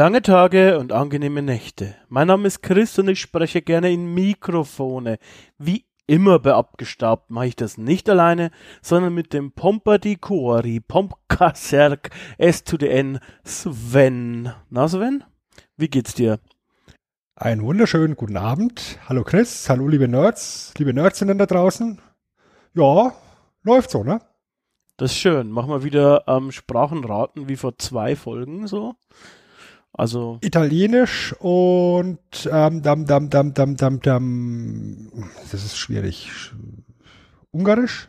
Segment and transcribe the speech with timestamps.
[0.00, 1.94] Lange Tage und angenehme Nächte.
[2.08, 5.18] Mein Name ist Chris und ich spreche gerne in Mikrofone.
[5.58, 8.50] Wie immer bei Abgestaubt mache ich das nicht alleine,
[8.80, 14.50] sondern mit dem Pompa di Cuori, Pompkaserk, S to the N, Sven.
[14.70, 15.22] Na Sven,
[15.76, 16.40] wie geht's dir?
[17.36, 18.98] Einen wunderschönen guten Abend.
[19.06, 22.00] Hallo Chris, hallo liebe Nerds, liebe Nerdsinnen da draußen.
[22.72, 23.12] Ja,
[23.64, 24.22] läuft so, ne?
[24.96, 25.50] Das ist schön.
[25.50, 28.94] Machen wir wieder ähm, Sprachenraten wie vor zwei Folgen so.
[29.92, 32.18] Also Italienisch und
[32.50, 35.10] ähm, dam, dam, dam, dam, dam, dam.
[35.50, 36.30] Das ist schwierig.
[37.50, 38.08] Ungarisch?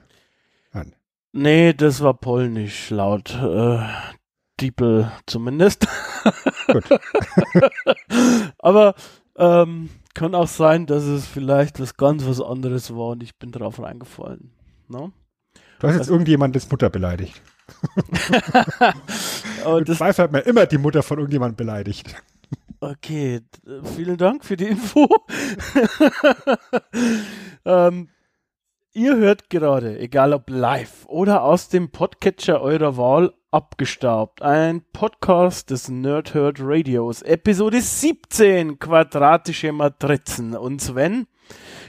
[0.73, 0.95] Nein.
[1.33, 3.79] Nee, das war polnisch, laut äh,
[4.59, 5.87] Diepel zumindest.
[6.67, 6.85] Gut.
[8.59, 8.93] Aber
[9.35, 13.51] ähm, kann auch sein, dass es vielleicht was ganz was anderes war und ich bin
[13.51, 14.51] drauf reingefallen.
[14.87, 15.11] No?
[15.79, 17.41] Du hast jetzt also, irgendjemandes Mutter beleidigt.
[19.65, 22.15] Und das Zweifel hat man immer die Mutter von irgendjemandem beleidigt.
[22.79, 23.41] Okay,
[23.95, 25.05] vielen Dank für die Info.
[27.65, 28.09] ähm,
[28.93, 34.41] ihr hört gerade, egal ob live oder aus dem Podcatcher eurer Wahl, abgestaubt.
[34.41, 40.55] Ein Podcast des Nerdherd Radios, Episode 17, quadratische Matrizen.
[40.55, 41.27] Und Sven,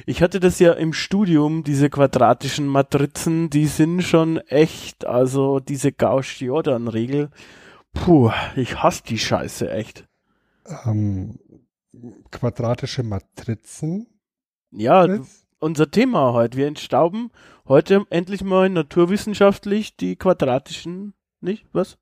[0.06, 5.92] ich hatte das ja im Studium, diese quadratischen Matrizen, die sind schon echt, also diese
[5.92, 7.30] Gauss-Jordan-Regel.
[7.92, 10.06] Puh, ich hasse die Scheiße echt.
[10.86, 11.38] Ähm,
[12.30, 14.06] quadratische Matrizen?
[14.70, 15.06] Ja,
[15.58, 16.56] unser Thema heute.
[16.58, 17.30] Wir entstauben
[17.66, 21.66] heute endlich mal naturwissenschaftlich die quadratischen, nicht?
[21.72, 21.98] Was?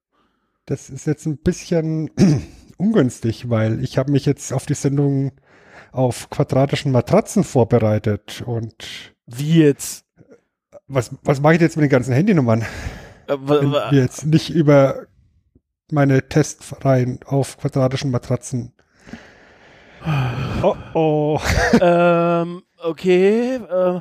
[0.67, 2.11] Das ist jetzt ein bisschen
[2.79, 5.33] ungünstig, weil ich habe mich jetzt auf die Sendung
[5.93, 8.75] auf quadratischen Matratzen vorbereitet und
[9.27, 10.05] wie jetzt?
[10.87, 12.63] Was, was mache ich jetzt mit den ganzen Handynummern?
[13.27, 15.07] Äh, Wenn wir jetzt nicht über
[15.93, 18.73] meine Testreihen auf quadratischen Matratzen.
[20.63, 21.41] Oh oh.
[21.81, 23.57] ähm, okay.
[23.57, 24.01] Äh,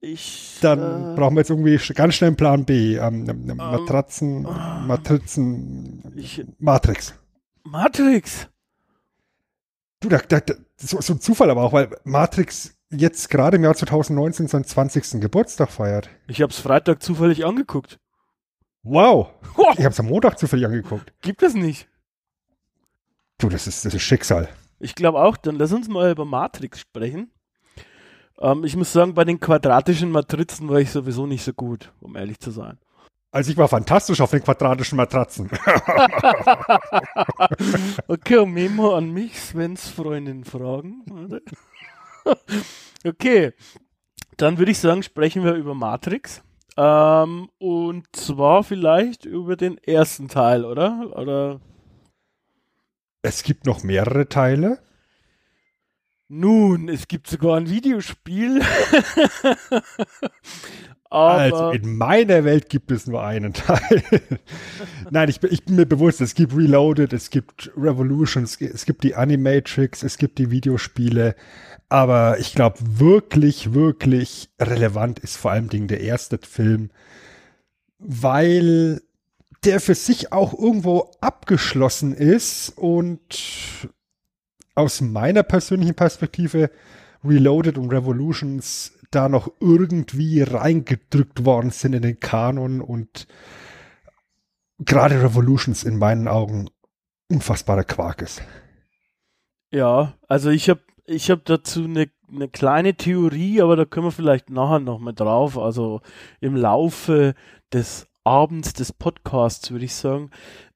[0.00, 2.96] ich, Dann äh, brauchen wir jetzt irgendwie ganz schnell einen Plan B.
[2.96, 4.42] Ähm, ähm, ähm Matratzen,
[4.86, 7.14] Matrizen, ich, Matrix.
[7.64, 8.48] Matrix?
[10.00, 10.40] Du, da, da,
[10.76, 15.20] so, so ein Zufall aber auch, weil Matrix jetzt gerade im Jahr 2019 seinen 20.
[15.20, 16.08] Geburtstag feiert.
[16.28, 17.98] Ich habe es Freitag zufällig angeguckt.
[18.82, 19.30] Wow.
[19.78, 21.12] Ich habe es am Montag zufällig angeguckt.
[21.22, 21.88] Gibt es nicht.
[23.38, 24.48] Du, das ist, das ist Schicksal.
[24.78, 25.36] Ich glaube auch.
[25.36, 27.30] Dann lass uns mal über Matrix sprechen.
[28.38, 32.16] Ähm, ich muss sagen, bei den quadratischen Matrizen war ich sowieso nicht so gut, um
[32.16, 32.78] ehrlich zu sein.
[33.36, 35.50] Also ich war fantastisch auf den quadratischen Matratzen.
[38.08, 41.04] okay, Memo an mich, Svens Freundin fragen.
[43.04, 43.52] okay,
[44.38, 46.42] dann würde ich sagen, sprechen wir über Matrix.
[46.78, 51.14] Ähm, und zwar vielleicht über den ersten Teil, oder?
[51.14, 51.60] Oder?
[53.20, 54.78] Es gibt noch mehrere Teile.
[56.28, 58.62] Nun, es gibt sogar ein Videospiel.
[61.10, 64.02] also in meiner Welt gibt es nur einen Teil.
[65.10, 69.14] Nein, ich, ich, bin mir bewusst, es gibt Reloaded, es gibt Revolutions, es gibt die
[69.14, 71.36] Animatrix, es gibt die Videospiele.
[71.88, 76.90] Aber ich glaube, wirklich, wirklich relevant ist vor allem der erste Film,
[77.98, 79.00] weil
[79.64, 83.20] der für sich auch irgendwo abgeschlossen ist und
[84.74, 86.70] aus meiner persönlichen Perspektive
[87.24, 93.26] Reloaded und Revolutions da noch irgendwie reingedrückt worden sind in den Kanon und
[94.78, 96.68] gerade Revolutions in meinen Augen
[97.30, 98.42] unfassbarer Quark ist.
[99.70, 104.12] Ja, also ich habe ich habe dazu eine, eine kleine Theorie, aber da können wir
[104.12, 105.56] vielleicht nachher noch mal drauf.
[105.56, 106.00] Also
[106.40, 107.34] im Laufe
[107.72, 110.30] des Abends des Podcasts würde ich sagen.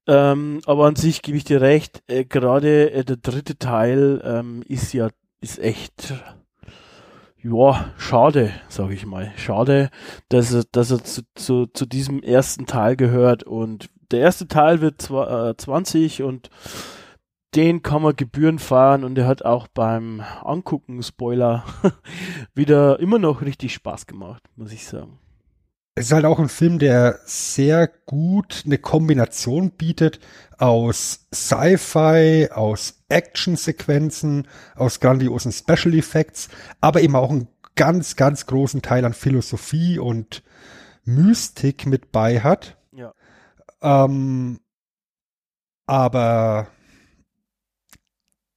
[0.06, 2.02] Ähm, aber an sich gebe ich dir recht.
[2.06, 5.08] Äh, Gerade äh, der dritte Teil ähm, ist ja
[5.40, 6.14] ist echt
[7.42, 9.32] ja, schade, sage ich mal.
[9.36, 9.90] Schade,
[10.28, 13.44] dass er, dass er zu, zu, zu diesem ersten Teil gehört.
[13.44, 16.50] Und der erste Teil wird zwar, äh, 20 und
[17.54, 21.64] den kann man Gebühren fahren und er hat auch beim Angucken, Spoiler,
[22.54, 25.18] wieder immer noch richtig Spaß gemacht, muss ich sagen.
[25.96, 30.20] es ist halt auch ein Film, der sehr gut eine Kombination bietet
[30.60, 34.46] aus Sci-Fi, aus Action-Sequenzen,
[34.76, 36.48] aus grandiosen Special Effects,
[36.82, 40.42] aber eben auch einen ganz, ganz großen Teil an Philosophie und
[41.04, 42.76] Mystik mit bei hat.
[42.92, 43.14] Ja.
[43.80, 44.60] Ähm,
[45.86, 46.66] aber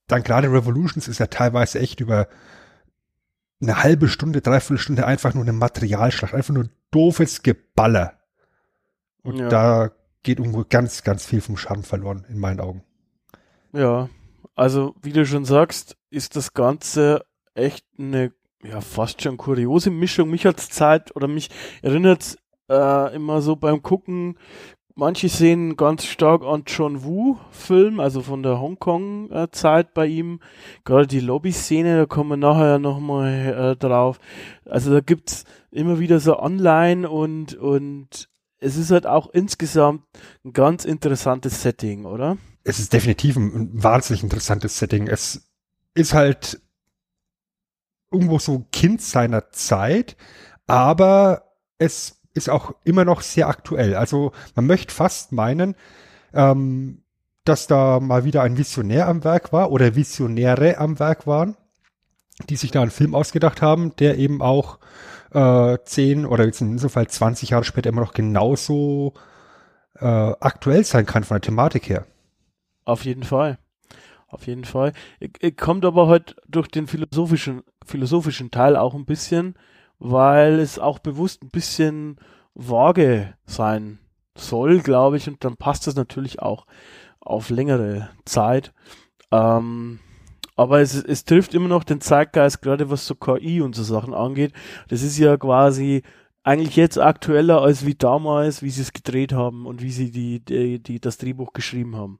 [0.08, 2.28] dann gerade Revolutions ist ja teilweise echt über
[3.62, 8.20] eine halbe Stunde, dreiviertel Stunde einfach nur eine Materialschlacht, einfach nur doofes Geballer.
[9.24, 9.48] Und Ja.
[9.48, 9.92] da
[10.24, 12.84] geht irgendwo ganz, ganz viel vom Charme verloren, in meinen Augen.
[13.74, 14.10] Ja,
[14.56, 18.32] also wie du schon sagst, ist das Ganze echt eine,
[18.64, 20.30] ja, fast schon kuriose Mischung.
[20.30, 21.50] Mich hat's Zeit oder mich
[21.82, 22.38] erinnert
[22.70, 24.38] äh, immer so beim Gucken,
[24.96, 30.40] manche sehen ganz stark an John Woo Film, also von der Hongkong-Zeit bei ihm.
[30.84, 34.20] Gerade die Lobby-Szene, da kommen wir nachher nochmal äh, drauf.
[34.66, 38.30] Also da gibt's immer wieder so Online und, und
[38.64, 40.04] es ist halt auch insgesamt
[40.44, 42.38] ein ganz interessantes Setting, oder?
[42.64, 45.08] Es ist definitiv ein, ein wahnsinnig interessantes Setting.
[45.08, 45.50] Es
[45.94, 46.62] ist halt
[48.12, 50.16] irgendwo so Kind seiner Zeit,
[50.66, 53.96] aber es ist auch immer noch sehr aktuell.
[53.96, 55.76] Also man möchte fast meinen,
[56.34, 57.04] ähm,
[57.44, 61.58] dass da mal wieder ein Visionär am Werk war oder Visionäre am Werk waren,
[62.50, 64.80] die sich da einen Film ausgedacht haben, der eben auch
[65.34, 69.14] äh, zehn oder jetzt in diesem Fall 20 Jahre später immer noch genauso
[70.00, 72.06] äh, aktuell sein kann von der Thematik her.
[72.86, 73.58] Auf jeden Fall.
[74.28, 74.94] Auf jeden Fall.
[75.20, 79.56] Ich Kommt aber heute durch den philosophischen, philosophischen Teil auch ein bisschen,
[80.00, 82.18] weil es auch bewusst ein bisschen
[82.56, 84.00] vage sein
[84.36, 86.66] soll, glaube ich, und dann passt das natürlich auch
[87.20, 88.74] auf längere Zeit.
[89.32, 90.00] Ähm,
[90.56, 94.14] aber es, es trifft immer noch den Zeitgeist, gerade was so KI und so Sachen
[94.14, 94.54] angeht.
[94.88, 96.04] Das ist ja quasi
[96.44, 100.44] eigentlich jetzt aktueller als wie damals, wie sie es gedreht haben und wie sie die,
[100.44, 102.20] die, die das Drehbuch geschrieben haben.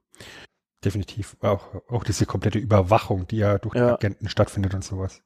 [0.84, 1.36] Definitiv.
[1.40, 3.94] Auch, auch diese komplette Überwachung, die ja durch die Ja.
[3.94, 5.22] Agenten stattfindet und sowas.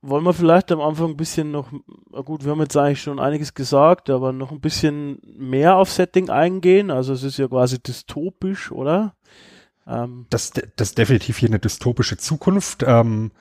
[0.00, 1.72] Wollen wir vielleicht am Anfang ein bisschen noch,
[2.24, 6.30] gut, wir haben jetzt eigentlich schon einiges gesagt, aber noch ein bisschen mehr auf Setting
[6.30, 6.90] eingehen.
[6.90, 9.14] Also es ist ja quasi dystopisch, oder?
[9.88, 12.84] Ähm, Das, das ist definitiv hier eine dystopische Zukunft.
[12.86, 13.32] Ähm,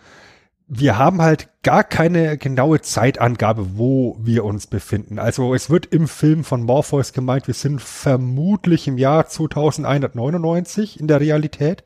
[0.69, 5.17] wir haben halt gar keine genaue Zeitangabe, wo wir uns befinden.
[5.17, 11.07] Also es wird im Film von Morpheus gemeint, wir sind vermutlich im Jahr 2199 in
[11.07, 11.83] der Realität.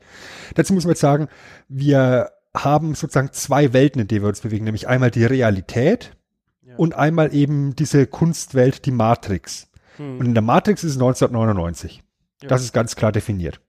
[0.54, 1.28] Dazu muss man jetzt sagen,
[1.68, 6.16] wir haben sozusagen zwei Welten, in denen wir uns bewegen, nämlich einmal die Realität
[6.62, 6.74] Ja.
[6.76, 9.68] und einmal eben diese Kunstwelt, die Matrix.
[9.96, 12.02] hm, Und in der Matrix ist es 1999.
[12.42, 12.48] Ja.
[12.48, 13.60] Das ist ganz klar definiert.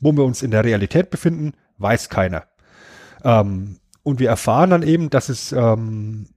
[0.00, 2.44] Wo wir uns in der Realität befinden, weiß keiner.
[3.24, 6.28] Ähm, und wir erfahren dann eben, dass es ähm,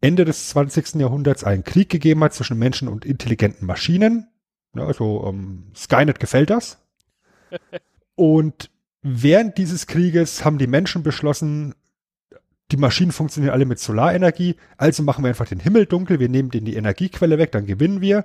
[0.00, 0.96] Ende des 20.
[0.96, 4.28] Jahrhunderts einen Krieg gegeben hat zwischen Menschen und intelligenten Maschinen.
[4.74, 6.78] Ja, also ähm, Skynet gefällt das.
[8.14, 8.70] und
[9.02, 11.74] während dieses Krieges haben die Menschen beschlossen,
[12.72, 16.50] die Maschinen funktionieren alle mit Solarenergie, also machen wir einfach den Himmel dunkel, wir nehmen
[16.50, 18.24] denen die Energiequelle weg, dann gewinnen wir.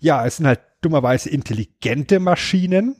[0.00, 2.96] Ja, es sind halt dummerweise intelligente Maschinen.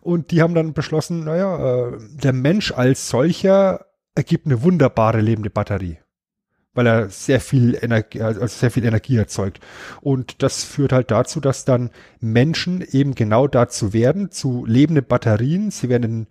[0.00, 5.50] Und die haben dann beschlossen, naja, äh, der Mensch als solcher ergibt eine wunderbare lebende
[5.50, 5.98] Batterie.
[6.72, 9.58] Weil er sehr viel Energie, also sehr viel Energie erzeugt.
[10.00, 15.72] Und das führt halt dazu, dass dann Menschen eben genau dazu werden, zu lebenden Batterien.
[15.72, 16.28] Sie werden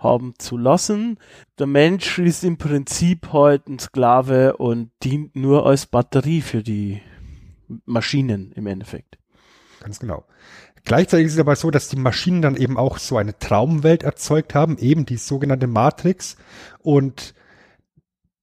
[0.00, 1.20] haben zu lassen.
[1.60, 7.00] Der Mensch ist im Prinzip halt ein Sklave und dient nur als Batterie für die
[7.84, 9.18] Maschinen im Endeffekt.
[9.78, 10.24] Ganz genau.
[10.84, 14.54] Gleichzeitig ist es aber so, dass die Maschinen dann eben auch so eine Traumwelt erzeugt
[14.54, 16.36] haben, eben die sogenannte Matrix.
[16.80, 17.34] Und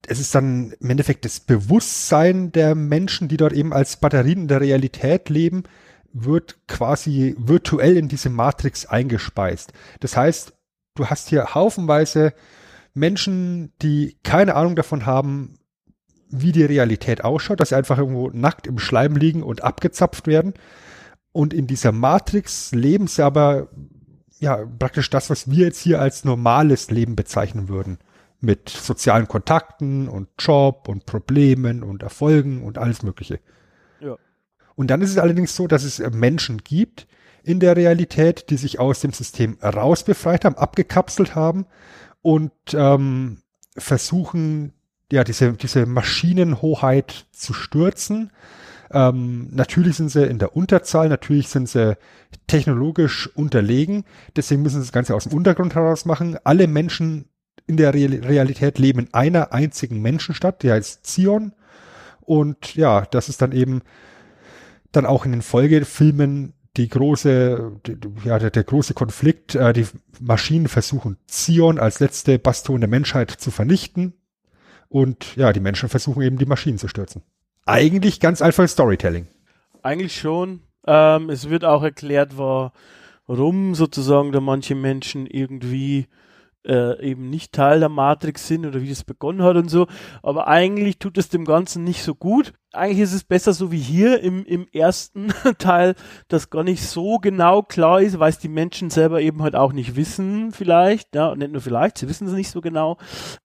[0.08, 4.48] es ist dann im Endeffekt das Bewusstsein der Menschen, die dort eben als Batterien in
[4.48, 5.64] der Realität leben,
[6.14, 9.74] wird quasi virtuell in diese Matrix eingespeist.
[10.00, 10.54] Das heißt,
[10.96, 12.34] du hast hier haufenweise
[12.94, 15.60] Menschen, die keine Ahnung davon haben,
[16.30, 20.54] wie die Realität ausschaut, dass sie einfach irgendwo nackt im Schleim liegen und abgezapft werden.
[21.40, 23.70] Und in dieser Matrix leben sie aber
[24.42, 27.98] ja praktisch das, was wir jetzt hier als normales Leben bezeichnen würden.
[28.42, 33.40] mit sozialen Kontakten und Job und Problemen und Erfolgen und alles Mögliche.
[34.02, 34.18] Ja.
[34.76, 37.08] Und dann ist es allerdings so, dass es Menschen gibt
[37.44, 41.68] in der Realität, die sich aus dem System rausbefreit haben, abgekapselt haben
[42.22, 43.38] und ähm,
[43.78, 44.74] versuchen,
[45.10, 48.32] ja, diese, diese Maschinenhoheit zu stürzen.
[48.92, 51.98] Ähm, natürlich sind sie in der Unterzahl, natürlich sind sie
[52.48, 54.04] technologisch unterlegen,
[54.36, 56.38] deswegen müssen sie das Ganze aus dem Untergrund heraus machen.
[56.44, 57.26] Alle Menschen
[57.68, 61.54] in der Realität leben in einer einzigen Menschenstadt, die heißt Zion.
[62.22, 63.82] Und ja, das ist dann eben
[64.92, 69.56] dann auch in den Folgefilmen die große, die, ja, der, der, große Konflikt.
[69.56, 69.86] Äh, die
[70.20, 74.14] Maschinen versuchen Zion als letzte Bastion der Menschheit zu vernichten.
[74.88, 77.22] Und ja, die Menschen versuchen eben die Maschinen zu stürzen.
[77.70, 79.28] Eigentlich ganz einfach Storytelling.
[79.84, 80.62] Eigentlich schon.
[80.88, 86.08] Ähm, es wird auch erklärt, warum sozusagen da manche Menschen irgendwie
[86.66, 89.86] äh, eben nicht Teil der Matrix sind oder wie das begonnen hat und so.
[90.24, 92.54] Aber eigentlich tut es dem Ganzen nicht so gut.
[92.74, 95.94] Eigentlich ist es besser so wie hier im, im ersten Teil,
[96.28, 99.74] dass gar nicht so genau klar ist, weil es die Menschen selber eben halt auch
[99.74, 102.98] nicht wissen, vielleicht, ja, und nicht nur vielleicht, sie wissen es nicht so genau,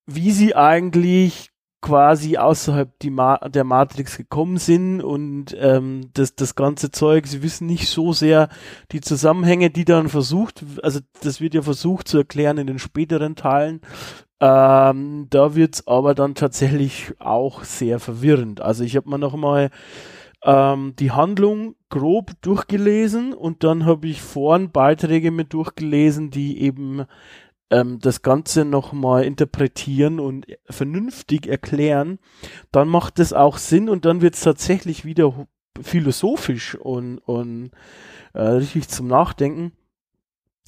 [0.06, 1.50] wie sie eigentlich
[1.84, 7.66] quasi außerhalb Ma der Matrix gekommen sind und ähm, das, das ganze Zeug, sie wissen
[7.66, 8.48] nicht so sehr
[8.90, 13.36] die Zusammenhänge, die dann versucht, also das wird ja versucht zu erklären in den späteren
[13.36, 13.82] Teilen.
[14.40, 18.62] Ähm, da wird's aber dann tatsächlich auch sehr verwirrend.
[18.62, 19.68] Also ich habe mir noch mal
[20.42, 27.04] ähm, die Handlung grob durchgelesen und dann habe ich vorhin Beiträge mit durchgelesen, die eben
[27.70, 32.18] ähm, das Ganze nochmal interpretieren und vernünftig erklären,
[32.72, 35.46] dann macht es auch Sinn und dann wird es tatsächlich wieder
[35.80, 37.70] philosophisch und, und
[38.32, 39.72] äh, richtig zum Nachdenken.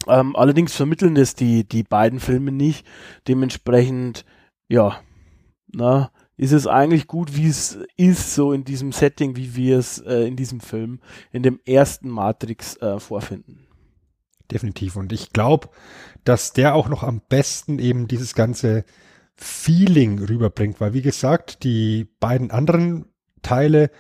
[0.09, 2.87] Ähm, allerdings vermitteln es die, die beiden Filme nicht.
[3.29, 4.25] Dementsprechend,
[4.69, 5.01] ja,
[5.73, 9.99] na, ist es eigentlich gut, wie es ist, so in diesem Setting, wie wir es
[9.99, 11.01] äh, in diesem Film,
[11.33, 13.66] in dem ersten Matrix äh, vorfinden
[14.53, 14.97] definitiv.
[14.97, 15.69] Und ich glaube,
[16.25, 18.85] dass der auch noch am besten eben dieses ganze
[19.35, 23.07] Feeling rüberbringt, weil wie gesagt, die beiden anderen
[23.43, 23.91] Teile,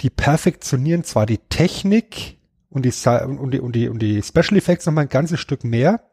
[0.00, 4.86] die perfektionieren zwar die Technik und die, und die, und die, und die Special Effects
[4.86, 6.10] noch mal ein ganzes Stück mehr,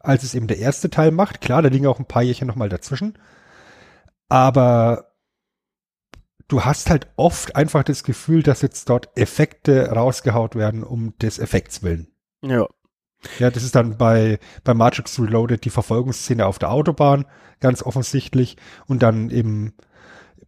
[0.00, 1.40] als es eben der erste Teil macht.
[1.40, 3.18] Klar, da liegen auch ein paar Jährchen noch mal dazwischen.
[4.28, 5.10] Aber
[6.48, 11.38] du hast halt oft einfach das Gefühl, dass jetzt dort Effekte rausgehaut werden um des
[11.38, 12.08] Effekts willen.
[12.42, 12.68] Ja.
[13.38, 17.26] Ja, das ist dann bei, bei Matrix Reloaded die Verfolgungsszene auf der Autobahn,
[17.60, 18.56] ganz offensichtlich.
[18.86, 19.74] Und dann eben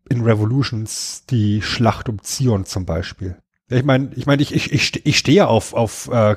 [0.09, 3.37] in Revolutions die Schlacht um Zion zum Beispiel.
[3.69, 6.37] Ich meine, ich meine, ich, ich, ich, ich stehe auf, auf äh,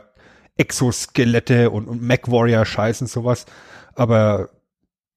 [0.58, 3.46] Exoskelette und, und Mac-Warrior-Scheiß und sowas,
[3.94, 4.50] aber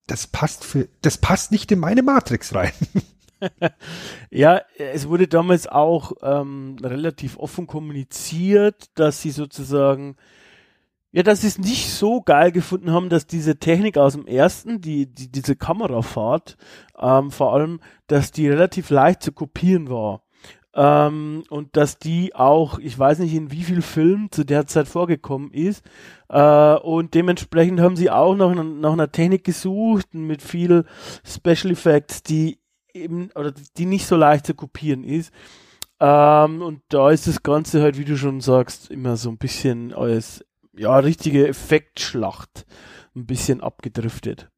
[0.06, 2.72] das passt für, das passt nicht in meine Matrix rein.
[4.30, 10.16] ja, es wurde damals auch ähm, relativ offen kommuniziert, dass sie sozusagen
[11.10, 14.80] ja, dass sie es nicht so geil gefunden haben, dass diese Technik aus dem ersten,
[14.80, 16.56] die, die diese Kamerafahrt,
[16.98, 20.22] ähm, vor allem, dass die relativ leicht zu kopieren war.
[20.74, 24.86] Ähm, und dass die auch, ich weiß nicht in wie viel Filmen zu der Zeit
[24.86, 25.82] vorgekommen ist.
[26.28, 30.84] Äh, und dementsprechend haben sie auch noch nach einer Technik gesucht mit viel
[31.24, 32.60] Special Effects, die
[32.92, 35.32] eben, oder die nicht so leicht zu kopieren ist.
[36.00, 39.92] Ähm, und da ist das Ganze halt, wie du schon sagst, immer so ein bisschen
[39.92, 40.44] als
[40.78, 42.66] ja, richtige Effektschlacht
[43.14, 44.50] ein bisschen abgedriftet,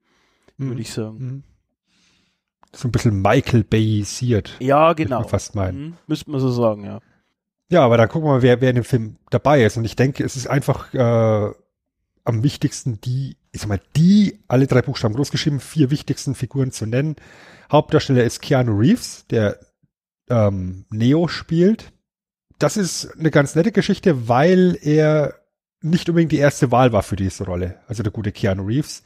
[0.56, 0.68] mhm.
[0.68, 1.18] würde ich sagen.
[1.18, 1.42] Mhm.
[2.74, 4.56] So ein bisschen Michael Bayisiert.
[4.60, 5.24] Ja, genau.
[5.24, 5.80] fast meinen.
[5.80, 5.96] Mhm.
[6.06, 7.00] Müsste man so sagen, ja.
[7.68, 9.76] Ja, aber dann gucken wir mal, wer, wer in dem Film dabei ist.
[9.76, 11.50] Und ich denke, es ist einfach äh,
[12.24, 16.86] am wichtigsten, die, ich sag mal, die, alle drei Buchstaben großgeschrieben, vier wichtigsten Figuren zu
[16.86, 17.16] nennen.
[17.70, 19.58] Hauptdarsteller ist Keanu Reeves, der
[20.28, 21.92] ähm, Neo spielt.
[22.58, 25.39] Das ist eine ganz nette Geschichte, weil er
[25.82, 29.02] nicht unbedingt die erste Wahl war für diese Rolle, also der gute Keanu Reeves.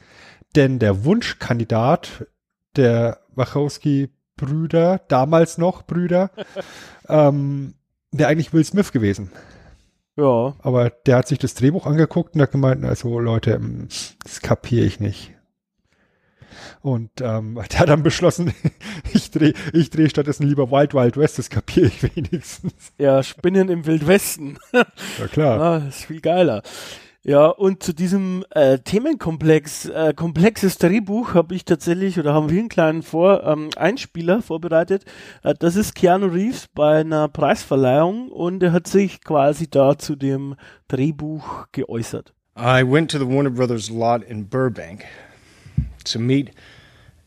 [0.55, 2.27] Denn der Wunschkandidat
[2.75, 6.31] der Wachowski-Brüder, damals noch Brüder,
[7.09, 7.75] ähm,
[8.11, 9.31] wäre eigentlich Will Smith gewesen.
[10.17, 10.55] Ja.
[10.59, 13.89] Aber der hat sich das Drehbuch angeguckt und hat gemeint, also Leute, hm,
[14.23, 15.34] das kapiere ich nicht.
[16.81, 18.53] Und ähm, der hat dann beschlossen,
[19.13, 22.73] ich drehe ich dreh stattdessen lieber Wild Wild West, das kapiere ich wenigstens.
[22.97, 24.57] Ja, Spinnen im Wildwesten.
[24.71, 25.61] Ja, klar.
[25.61, 26.61] Ah, das ist viel geiler.
[27.27, 32.59] Ja, und zu diesem äh, Themenkomplex, äh, komplexes Drehbuch habe ich tatsächlich, oder haben wir
[32.59, 35.05] einen kleinen Vor ähm, Einspieler vorbereitet.
[35.41, 40.15] Äh, das ist Keanu Reeves bei einer Preisverleihung und er hat sich quasi da zu
[40.15, 40.53] dem
[40.87, 42.35] Drehbuch geäußert.
[42.55, 45.03] I went to the Warner Brothers lot in Burbank
[46.05, 46.51] to meet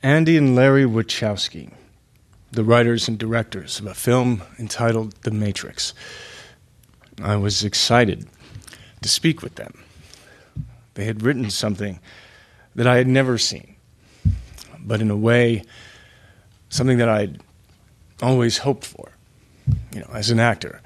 [0.02, 1.72] Andy and Larry Wachowski,
[2.50, 5.92] the writers and directors of a film entitled The Matrix.
[7.22, 8.26] I was excited
[9.02, 9.82] to speak with them.
[10.94, 12.00] They had written something
[12.74, 13.74] that I had never seen,
[14.78, 15.64] but in a way,
[16.68, 17.40] something that I'd
[18.22, 19.10] always hoped for,
[19.92, 20.80] you know, as an actor,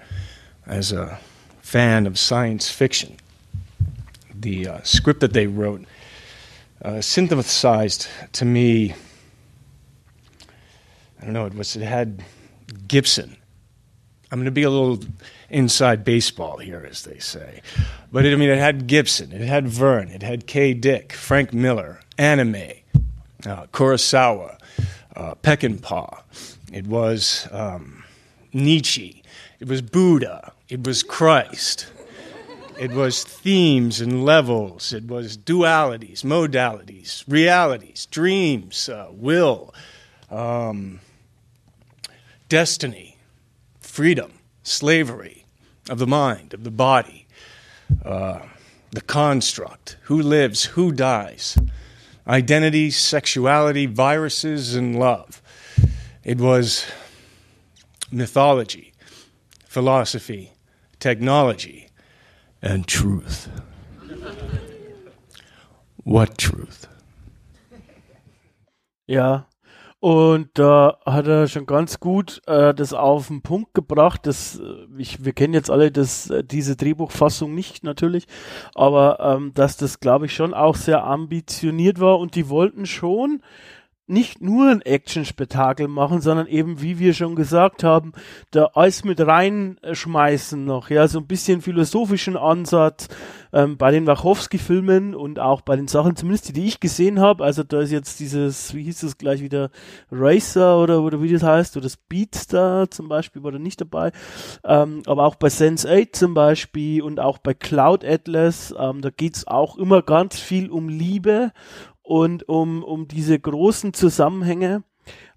[0.67, 1.19] as a
[1.61, 3.17] fan of science fiction.
[4.35, 5.85] The uh, script that they wrote
[6.85, 8.95] uh, synthesized to me.
[11.21, 11.47] I don't know.
[11.47, 11.77] It was.
[11.77, 12.25] It had
[12.89, 13.37] Gibson.
[14.31, 14.99] I'm going to be a little
[15.51, 17.61] inside baseball here, as they say.
[18.11, 20.73] But it, I mean, it had Gibson, it had Verne, it had K.
[20.73, 22.73] Dick, Frank Miller, anime,
[23.45, 24.59] uh, Kurosawa,
[25.15, 26.23] uh, Peckinpah.
[26.73, 28.05] It was um,
[28.55, 29.23] Nietzsche.
[29.61, 30.53] It was Buddha.
[30.71, 31.87] It was Christ.
[32.79, 34.93] It was themes and levels.
[34.93, 39.75] It was dualities, modalities, realities, dreams, uh, will,
[40.31, 41.01] um,
[42.49, 43.17] destiny,
[43.81, 45.45] freedom, slavery
[45.89, 47.27] of the mind, of the body,
[48.05, 48.41] uh,
[48.91, 51.59] the construct, who lives, who dies,
[52.27, 55.43] identity, sexuality, viruses, and love.
[56.25, 56.87] It was
[58.11, 58.93] mythology,
[59.67, 60.53] philosophy,
[61.01, 61.89] technology,
[62.63, 63.51] and truth.
[66.05, 66.89] what truth?
[69.07, 69.47] Ja,
[70.03, 74.27] und da hat er schon ganz gut äh, das auf den Punkt gebracht.
[74.27, 78.27] Das, äh, ich, wir kennen jetzt alle das, äh, diese Drehbuchfassung nicht natürlich,
[78.75, 83.43] aber ähm, dass das, glaube ich, schon auch sehr ambitioniert war und die wollten schon
[84.09, 88.13] nicht nur ein Action-Spektakel machen, sondern eben, wie wir schon gesagt haben,
[88.51, 93.09] da alles mit reinschmeißen noch, ja, so ein bisschen philosophischen Ansatz
[93.53, 97.45] ähm, bei den Wachowski-Filmen und auch bei den Sachen, zumindest die, die ich gesehen habe,
[97.45, 99.71] also da ist jetzt dieses, wie hieß das gleich wieder,
[100.11, 104.11] Racer oder, oder wie das heißt, oder Speedster zum Beispiel war da nicht dabei,
[104.65, 109.11] ähm, aber auch bei Sense 8 zum Beispiel und auch bei Cloud Atlas, ähm, da
[109.11, 111.53] geht's auch immer ganz viel um Liebe
[112.03, 114.83] und um, um diese großen Zusammenhänge.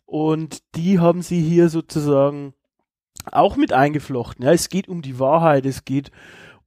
[0.06, 2.54] Und die haben sie hier sozusagen
[3.32, 4.46] auch mit eingeflochten.
[4.46, 6.12] Ja, es geht um die Wahrheit, es geht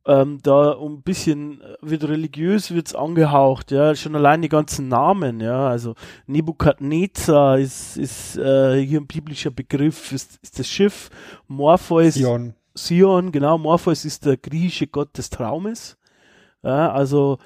[0.08, 5.40] ähm, da um ein bisschen, wird religiös, wird's angehaucht, ja, schon allein die ganzen Namen,
[5.40, 5.94] ja, also
[6.26, 11.10] Nebukadnezar ist, ist äh, hier ein biblischer Begriff, ist, ist das Schiff,
[11.46, 12.54] Morpheus, Sion.
[12.74, 15.98] Sion, genau, Morpheus ist der griechische Gott des Traumes,
[16.62, 17.38] ja, also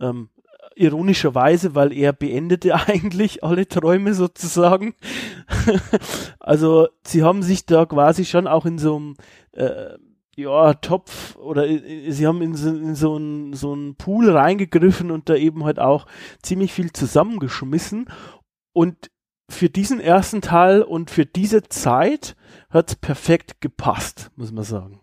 [0.00, 0.30] ähm,
[0.76, 4.94] ironischerweise, weil er beendete eigentlich alle Träume sozusagen.
[6.38, 9.16] also sie haben sich da quasi schon auch in so einem
[9.52, 9.96] äh,
[10.36, 15.28] ja, Topf oder äh, sie haben in so, in so einen so Pool reingegriffen und
[15.28, 16.06] da eben halt auch
[16.42, 18.10] ziemlich viel zusammengeschmissen
[18.72, 19.10] und
[19.48, 22.36] für diesen ersten Teil und für diese Zeit
[22.68, 25.00] hat's perfekt gepasst, muss man sagen.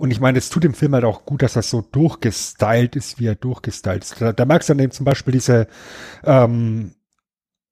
[0.00, 3.20] Und ich meine, es tut dem Film halt auch gut, dass das so durchgestylt ist,
[3.20, 4.18] wie er durchgestylt ist.
[4.18, 5.66] Da, da merkst du dann eben zum Beispiel diese
[6.24, 6.92] ähm,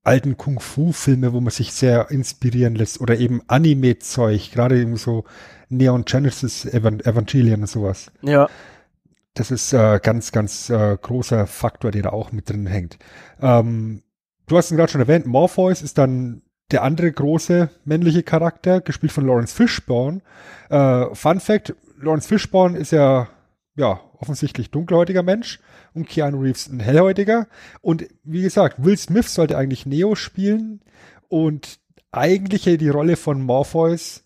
[0.03, 5.25] alten Kung-Fu-Filme, wo man sich sehr inspirieren lässt oder eben Anime-Zeug, gerade eben so
[5.71, 8.13] Neon Genesis Evangelion und sowas.
[8.21, 8.51] Ja.
[9.33, 12.99] Das ist äh, ganz, ganz äh, großer Faktor, der da auch mit drin hängt.
[13.41, 14.03] Ähm,
[14.47, 19.13] du hast ihn gerade schon erwähnt, Morpheus ist dann der andere große männliche Charakter, gespielt
[19.13, 20.21] von Lawrence Fishburne.
[20.69, 23.29] Äh, Fun Fact, Lawrence Fishburne ist ja,
[23.77, 25.61] ja, offensichtlich dunkelhäutiger Mensch
[25.95, 27.47] und Keanu Reeves ein hellhäutiger.
[27.81, 30.81] Und wie gesagt, Will Smith sollte eigentlich Neo spielen
[31.29, 31.79] und
[32.13, 34.25] eigentlich die Rolle von Morpheus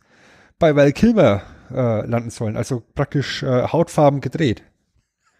[0.59, 2.57] bei Val Kilmer äh, landen sollen.
[2.57, 4.63] Also praktisch äh, Hautfarben gedreht.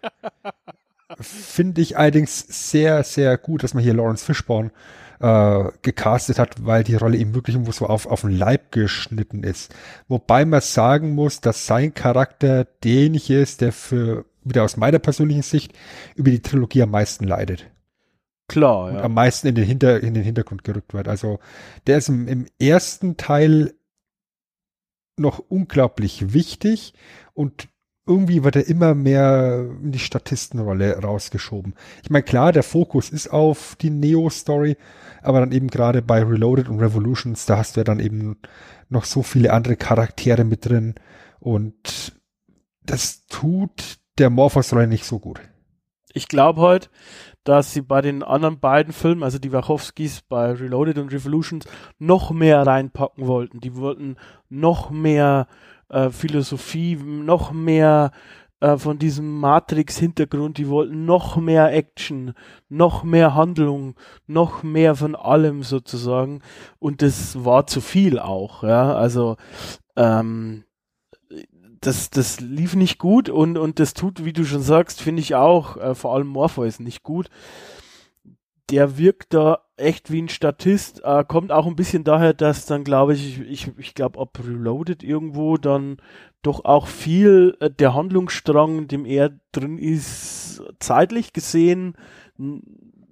[1.19, 4.71] Finde ich allerdings sehr, sehr gut, dass man hier Lawrence Fishburne
[5.19, 9.43] äh, gecastet hat, weil die Rolle ihm wirklich irgendwo so auf, auf den Leib geschnitten
[9.43, 9.73] ist.
[10.07, 15.43] Wobei man sagen muss, dass sein Charakter derjenige ist, der für, wieder aus meiner persönlichen
[15.43, 15.73] Sicht,
[16.15, 17.69] über die Trilogie am meisten leidet.
[18.47, 18.97] Klar, ja.
[18.97, 21.07] Und am meisten in den, Hinter, in den Hintergrund gerückt wird.
[21.07, 21.39] Also
[21.87, 23.73] der ist im, im ersten Teil
[25.17, 26.93] noch unglaublich wichtig
[27.33, 27.67] und
[28.05, 31.73] irgendwie wird er immer mehr in die Statistenrolle rausgeschoben.
[32.03, 34.77] Ich meine, klar, der Fokus ist auf die Neo-Story,
[35.21, 38.37] aber dann eben gerade bei Reloaded und Revolutions, da hast du ja dann eben
[38.89, 40.95] noch so viele andere Charaktere mit drin
[41.39, 42.13] und
[42.85, 45.39] das tut der Morphos-Rolle nicht so gut.
[46.13, 46.89] Ich glaube heute,
[47.43, 51.65] dass sie bei den anderen beiden Filmen, also die Wachowskis bei Reloaded und Revolutions,
[51.97, 53.59] noch mehr reinpacken wollten.
[53.59, 54.17] Die wollten
[54.49, 55.47] noch mehr
[55.93, 58.11] äh, Philosophie, noch mehr
[58.59, 62.33] äh, von diesem Matrix-Hintergrund, die wollten noch mehr Action,
[62.69, 66.41] noch mehr Handlung, noch mehr von allem sozusagen.
[66.79, 68.95] Und das war zu viel auch, ja.
[68.95, 69.35] Also
[69.95, 70.63] ähm,
[71.81, 75.35] das, das lief nicht gut und, und das tut, wie du schon sagst, finde ich
[75.35, 77.29] auch, äh, vor allem Morpheus nicht gut.
[78.73, 82.83] Der wirkt da echt wie ein Statist, äh, kommt auch ein bisschen daher, dass dann,
[82.83, 85.97] glaube ich, ich, ich glaube, ob Reloaded irgendwo dann
[86.41, 91.95] doch auch viel äh, der Handlungsstrang, dem er drin ist, zeitlich gesehen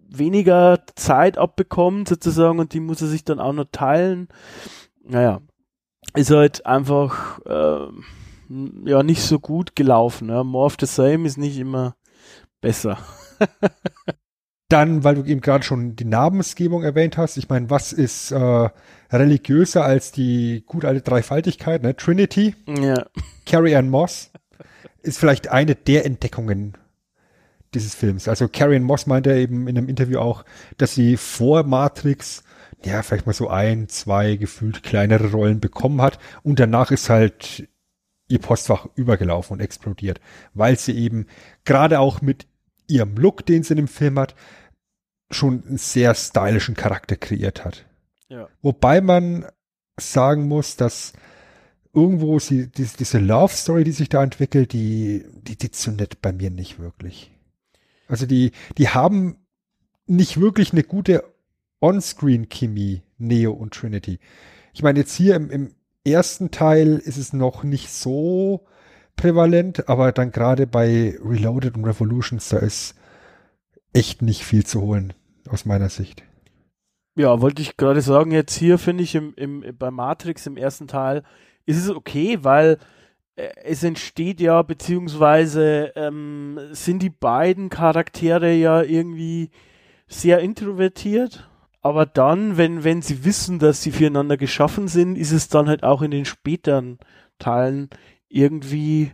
[0.09, 4.29] weniger Zeit abbekommt sozusagen und die muss er sich dann auch noch teilen.
[5.03, 5.41] Naja,
[6.15, 7.87] ist halt einfach äh,
[8.89, 10.29] ja nicht so gut gelaufen.
[10.29, 10.43] Ja.
[10.43, 11.95] More of the same ist nicht immer
[12.61, 12.97] besser.
[14.71, 18.69] Dann, weil du eben gerade schon die Namensgebung erwähnt hast, ich meine, was ist äh,
[19.11, 21.95] religiöser als die gut alte Dreifaltigkeit, ne?
[21.95, 23.05] Trinity, ja.
[23.45, 24.31] Carrie Ann Moss
[25.01, 26.77] ist vielleicht eine der Entdeckungen
[27.73, 28.29] dieses Films.
[28.29, 30.45] Also Carrie Ann Moss meinte eben in einem Interview auch,
[30.77, 32.43] dass sie vor Matrix
[32.85, 37.67] ja vielleicht mal so ein, zwei gefühlt kleinere Rollen bekommen hat und danach ist halt
[38.29, 40.21] ihr Postfach übergelaufen und explodiert,
[40.53, 41.27] weil sie eben
[41.65, 42.47] gerade auch mit
[42.87, 44.35] ihrem Look, den sie in dem Film hat,
[45.31, 47.85] schon einen sehr stylischen Charakter kreiert hat.
[48.29, 48.47] Ja.
[48.61, 49.45] Wobei man
[49.99, 51.13] sagen muss, dass
[51.93, 56.31] irgendwo sie, die, diese Love Story, die sich da entwickelt, die, die, die zündet bei
[56.31, 57.31] mir nicht wirklich.
[58.07, 59.37] Also die, die haben
[60.05, 61.23] nicht wirklich eine gute
[61.81, 64.19] On-Screen-Chemie, Neo und Trinity.
[64.73, 68.65] Ich meine, jetzt hier im, im ersten Teil ist es noch nicht so
[69.15, 72.95] prävalent, aber dann gerade bei Reloaded und Revolutions, da ist
[73.93, 75.13] echt nicht viel zu holen,
[75.49, 76.23] aus meiner Sicht.
[77.15, 80.87] Ja, wollte ich gerade sagen, jetzt hier finde ich im, im, bei Matrix im ersten
[80.87, 81.23] Teil
[81.65, 82.77] ist es okay, weil
[83.35, 89.51] äh, es entsteht ja, beziehungsweise ähm, sind die beiden Charaktere ja irgendwie
[90.07, 91.49] sehr introvertiert
[91.81, 95.83] aber dann, wenn, wenn sie wissen, dass sie füreinander geschaffen sind, ist es dann halt
[95.83, 96.99] auch in den späteren
[97.39, 97.89] Teilen
[98.29, 99.13] irgendwie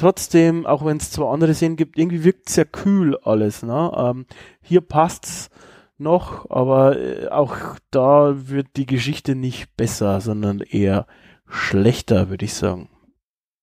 [0.00, 3.62] trotzdem, auch wenn es zwar andere Szenen gibt, irgendwie wirkt sehr kühl alles.
[3.62, 3.92] Ne?
[3.96, 4.26] Ähm,
[4.62, 5.50] hier passt's
[5.98, 11.06] noch, aber äh, auch da wird die Geschichte nicht besser, sondern eher
[11.46, 12.88] schlechter, würde ich sagen.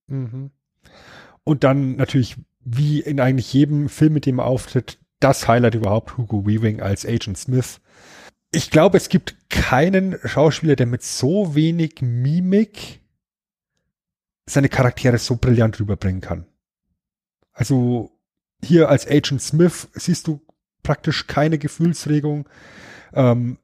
[0.08, 0.52] Mhm.
[1.44, 6.18] Und dann natürlich, wie in eigentlich jedem Film, mit dem er auftritt, das Highlight überhaupt,
[6.18, 7.80] Hugo Weaving als Agent Smith
[8.52, 13.02] ich glaube, es gibt keinen Schauspieler, der mit so wenig Mimik
[14.48, 16.48] seine Charaktere so brillant rüberbringen kann.
[17.54, 18.12] Also
[18.64, 20.42] hier als Agent Smith siehst du
[20.84, 22.48] praktisch keine Gefühlsregung.
[23.14, 23.58] Ähm,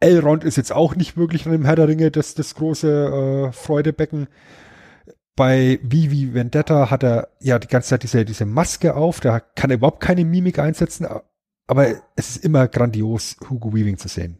[0.00, 3.52] Elrond ist jetzt auch nicht wirklich an dem Herr der Ringe das, das große äh,
[3.52, 4.28] Freudebecken.
[5.34, 9.70] Bei Vivi Vendetta hat er ja die ganze Zeit diese, diese Maske auf, da kann
[9.70, 11.06] er überhaupt keine Mimik einsetzen,
[11.66, 14.38] aber es ist immer grandios, Hugo Weaving zu sehen.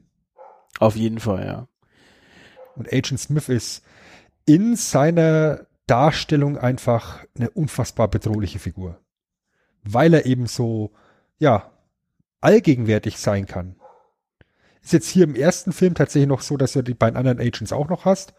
[0.80, 1.68] Auf jeden Fall, ja.
[2.74, 3.84] Und Agent Smith ist
[4.44, 9.00] in seiner Darstellung einfach eine unfassbar bedrohliche Figur.
[9.82, 10.92] Weil er eben so,
[11.38, 11.72] ja,
[12.40, 13.74] allgegenwärtig sein kann.
[14.80, 17.72] Ist jetzt hier im ersten Film tatsächlich noch so, dass du die beiden anderen Agents
[17.72, 18.34] auch noch hast.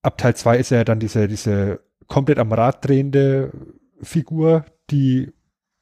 [0.00, 3.52] Ab Teil 2 ist er dann diese, diese komplett am Rad drehende
[4.00, 5.32] Figur, die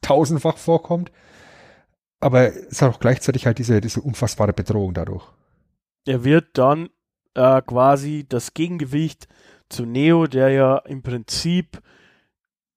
[0.00, 1.12] tausendfach vorkommt
[2.22, 5.26] aber es ist auch gleichzeitig halt diese, diese unfassbare Bedrohung dadurch.
[6.06, 6.88] Er wird dann
[7.34, 9.26] äh, quasi das Gegengewicht
[9.72, 11.80] zu Neo, der ja im Prinzip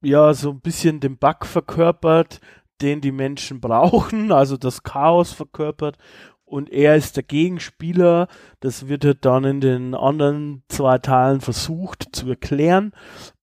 [0.01, 2.39] ja so ein bisschen den Bug verkörpert,
[2.81, 5.97] den die Menschen brauchen, also das Chaos verkörpert
[6.45, 8.27] und er ist der Gegenspieler.
[8.59, 12.93] Das wird halt dann in den anderen zwei Teilen versucht zu erklären.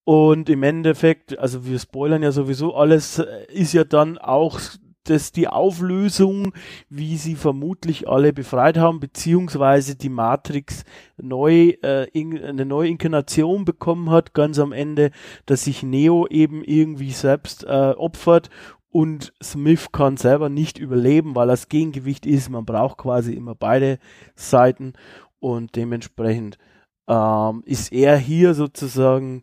[0.05, 4.61] Und im Endeffekt, also wir spoilern ja sowieso alles, äh, ist ja dann auch
[5.05, 6.53] das die Auflösung,
[6.89, 10.85] wie sie vermutlich alle befreit haben, beziehungsweise die Matrix
[11.17, 15.11] neu, äh, in, eine neue Inkarnation bekommen hat, ganz am Ende,
[15.47, 18.51] dass sich Neo eben irgendwie selbst äh, opfert
[18.93, 22.51] und Smith kann selber nicht überleben, weil das Gegengewicht ist.
[22.51, 23.99] Man braucht quasi immer beide
[24.37, 24.93] Seiten
[25.41, 26.59] und dementsprechend
[27.09, 29.43] ähm, ist er hier sozusagen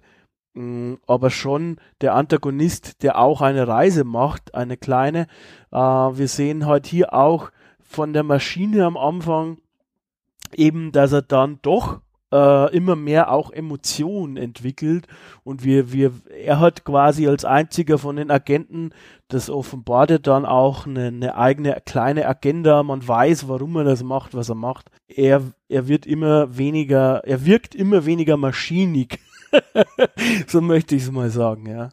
[0.55, 5.27] aber schon der Antagonist, der auch eine Reise macht, eine kleine.
[5.71, 9.57] Äh, wir sehen halt hier auch von der Maschine am Anfang
[10.55, 15.07] eben, dass er dann doch äh, immer mehr auch Emotionen entwickelt
[15.43, 18.91] und wir, wir, er hat quasi als einziger von den Agenten,
[19.29, 24.03] das offenbart er dann auch eine, eine eigene kleine Agenda, man weiß, warum er das
[24.03, 24.91] macht, was er macht.
[25.07, 29.19] Er, er wird immer weniger, er wirkt immer weniger maschinig
[30.47, 31.89] so möchte ich es mal sagen, ja.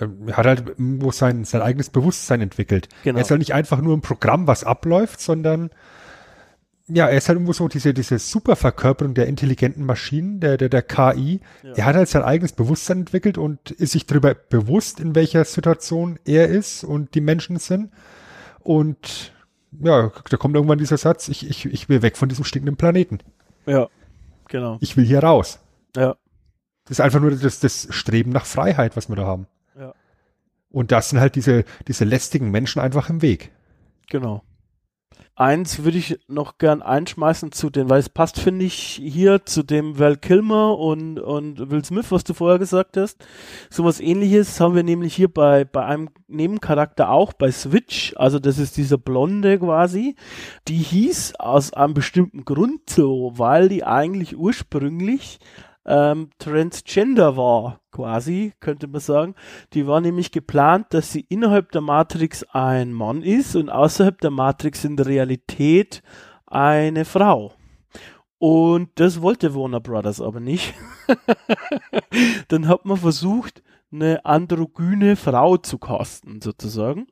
[0.00, 2.88] er hat halt irgendwo sein, sein eigenes Bewusstsein entwickelt.
[3.02, 3.18] Genau.
[3.18, 5.70] Er ist halt nicht einfach nur ein Programm, was abläuft, sondern
[6.86, 10.82] ja, er ist halt irgendwo so diese, diese Superverkörperung der intelligenten Maschinen, der, der, der
[10.82, 11.40] KI.
[11.62, 16.18] Er hat halt sein eigenes Bewusstsein entwickelt und ist sich darüber bewusst, in welcher Situation
[16.26, 17.90] er ist und die Menschen sind.
[18.60, 19.32] Und
[19.80, 23.20] ja, da kommt irgendwann dieser Satz, ich, ich, ich will weg von diesem stinkenden Planeten.
[23.64, 23.88] Ja,
[24.48, 24.76] genau.
[24.80, 25.60] Ich will hier raus.
[25.96, 26.16] Ja,
[26.84, 29.46] Das ist einfach nur das, das Streben nach Freiheit, was wir da haben.
[29.78, 29.94] Ja.
[30.70, 33.50] Und das sind halt diese, diese lästigen Menschen einfach im Weg.
[34.08, 34.42] genau.
[35.36, 39.64] Eins würde ich noch gern einschmeißen zu den, weil es passt, finde ich, hier zu
[39.64, 43.26] dem Val Kilmer und, und Will Smith, was du vorher gesagt hast.
[43.68, 48.58] Sowas ähnliches haben wir nämlich hier bei, bei einem Nebencharakter auch, bei Switch, also das
[48.58, 50.14] ist dieser Blonde quasi.
[50.68, 55.40] Die hieß aus einem bestimmten Grund so, weil die eigentlich ursprünglich
[55.86, 59.34] ähm, Transgender war, quasi, könnte man sagen.
[59.72, 64.30] Die war nämlich geplant, dass sie innerhalb der Matrix ein Mann ist und außerhalb der
[64.30, 66.02] Matrix in der Realität
[66.46, 67.52] eine Frau.
[68.38, 70.74] Und das wollte Warner Brothers aber nicht.
[72.48, 77.06] Dann hat man versucht, eine androgyne Frau zu casten, sozusagen.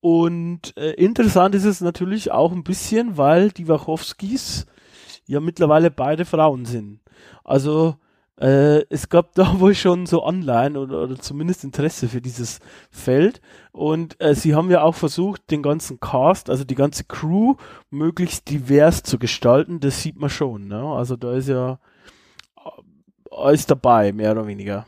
[0.00, 4.66] Und äh, interessant ist es natürlich auch ein bisschen, weil die Wachowskis
[5.26, 7.00] ja mittlerweile beide Frauen sind.
[7.42, 7.96] Also
[8.40, 13.40] äh, es gab da wohl schon so online oder, oder zumindest Interesse für dieses Feld.
[13.72, 17.56] Und äh, sie haben ja auch versucht, den ganzen Cast, also die ganze Crew,
[17.90, 19.80] möglichst divers zu gestalten.
[19.80, 20.68] Das sieht man schon.
[20.68, 20.82] Ne?
[20.82, 21.78] Also da ist ja
[22.56, 22.70] äh,
[23.30, 24.86] alles dabei, mehr oder weniger.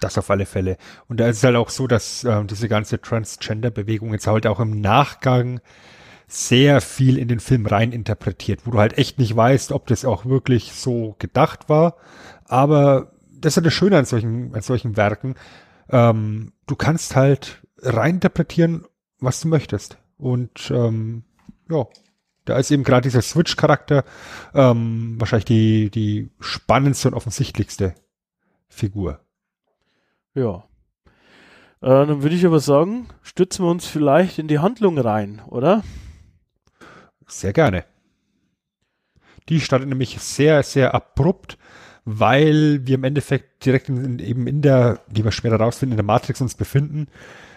[0.00, 0.76] Das auf alle Fälle.
[1.08, 4.60] Und da ist es halt auch so, dass ähm, diese ganze Transgender-Bewegung jetzt halt auch
[4.60, 5.60] im Nachgang
[6.28, 10.04] sehr viel in den Film rein interpretiert, wo du halt echt nicht weißt, ob das
[10.04, 11.96] auch wirklich so gedacht war.
[12.44, 15.34] Aber das ist ja das Schöne an solchen, an solchen Werken.
[15.88, 18.84] Ähm, du kannst halt rein interpretieren,
[19.20, 19.98] was du möchtest.
[20.18, 21.24] Und ähm,
[21.70, 21.86] ja,
[22.44, 24.04] da ist eben gerade dieser Switch-Charakter
[24.54, 27.94] ähm, wahrscheinlich die, die spannendste und offensichtlichste
[28.68, 29.20] Figur.
[30.34, 30.64] Ja.
[31.80, 35.82] Äh, dann würde ich aber sagen, stützen wir uns vielleicht in die Handlung rein, oder?
[37.28, 37.84] Sehr gerne.
[39.48, 41.58] Die startet nämlich sehr, sehr abrupt,
[42.04, 46.04] weil wir im Endeffekt direkt in, eben in der, die wir später rausfinden, in der
[46.04, 47.08] Matrix uns befinden,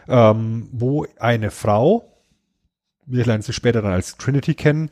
[0.07, 2.12] ähm, wo eine Frau,
[3.05, 4.89] wir lernen sie später dann als Trinity kennen,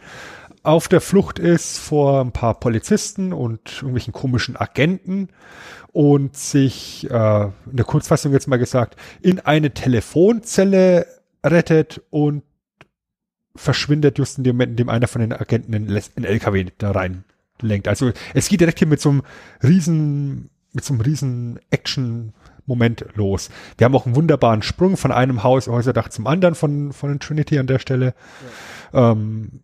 [0.63, 5.29] auf der Flucht ist vor ein paar Polizisten und irgendwelchen komischen Agenten
[5.93, 11.05] und sich, äh, in der Kurzfassung jetzt mal gesagt, in eine Telefonzelle
[11.45, 12.43] rettet und
[13.55, 16.91] verschwindet just in dem Moment, in dem einer von den Agenten in den LKW da
[16.91, 17.87] reinlenkt.
[17.87, 19.23] Also es geht direkt hier mit so einem
[19.63, 23.49] riesen, mit so einem riesen Action-Moment los.
[23.77, 27.19] Wir haben auch einen wunderbaren Sprung von einem Haus, Häuserdach zum anderen von, von den
[27.19, 28.13] Trinity an der Stelle.
[28.93, 29.11] Ja.
[29.11, 29.63] Ähm,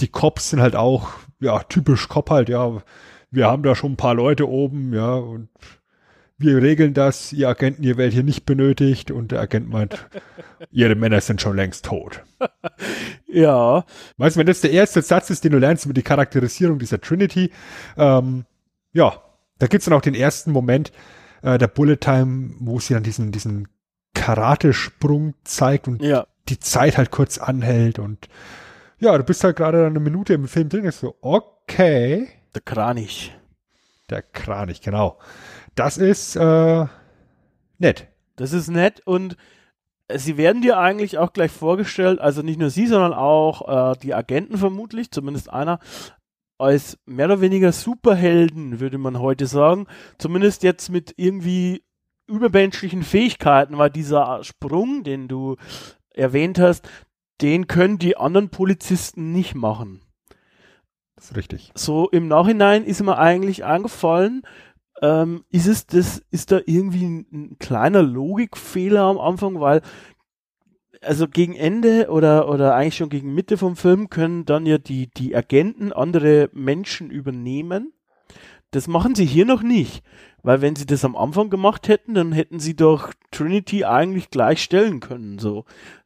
[0.00, 1.10] die Cops sind halt auch,
[1.40, 2.82] ja, typisch Cop halt, ja,
[3.30, 5.48] wir haben da schon ein paar Leute oben, ja, und
[6.42, 10.08] wir regeln das, ihr Agenten, ihr werdet hier nicht benötigt und der Agent meint,
[10.70, 12.22] ihre Männer sind schon längst tot.
[13.26, 13.84] ja.
[14.16, 17.00] Weißt du, wenn das der erste Satz ist, den du lernst über die Charakterisierung dieser
[17.00, 17.50] Trinity,
[17.96, 18.44] ähm,
[18.92, 19.22] ja,
[19.58, 20.92] da gibt's dann auch den ersten Moment
[21.42, 23.68] äh, der Bullet Time, wo sie dann diesen, diesen
[24.14, 26.26] Karatesprung zeigt und ja.
[26.48, 28.28] die Zeit halt kurz anhält und
[28.98, 32.28] ja, du bist halt gerade eine Minute im Film drin, ist so, okay.
[32.54, 33.34] Der Kranich.
[34.10, 35.18] Der Kranich, genau.
[35.74, 36.86] Das ist äh,
[37.78, 38.08] nett.
[38.36, 39.36] Das ist nett und
[40.14, 44.14] sie werden dir eigentlich auch gleich vorgestellt, also nicht nur sie, sondern auch äh, die
[44.14, 45.78] Agenten vermutlich, zumindest einer,
[46.58, 49.86] als mehr oder weniger Superhelden, würde man heute sagen.
[50.18, 51.84] Zumindest jetzt mit irgendwie
[52.26, 55.56] übermenschlichen Fähigkeiten, weil dieser Sprung, den du
[56.14, 56.88] erwähnt hast,
[57.40, 60.02] den können die anderen Polizisten nicht machen.
[61.16, 61.72] Das ist richtig.
[61.74, 64.42] So im Nachhinein ist mir eigentlich eingefallen,
[65.02, 69.82] ähm, ist es das, ist da irgendwie ein, ein, kleiner Logikfehler am Anfang, weil
[71.02, 75.08] also gegen Ende oder, oder eigentlich schon gegen Mitte vom Film können dann ja die,
[75.08, 77.92] die Agenten andere Menschen übernehmen.
[78.70, 80.04] Das machen sie hier noch nicht,
[80.44, 84.62] weil wenn sie das am Anfang gemacht hätten, dann hätten sie doch Trinity eigentlich gleich
[84.62, 85.64] stellen können, so.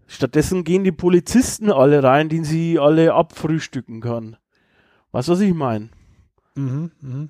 [0.09, 4.37] Stattdessen gehen die Polizisten alle rein, die sie alle abfrühstücken kann.
[5.11, 5.90] Weißt du, was ich meine?
[6.54, 7.28] Mhm, mh.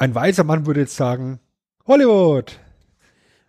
[0.00, 1.40] Ein weiser Mann würde jetzt sagen,
[1.86, 2.58] Hollywood.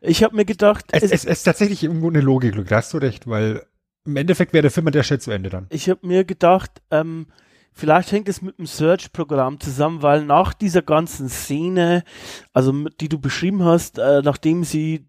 [0.01, 2.97] Ich habe mir gedacht, es, es, es, ist tatsächlich irgendwo eine Logik, da hast du
[2.97, 3.65] recht, weil
[4.05, 5.67] im Endeffekt wäre der Film an der Stelle zu Ende dann.
[5.69, 7.27] Ich habe mir gedacht, ähm,
[7.71, 12.03] vielleicht hängt es mit dem Search-Programm zusammen, weil nach dieser ganzen Szene,
[12.51, 15.07] also die du beschrieben hast, äh, nachdem sie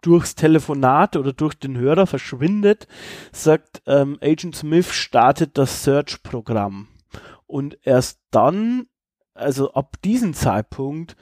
[0.00, 2.88] durchs Telefonat oder durch den Hörer verschwindet,
[3.30, 6.88] sagt ähm, Agent Smith, startet das Search-Programm.
[7.46, 8.88] Und erst dann,
[9.34, 11.16] also ab diesem Zeitpunkt,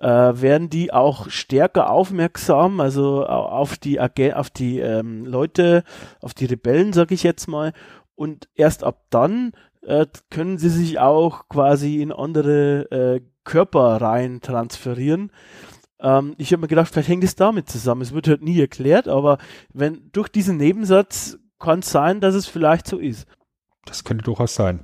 [0.00, 5.84] äh, werden die auch stärker aufmerksam, also auf die Ag auf die ähm, Leute,
[6.20, 7.72] auf die Rebellen, sag ich jetzt mal.
[8.14, 14.40] Und erst ab dann äh, können sie sich auch quasi in andere äh, Körper rein
[14.40, 15.32] transferieren.
[16.00, 18.02] Ähm, ich habe mir gedacht, vielleicht hängt es damit zusammen.
[18.02, 19.38] Es wird halt nie erklärt, aber
[19.72, 23.26] wenn durch diesen Nebensatz kann es sein, dass es vielleicht so ist.
[23.84, 24.80] Das könnte durchaus sein.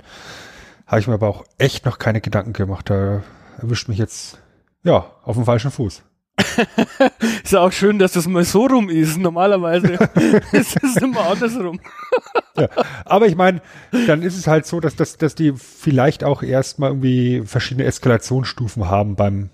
[0.86, 2.88] Habe ich mir aber auch echt noch keine Gedanken gemacht.
[2.90, 3.22] Da
[3.58, 4.38] erwischt mich jetzt,
[4.84, 6.04] ja, auf dem falschen Fuß.
[7.42, 9.18] ist ja auch schön, dass das mal so rum ist.
[9.18, 9.94] Normalerweise
[10.52, 11.80] ist es immer andersrum.
[12.56, 12.68] ja,
[13.04, 13.62] aber ich meine,
[14.06, 18.88] dann ist es halt so, dass, dass, dass die vielleicht auch erstmal irgendwie verschiedene Eskalationsstufen
[18.88, 19.50] haben beim,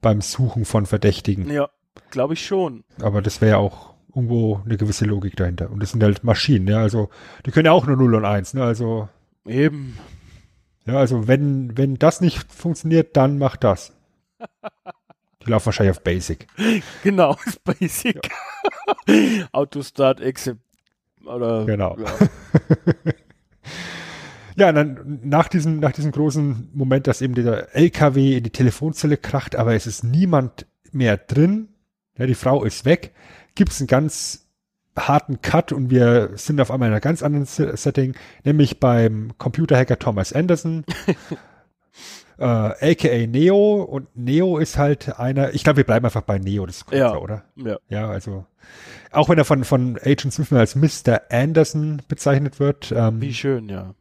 [0.00, 1.50] beim Suchen von Verdächtigen.
[1.50, 1.68] Ja,
[2.10, 2.84] glaube ich schon.
[3.02, 5.70] Aber das wäre ja auch irgendwo eine gewisse Logik dahinter.
[5.70, 7.10] Und das sind halt Maschinen, ja, also
[7.44, 9.08] die können ja auch nur 0 und 1, ne, also.
[9.46, 9.98] Eben.
[10.86, 13.92] Ja, also wenn, wenn das nicht funktioniert, dann mach das.
[15.44, 16.46] Die laufen wahrscheinlich auf Basic.
[17.02, 18.20] Genau, Basic.
[19.06, 19.48] Ja.
[19.52, 20.58] Autostart Exit.
[21.24, 21.96] Oder, genau.
[21.98, 22.12] Ja.
[24.56, 28.50] ja, und dann nach diesem, nach diesem großen Moment, dass eben dieser LKW in die
[28.50, 31.68] Telefonzelle kracht, aber es ist niemand mehr drin.
[32.18, 33.14] Ja, die Frau ist weg.
[33.54, 34.49] Gibt es einen ganz
[34.96, 39.98] harten Cut und wir sind auf einmal in einer ganz anderen Setting, nämlich beim Computerhacker
[39.98, 40.84] Thomas Anderson.
[42.38, 46.66] äh, aka Neo und Neo ist halt einer, ich glaube, wir bleiben einfach bei Neo,
[46.66, 47.16] das ist kürzer, ja.
[47.16, 47.44] oder?
[47.56, 47.78] Ja.
[47.88, 48.46] Ja, also
[49.12, 51.22] auch wenn er von, von Agent Smith als Mr.
[51.30, 52.92] Anderson bezeichnet wird.
[52.94, 53.94] Ähm, Wie schön, ja.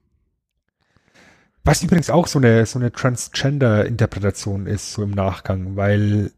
[1.63, 6.31] Was übrigens auch so eine, so eine Transgender-Interpretation ist, so im Nachgang, weil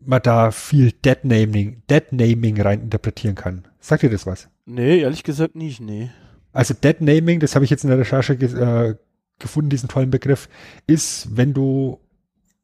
[0.00, 3.64] man da viel Dead-Naming, Dead-Naming rein interpretieren kann.
[3.80, 4.48] Sagt ihr das was?
[4.66, 6.10] Nee, ehrlich gesagt nicht, nee.
[6.52, 8.96] Also Dead-Naming, das habe ich jetzt in der Recherche äh,
[9.38, 10.48] gefunden, diesen tollen Begriff,
[10.86, 12.00] ist, wenn du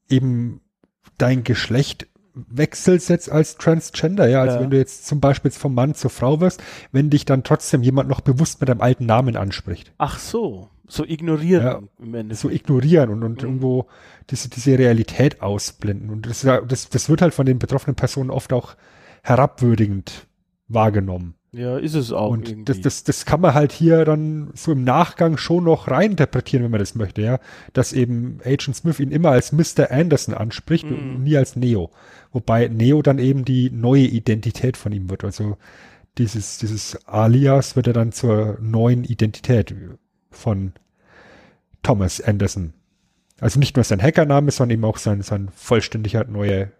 [0.08, 0.60] eben
[1.18, 4.62] dein Geschlecht wechselst jetzt als Transgender, ja, also ja.
[4.62, 7.82] wenn du jetzt zum Beispiel jetzt vom Mann zur Frau wirst, wenn dich dann trotzdem
[7.82, 9.92] jemand noch bewusst mit deinem alten Namen anspricht.
[9.98, 12.40] Ach so, so ignorieren ja, im Endeffekt.
[12.40, 13.48] So ignorieren und, und mhm.
[13.48, 13.86] irgendwo
[14.30, 16.10] diese, diese Realität ausblenden.
[16.10, 18.76] Und das, das, das wird halt von den betroffenen Personen oft auch
[19.22, 20.26] herabwürdigend
[20.68, 21.34] wahrgenommen.
[21.52, 22.30] Ja, ist es auch.
[22.30, 26.64] Und das, das, das kann man halt hier dann so im Nachgang schon noch reininterpretieren,
[26.64, 27.38] wenn man das möchte, ja.
[27.72, 29.90] Dass eben Agent Smith ihn immer als Mr.
[29.90, 30.94] Anderson anspricht mm.
[30.94, 31.90] und nie als Neo.
[32.32, 35.22] Wobei Neo dann eben die neue Identität von ihm wird.
[35.22, 35.56] Also
[36.18, 39.72] dieses, dieses Alias wird er dann zur neuen Identität
[40.34, 40.72] von
[41.82, 42.74] Thomas Anderson.
[43.40, 46.72] Also nicht nur sein Hackername, sondern eben auch sein, sein vollständiger neue,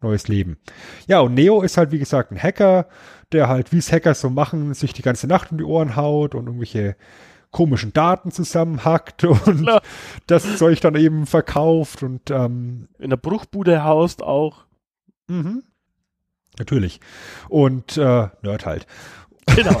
[0.00, 0.58] neues Leben.
[1.06, 2.86] Ja, und Neo ist halt, wie gesagt, ein Hacker,
[3.32, 6.34] der halt, wie es Hacker so machen, sich die ganze Nacht um die Ohren haut
[6.34, 6.96] und irgendwelche
[7.50, 9.82] komischen Daten zusammenhackt und Klar.
[10.26, 14.64] das Zeug dann eben verkauft und ähm, in der Bruchbude haust auch.
[15.28, 15.62] Mhm.
[16.58, 17.00] Natürlich.
[17.48, 18.86] Und äh, Nerd halt.
[19.46, 19.80] Genau.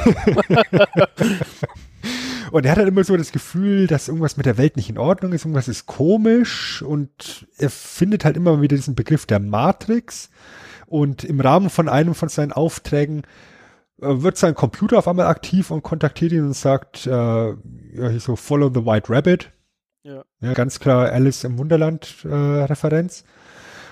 [2.54, 4.96] und er hat halt immer so das Gefühl, dass irgendwas mit der Welt nicht in
[4.96, 10.30] Ordnung ist, irgendwas ist komisch und er findet halt immer wieder diesen Begriff der Matrix
[10.86, 13.22] und im Rahmen von einem von seinen Aufträgen
[14.00, 18.36] äh, wird sein Computer auf einmal aktiv und kontaktiert ihn und sagt, äh, ja, so
[18.36, 19.50] Follow the White Rabbit.
[20.04, 20.22] Ja.
[20.40, 23.24] ja ganz klar Alice im Wunderland äh, Referenz.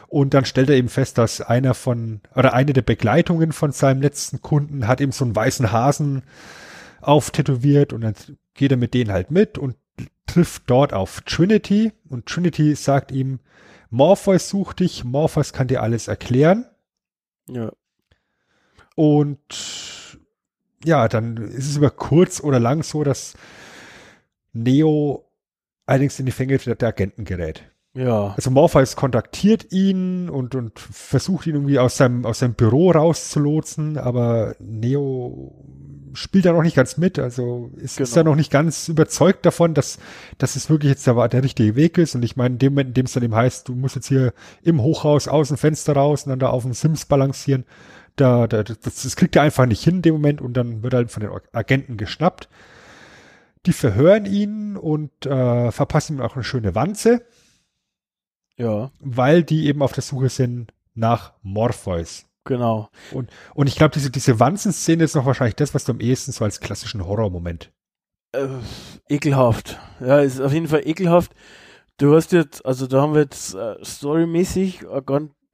[0.06, 4.02] Und dann stellt er eben fest, dass einer von, oder eine der Begleitungen von seinem
[4.02, 6.22] letzten Kunden hat eben so einen weißen Hasen
[7.02, 8.14] auftätowiert und dann
[8.54, 9.76] geht er mit denen halt mit und
[10.26, 13.40] trifft dort auf Trinity und Trinity sagt ihm,
[13.90, 16.64] Morpheus sucht dich, Morpheus kann dir alles erklären.
[17.48, 17.72] Ja.
[18.94, 20.18] Und
[20.84, 23.34] ja, dann ist es über kurz oder lang so, dass
[24.52, 25.28] Neo
[25.86, 27.64] allerdings in die Fänge der Agenten gerät.
[27.94, 28.32] Ja.
[28.36, 33.98] Also Morpheus kontaktiert ihn und, und versucht ihn irgendwie aus seinem, aus seinem Büro rauszulotsen,
[33.98, 35.54] aber Neo
[36.14, 38.04] spielt da noch nicht ganz mit, also ist, genau.
[38.04, 39.98] ist da noch nicht ganz überzeugt davon, dass,
[40.38, 42.14] dass es wirklich jetzt der, der richtige Weg ist.
[42.14, 44.08] Und ich meine, in dem Moment, in dem es dann eben heißt, du musst jetzt
[44.08, 44.32] hier
[44.62, 47.64] im Hochhaus aus dem Fenster raus und dann da auf dem Sims balancieren,
[48.16, 50.94] da, da das, das kriegt er einfach nicht hin in dem Moment und dann wird
[50.94, 52.48] er halt von den Agenten geschnappt.
[53.66, 57.24] Die verhören ihn und äh, verpassen ihm auch eine schöne Wanze.
[58.56, 58.90] Ja.
[59.00, 62.26] Weil die eben auf der Suche sind nach Morpheus.
[62.44, 62.88] Genau.
[63.12, 66.32] Und, und ich glaube, diese, diese Wanzenszene ist noch wahrscheinlich das, was du am ehesten
[66.32, 67.72] so als klassischen Horrormoment
[68.32, 68.48] Äh,
[69.08, 69.78] ekelhaft.
[70.00, 71.32] Ja, ist auf jeden Fall ekelhaft.
[71.98, 75.02] Du hast jetzt, also da haben wir jetzt äh, storymäßig äh,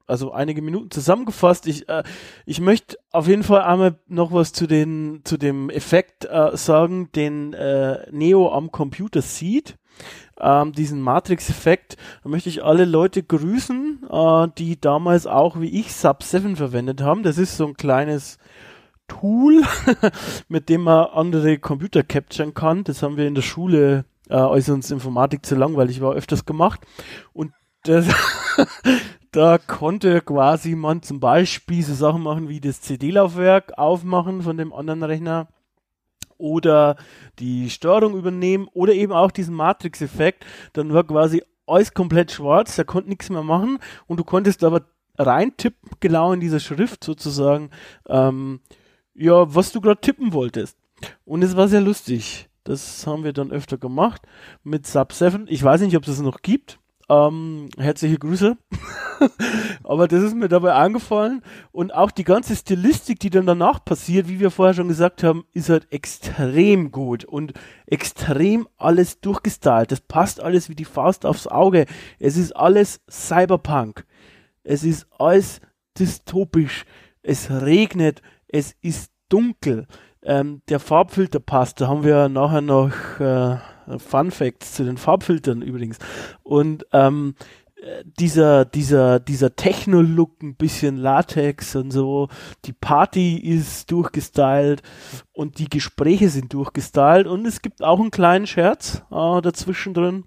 [0.07, 1.67] also einige Minuten zusammengefasst.
[1.67, 2.03] Ich, äh,
[2.45, 7.11] ich möchte auf jeden Fall einmal noch was zu, den, zu dem Effekt äh, sagen,
[7.13, 9.75] den äh, Neo am Computer sieht.
[10.41, 11.97] Ähm, diesen Matrix-Effekt.
[12.23, 17.01] Da möchte ich alle Leute grüßen, äh, die damals auch wie ich Sub 7 verwendet
[17.01, 17.23] haben.
[17.23, 18.37] Das ist so ein kleines
[19.07, 19.63] Tool,
[20.47, 22.85] mit dem man andere Computer capturen kann.
[22.85, 26.79] Das haben wir in der Schule, äh, als uns Informatik zu langweilig war, öfters gemacht.
[27.33, 27.51] Und
[27.83, 28.07] das,
[29.31, 34.71] da konnte quasi man zum Beispiel so Sachen machen wie das CD-Laufwerk aufmachen von dem
[34.71, 35.47] anderen Rechner
[36.39, 36.95] oder
[37.37, 40.43] die Steuerung übernehmen oder eben auch diesen Matrix-Effekt.
[40.73, 43.77] Dann war quasi alles komplett schwarz, da konnte nichts mehr machen
[44.07, 44.85] und du konntest aber
[45.19, 47.69] reintippen, genau in dieser Schrift sozusagen,
[48.07, 48.61] ähm,
[49.13, 50.77] ja, was du gerade tippen wolltest.
[51.25, 52.49] Und es war sehr lustig.
[52.63, 54.21] Das haben wir dann öfter gemacht
[54.63, 55.45] mit Sub 7.
[55.49, 56.79] Ich weiß nicht, ob es das noch gibt.
[57.09, 58.57] Ähm, herzliche Grüße.
[59.83, 61.41] Aber das ist mir dabei angefallen.
[61.71, 65.43] Und auch die ganze Stilistik, die dann danach passiert, wie wir vorher schon gesagt haben,
[65.53, 67.53] ist halt extrem gut und
[67.87, 69.91] extrem alles durchgestylt.
[69.91, 71.85] Das passt alles wie die Faust aufs Auge.
[72.19, 74.05] Es ist alles Cyberpunk.
[74.63, 75.61] Es ist alles
[75.97, 76.85] dystopisch.
[77.21, 79.87] Es regnet es ist dunkel.
[80.23, 81.79] Ähm, der Farbfilter passt.
[81.79, 83.57] Da haben wir nachher noch äh,
[83.97, 85.97] Fun Facts zu den Farbfiltern übrigens.
[86.43, 87.33] Und ähm,
[88.19, 92.27] dieser, dieser, dieser Techno-Look, ein bisschen Latex und so.
[92.65, 94.81] Die Party ist durchgestylt
[95.31, 100.25] und die Gespräche sind durchgestylt und es gibt auch einen kleinen Scherz äh, dazwischen drin.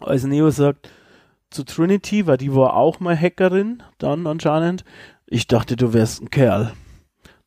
[0.00, 0.90] Als Neo sagt
[1.50, 4.84] zu Trinity, weil die war auch mal Hackerin, dann anscheinend.
[5.26, 6.72] Ich dachte, du wärst ein Kerl.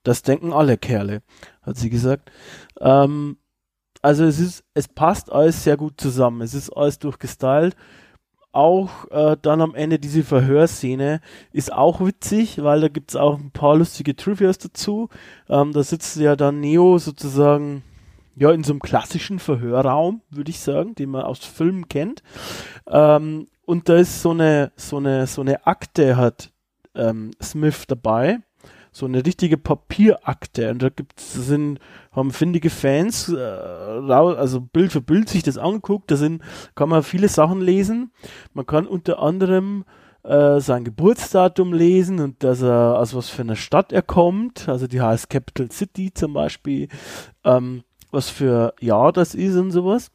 [0.03, 1.21] Das denken alle Kerle,
[1.61, 2.31] hat sie gesagt.
[2.79, 3.37] Ähm,
[4.01, 6.41] also es ist, es passt alles sehr gut zusammen.
[6.41, 7.75] Es ist alles durchgestylt.
[8.51, 11.21] Auch äh, dann am Ende diese Verhörszene
[11.51, 15.09] ist auch witzig, weil da gibt es auch ein paar lustige Trivias dazu.
[15.47, 17.83] Ähm, da sitzt ja dann Neo sozusagen
[18.35, 22.23] ja in so einem klassischen Verhörraum, würde ich sagen, den man aus Filmen kennt.
[22.87, 26.51] Ähm, und da ist so eine so eine so eine Akte hat
[26.95, 28.39] ähm, Smith dabei
[28.91, 30.71] so eine richtige Papierakte.
[30.71, 31.79] Und da gibt's, sind,
[32.11, 36.41] haben findige Fans, äh, also Bild für Bild sich das angeguckt, da sind,
[36.75, 38.11] kann man viele Sachen lesen.
[38.53, 39.85] Man kann unter anderem
[40.23, 44.87] äh, sein Geburtsdatum lesen und dass er, aus was für einer Stadt er kommt, also
[44.87, 46.89] die heißt Capital City zum Beispiel,
[47.43, 50.11] ähm, was für Jahr das ist und sowas.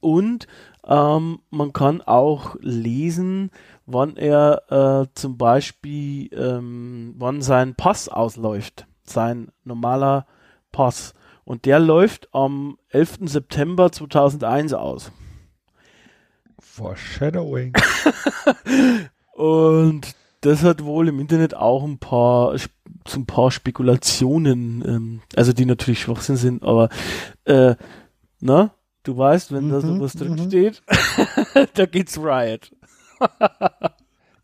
[0.00, 0.46] Und
[0.86, 3.50] ähm, man kann auch lesen,
[3.86, 10.26] wann er äh, zum Beispiel, ähm, wann sein Pass ausläuft, sein normaler
[10.72, 11.14] Pass.
[11.44, 13.18] Und der läuft am 11.
[13.22, 15.10] September 2001 aus.
[16.58, 17.72] Foreshadowing.
[19.32, 22.54] Und das hat wohl im Internet auch ein paar,
[23.14, 26.88] ein paar Spekulationen, ähm, also die natürlich Schwachsinn sind, aber
[27.44, 27.74] äh,
[28.40, 30.48] na, du weißt, wenn mhm, da sowas drin mhm.
[30.48, 30.82] steht,
[31.74, 32.72] da geht's Riot.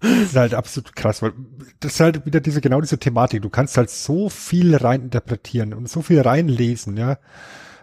[0.00, 1.32] Das ist halt absolut krass, weil
[1.80, 3.42] das ist halt wieder diese, genau diese Thematik.
[3.42, 7.18] Du kannst halt so viel reininterpretieren und so viel reinlesen, ja.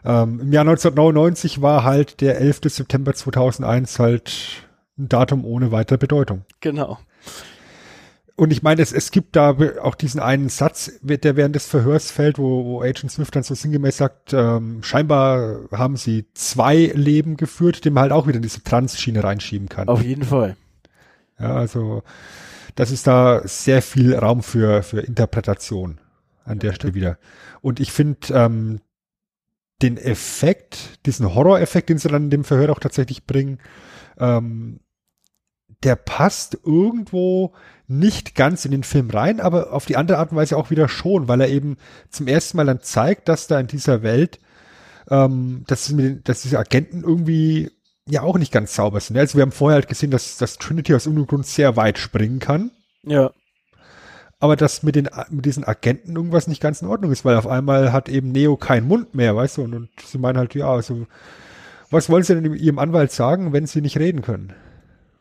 [0.06, 2.62] Ähm, Im Jahr 1999 war halt der 11.
[2.66, 4.68] September 2001 halt
[4.98, 6.44] ein Datum ohne weitere Bedeutung.
[6.60, 7.00] Genau.
[8.36, 12.10] Und ich meine, es, es gibt da auch diesen einen Satz, der während des Verhörs
[12.10, 17.38] fällt, wo, wo Agent Smith dann so sinngemäß sagt, ähm, scheinbar haben sie zwei Leben
[17.38, 19.88] geführt, den man halt auch wieder in diese Trans-Schiene reinschieben kann.
[19.88, 20.58] Auf jeden Fall.
[21.44, 22.04] Ja, also
[22.76, 26.00] das ist da sehr viel Raum für, für Interpretation
[26.46, 27.18] an der Stelle wieder.
[27.60, 28.80] Und ich finde ähm,
[29.82, 33.60] den Effekt, diesen Horror-Effekt, den sie dann in dem Verhör auch tatsächlich bringen,
[34.18, 34.80] ähm,
[35.84, 37.54] der passt irgendwo
[37.88, 40.88] nicht ganz in den Film rein, aber auf die andere Art und Weise auch wieder
[40.88, 41.76] schon, weil er eben
[42.10, 44.40] zum ersten Mal dann zeigt, dass da in dieser Welt,
[45.10, 47.70] ähm, dass, den, dass diese Agenten irgendwie
[48.08, 49.18] ja auch nicht ganz sauber sind.
[49.18, 52.40] Also wir haben vorher halt gesehen, dass, dass Trinity aus irgendeinem Grund sehr weit springen
[52.40, 52.72] kann.
[53.04, 53.32] Ja.
[54.40, 57.48] Aber dass mit, den, mit diesen Agenten irgendwas nicht ganz in Ordnung ist, weil auf
[57.48, 60.70] einmal hat eben Neo keinen Mund mehr, weißt du, und, und sie meinen halt, ja,
[60.70, 61.08] also,
[61.90, 64.54] was wollen sie denn ihrem Anwalt sagen, wenn sie nicht reden können?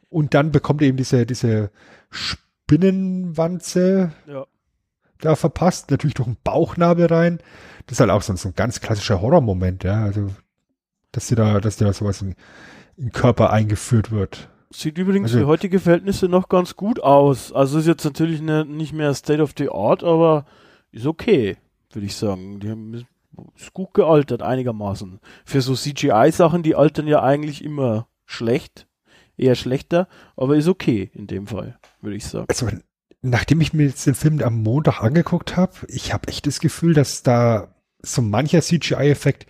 [0.08, 1.70] Und dann bekommt er eben diese, diese
[2.10, 4.44] Spinnenwanze ja.
[5.20, 7.38] da verpasst, natürlich durch den Bauchnabel rein.
[7.86, 10.30] Das ist halt auch so ein ganz klassischer Horrormoment, ja, also,
[11.12, 12.34] dass sie da, dass da sowas in,
[12.96, 14.48] in Körper eingeführt wird.
[14.70, 17.52] Sieht übrigens also, für heutige Verhältnisse noch ganz gut aus.
[17.52, 20.46] Also ist jetzt natürlich ne, nicht mehr State of the Art, aber
[20.90, 21.58] ist okay,
[21.92, 22.58] würde ich sagen.
[22.60, 23.06] Die haben
[23.56, 25.20] ist gut gealtert, einigermaßen.
[25.44, 28.86] Für so CGI-Sachen, die altern ja eigentlich immer schlecht,
[29.36, 32.46] eher schlechter, aber ist okay in dem Fall, würde ich sagen.
[32.48, 32.68] Also,
[33.22, 36.94] nachdem ich mir jetzt den Film am Montag angeguckt habe, ich habe echt das Gefühl,
[36.94, 39.46] dass da so mancher CGI-Effekt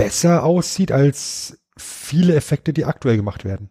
[0.00, 3.68] besser aussieht als viele Effekte, die aktuell gemacht werden.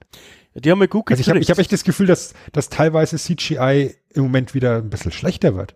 [0.53, 3.17] Ja, die haben mir gut Also ich habe hab echt das Gefühl, dass, dass teilweise
[3.17, 5.75] CGI im Moment wieder ein bisschen schlechter wird.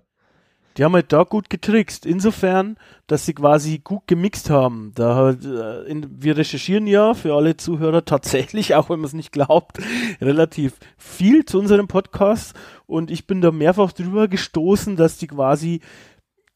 [0.77, 2.05] Die haben halt da gut getrickst.
[2.05, 4.91] Insofern, dass sie quasi gut gemixt haben.
[4.95, 9.13] Da halt, äh, in, wir recherchieren ja für alle Zuhörer tatsächlich, auch wenn man es
[9.13, 9.77] nicht glaubt,
[10.19, 12.55] relativ viel zu unserem Podcast.
[12.87, 15.81] Und ich bin da mehrfach drüber gestoßen, dass die quasi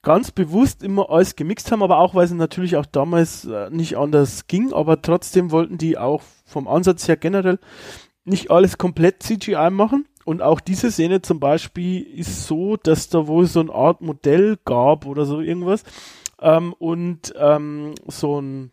[0.02, 3.98] ganz bewusst immer alles gemixt haben, aber auch weil es natürlich auch damals äh, nicht
[3.98, 7.60] anders ging, aber trotzdem wollten die auch vom Ansatz her generell
[8.24, 10.08] nicht alles komplett CGI machen.
[10.26, 14.58] Und auch diese Szene zum Beispiel ist so, dass da wohl so eine Art Modell
[14.66, 15.84] gab oder so irgendwas
[16.42, 18.72] ähm, und ähm, so ein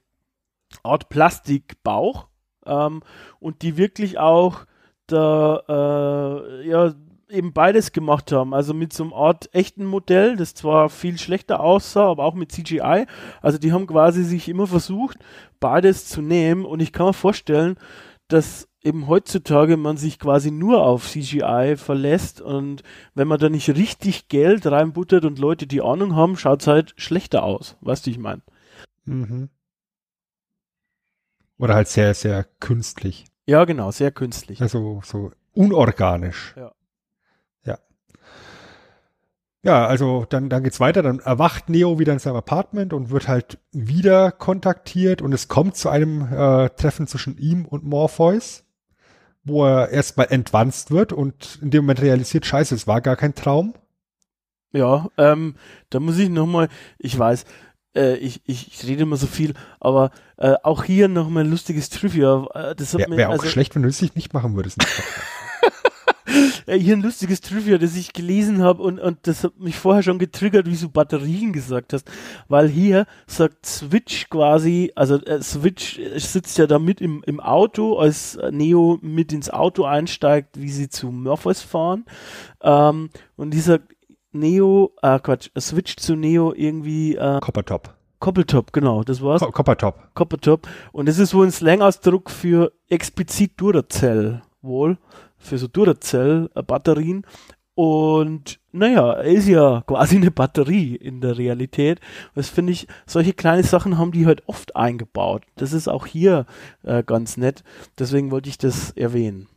[0.82, 2.26] Art Plastikbauch
[2.66, 3.02] ähm,
[3.38, 4.64] und die wirklich auch
[5.06, 6.94] da äh, ja
[7.34, 8.54] eben beides gemacht haben.
[8.54, 12.52] Also mit so einem Art echten Modell, das zwar viel schlechter aussah, aber auch mit
[12.52, 13.06] CGI.
[13.42, 15.18] Also die haben quasi sich immer versucht,
[15.60, 17.76] beides zu nehmen und ich kann mir vorstellen,
[18.28, 22.82] dass eben heutzutage man sich quasi nur auf CGI verlässt und
[23.14, 26.94] wenn man da nicht richtig Geld reinbuttert und Leute, die Ahnung haben, schaut es halt
[26.96, 27.76] schlechter aus.
[27.80, 28.42] Weißt du, ich meine?
[29.04, 29.48] Mhm.
[31.58, 33.24] Oder halt sehr, sehr künstlich.
[33.46, 34.60] Ja, genau, sehr künstlich.
[34.60, 36.54] Also so unorganisch.
[36.56, 36.72] Ja.
[39.64, 43.28] Ja, also dann, dann geht's weiter, dann erwacht Neo wieder in seinem Apartment und wird
[43.28, 48.64] halt wieder kontaktiert und es kommt zu einem äh, Treffen zwischen ihm und Morpheus,
[49.42, 53.34] wo er erstmal entwanzt wird und in dem Moment realisiert, scheiße, es war gar kein
[53.34, 53.72] Traum.
[54.72, 55.54] Ja, ähm,
[55.88, 57.46] da muss ich nochmal, ich weiß,
[57.96, 61.88] äh, ich, ich, ich rede immer so viel, aber äh, auch hier nochmal ein lustiges
[61.88, 62.46] Trivia.
[62.52, 64.84] Äh, das hat Wäre mir, wär auch also, schlecht, wenn du es nicht machen würdest.
[66.66, 70.02] äh, hier ein lustiges Trivia, das ich gelesen habe und, und das hat mich vorher
[70.02, 72.10] schon getriggert, wie du Batterien gesagt hast,
[72.48, 77.98] weil hier sagt Switch quasi, also äh, Switch sitzt ja da mit im, im Auto,
[77.98, 82.04] als Neo mit ins Auto einsteigt, wie sie zu Morpheus fahren
[82.62, 83.80] ähm, und dieser
[84.32, 87.94] Neo, äh, Quatsch, Switch zu Neo irgendwie äh, Coppertop.
[88.24, 89.42] Koppeltop, genau, das war's.
[89.42, 90.14] Co Coppertop.
[90.14, 90.66] Coppertop.
[90.92, 94.96] Und das ist wohl ein Slang-Ausdruck für explizit Duracell, wohl,
[95.44, 97.26] für so Duracell-Batterien.
[97.76, 102.00] Und naja, er ist ja quasi eine Batterie in der Realität.
[102.34, 105.42] Das finde ich, solche kleine Sachen haben die halt oft eingebaut.
[105.56, 106.46] Das ist auch hier
[106.84, 107.64] äh, ganz nett.
[107.98, 109.48] Deswegen wollte ich das erwähnen.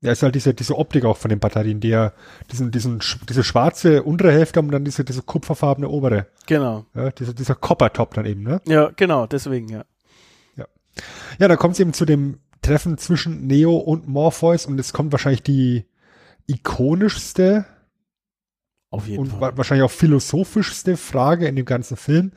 [0.00, 2.12] Ja, ist halt diese, diese Optik auch von den Batterien, die ja
[2.50, 6.26] diesen, diesen, diese schwarze untere Hälfte haben und dann diese, diese kupferfarbene obere.
[6.46, 6.84] Genau.
[6.94, 8.60] Ja, dieser, dieser Coppertop dann eben, ne?
[8.66, 9.84] Ja, genau, deswegen, ja.
[11.38, 15.12] Ja, da kommt es eben zu dem Treffen zwischen Neo und Morpheus und es kommt
[15.12, 15.84] wahrscheinlich die
[16.46, 17.66] ikonischste
[18.88, 19.40] Auf jeden und Fall.
[19.40, 22.32] wa wahrscheinlich auch philosophischste Frage in dem ganzen Film,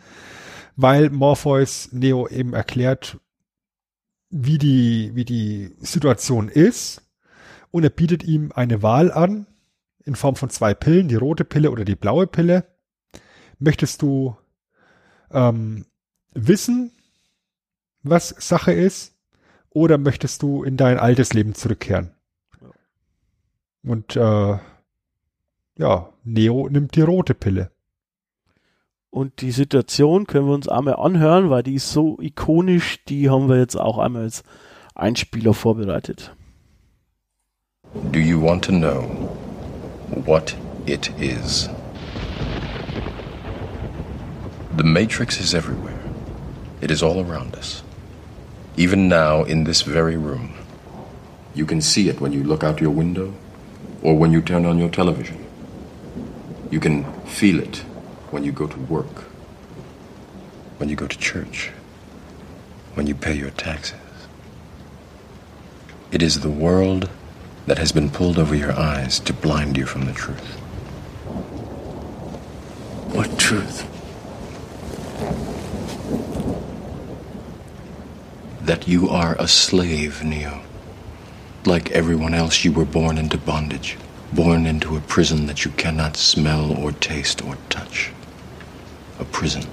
[0.75, 3.19] weil Morpheus Neo eben erklärt,
[4.29, 7.03] wie die, wie die Situation ist
[7.71, 9.47] und er bietet ihm eine Wahl an
[10.03, 12.65] in Form von zwei Pillen, die rote Pille oder die blaue Pille.
[13.59, 14.35] Möchtest du
[15.31, 15.85] ähm,
[16.33, 16.91] wissen,
[18.03, 19.16] was Sache ist,
[19.71, 22.11] oder möchtest du in dein altes Leben zurückkehren?
[23.83, 24.57] Und äh,
[25.77, 27.71] ja, Neo nimmt die rote Pille.
[29.09, 33.47] Und die Situation können wir uns einmal anhören, weil die ist so ikonisch, die haben
[33.47, 34.43] wir jetzt auch einmal als
[34.93, 36.35] Einspieler vorbereitet.
[38.11, 39.29] Do you want to know
[40.25, 40.55] what
[40.85, 41.69] it is?
[44.77, 45.97] The Matrix is everywhere.
[46.81, 47.83] It is all around us.
[48.77, 50.53] Even now, in this very room.
[51.55, 53.33] You can see it when you look out your window
[54.03, 55.43] or when you turn on your television.
[56.69, 57.77] You can feel it
[58.29, 59.23] when you go to work,
[60.77, 61.71] when you go to church,
[62.93, 63.97] when you pay your taxes.
[66.11, 67.09] It is the world
[67.65, 70.55] that has been pulled over your eyes to blind you from the truth.
[73.11, 73.85] What truth?
[78.67, 80.59] That you are a slave, Neo.
[81.65, 83.97] Like everyone else, you were born into bondage,
[84.33, 88.11] born into a prison that you cannot smell or taste or touch.
[89.19, 89.63] A prison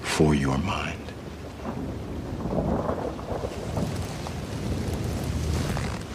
[0.00, 1.12] for your mind.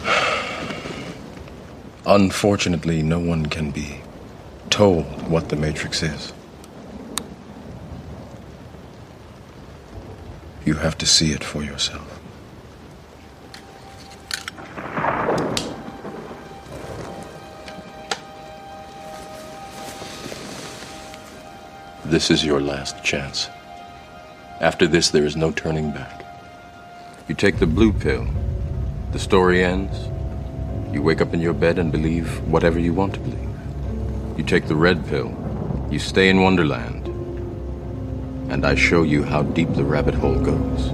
[2.04, 4.00] Unfortunately, no one can be
[4.70, 6.32] told what the Matrix is.
[10.66, 12.20] You have to see it for yourself.
[22.04, 23.48] This is your last chance.
[24.60, 26.24] After this, there is no turning back.
[27.28, 28.26] You take the blue pill,
[29.12, 29.96] the story ends.
[30.92, 34.36] You wake up in your bed and believe whatever you want to believe.
[34.36, 35.30] You take the red pill,
[35.92, 37.05] you stay in Wonderland,
[38.48, 40.90] and I show you how deep the rabbit hole goes.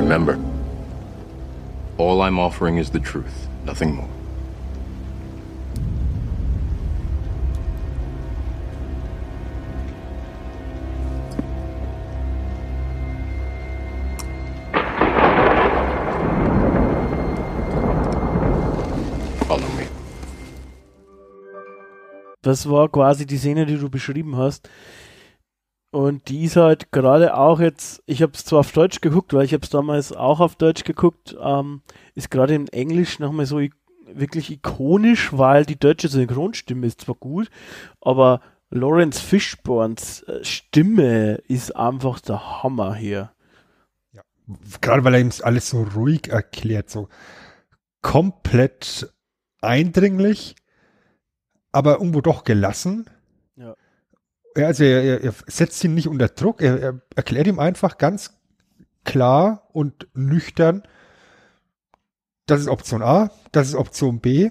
[0.00, 0.38] Remember,
[1.98, 4.17] all I'm offering is the truth, nothing more.
[22.48, 24.70] Das war quasi die Szene, die du beschrieben hast.
[25.90, 29.44] Und die ist halt gerade auch jetzt, ich habe es zwar auf Deutsch geguckt, weil
[29.44, 31.82] ich habe es damals auch auf Deutsch geguckt, ähm,
[32.14, 33.60] ist gerade im Englisch nochmal so
[34.06, 37.50] wirklich ikonisch, weil die deutsche Synchronstimme ist zwar gut,
[38.00, 38.40] aber
[38.70, 43.32] Lawrence Fishburns äh, Stimme ist einfach der Hammer hier.
[44.80, 47.10] Gerade weil er ihm alles so ruhig erklärt, so
[48.00, 49.12] komplett
[49.60, 50.56] eindringlich,
[51.78, 53.08] aber irgendwo doch gelassen.
[53.54, 53.76] Ja.
[54.56, 58.36] Also er, er, setzt ihn nicht unter Druck, er, er erklärt ihm einfach ganz
[59.04, 60.82] klar und nüchtern,
[62.46, 64.50] das ist Option A, das ist Option B,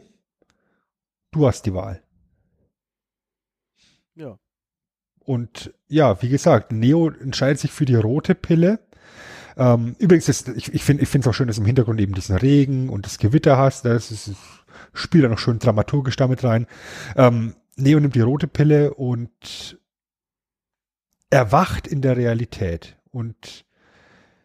[1.32, 2.01] du hast die Wahl.
[4.15, 4.39] Ja.
[5.19, 8.80] Und ja, wie gesagt, Neo entscheidet sich für die rote Pille.
[9.57, 12.88] Ähm, übrigens, ist, ich, ich finde es auch schön, dass im Hintergrund eben diesen Regen
[12.88, 13.84] und das Gewitter hast.
[13.84, 14.32] Das, ist,
[14.93, 16.67] spielt da noch schön dramaturgisch damit rein.
[17.15, 19.80] Ähm, Neo nimmt die rote Pille und
[21.30, 22.97] erwacht in der Realität.
[23.11, 23.65] Und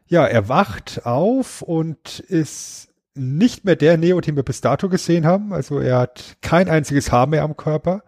[0.06, 5.26] ja, er wacht auf und ist nicht mehr der Neo, den wir bis dato gesehen
[5.26, 5.52] haben.
[5.52, 8.02] Also er hat kein einziges Haar mehr am Körper.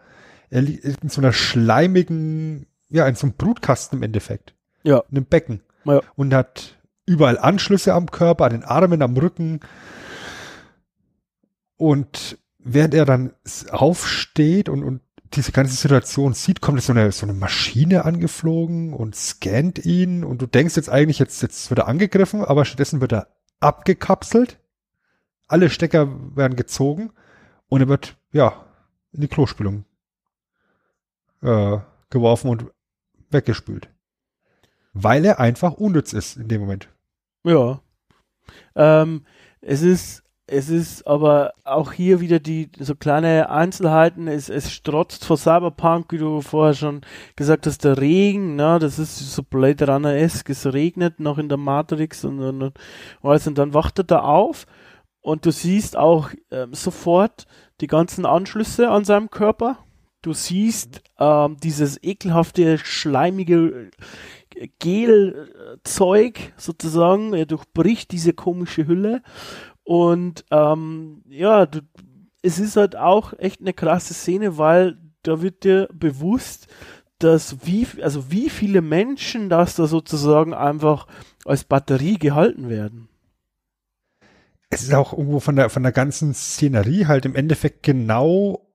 [0.50, 4.54] Er liegt in so einer schleimigen, ja, in so einem Brutkasten im Endeffekt.
[4.82, 5.02] Ja.
[5.10, 5.62] In einem Becken.
[5.84, 6.00] Ja.
[6.16, 9.60] Und hat überall Anschlüsse am Körper, an den Armen, am Rücken.
[11.76, 13.32] Und während er dann
[13.70, 15.00] aufsteht und, und
[15.34, 20.40] diese ganze Situation sieht, kommt so eine, so eine Maschine angeflogen und scannt ihn und
[20.40, 23.28] du denkst jetzt eigentlich, jetzt, jetzt wird er angegriffen, aber stattdessen wird er
[23.60, 24.60] abgekapselt.
[25.48, 27.10] Alle Stecker werden gezogen
[27.68, 28.64] und er wird, ja,
[29.12, 29.84] in die Klospülung
[31.42, 31.78] äh,
[32.10, 32.66] geworfen und
[33.30, 33.88] weggespült.
[34.92, 36.88] Weil er einfach unnütz ist in dem Moment.
[37.44, 37.80] Ja.
[38.74, 39.26] Ähm,
[39.60, 44.28] es ist, es ist aber auch hier wieder die so kleine Einzelheiten.
[44.28, 47.00] Es, es strotzt vor Cyberpunk, wie du vorher schon
[47.34, 51.58] gesagt hast, der Regen, ne, das ist so Blade Runner-esque, es regnet noch in der
[51.58, 52.78] Matrix und, und, und
[53.22, 54.66] alles und dann wacht er da auf
[55.24, 57.46] und du siehst auch ähm, sofort
[57.80, 59.78] die ganzen Anschlüsse an seinem Körper.
[60.20, 63.90] Du siehst ähm, dieses ekelhafte, schleimige
[64.54, 67.32] äh, Gelzeug sozusagen.
[67.32, 69.22] Er durchbricht diese komische Hülle.
[69.84, 71.80] Und ähm, ja, du,
[72.42, 76.68] es ist halt auch echt eine krasse Szene, weil da wird dir bewusst,
[77.18, 81.06] dass wie, also wie viele Menschen das da sozusagen einfach
[81.44, 83.08] als Batterie gehalten werden.
[84.70, 88.66] Es ist auch irgendwo von der, von der ganzen Szenerie halt im Endeffekt genau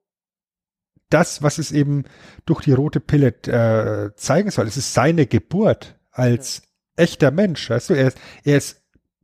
[1.09, 2.05] das, was es eben
[2.45, 4.67] durch die rote Pille äh, zeigen soll.
[4.67, 6.61] Es ist seine Geburt als
[6.95, 7.69] echter Mensch.
[7.69, 8.81] Weißt du, er ist, er ist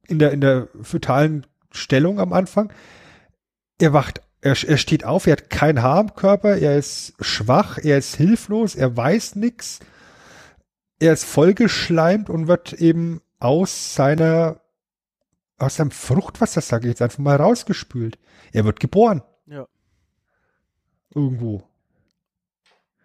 [0.08, 1.46] in der, in der fötalen
[1.76, 2.72] Stellung am Anfang.
[3.80, 7.78] Er wacht, er, er steht auf, er hat kein Haar am Körper, er ist schwach,
[7.78, 9.80] er ist hilflos, er weiß nichts.
[11.00, 14.62] Er ist vollgeschleimt und wird eben aus seiner,
[15.58, 18.18] aus seinem Fruchtwasser, sage ich jetzt einfach mal, rausgespült.
[18.54, 19.22] Er wird geboren.
[19.46, 19.68] Ja.
[21.14, 21.64] Irgendwo.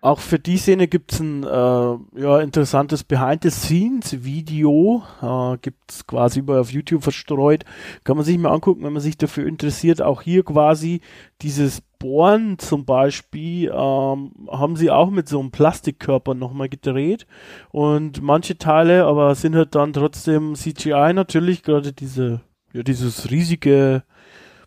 [0.02, 5.02] Auch für die Szene gibt es ein äh, ja, interessantes Behind-the-Scenes-Video.
[5.20, 7.66] Äh, gibt es quasi überall auf YouTube verstreut.
[8.02, 10.00] Kann man sich mal angucken, wenn man sich dafür interessiert.
[10.00, 11.02] Auch hier quasi
[11.42, 17.26] dieses Bohren zum Beispiel ähm, haben sie auch mit so einem Plastikkörper nochmal gedreht.
[17.70, 22.40] Und manche Teile aber sind halt dann trotzdem CGI natürlich, gerade diese,
[22.72, 24.02] ja, dieses riesige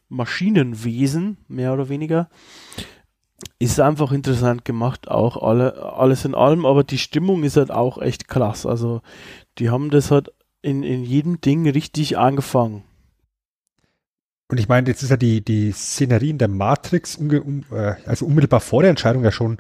[0.10, 2.30] Maschinenwesen, mehr oder weniger
[3.60, 7.98] ist einfach interessant gemacht, auch alle, alles in allem, aber die Stimmung ist halt auch
[8.02, 8.66] echt krass.
[8.66, 9.02] Also,
[9.58, 10.32] die haben das halt
[10.62, 12.84] in, in jedem Ding richtig angefangen.
[14.50, 18.26] Und ich meine, jetzt ist ja die, die Szenerie in der Matrix, um, äh, also
[18.26, 19.58] unmittelbar vor der Entscheidung ja schon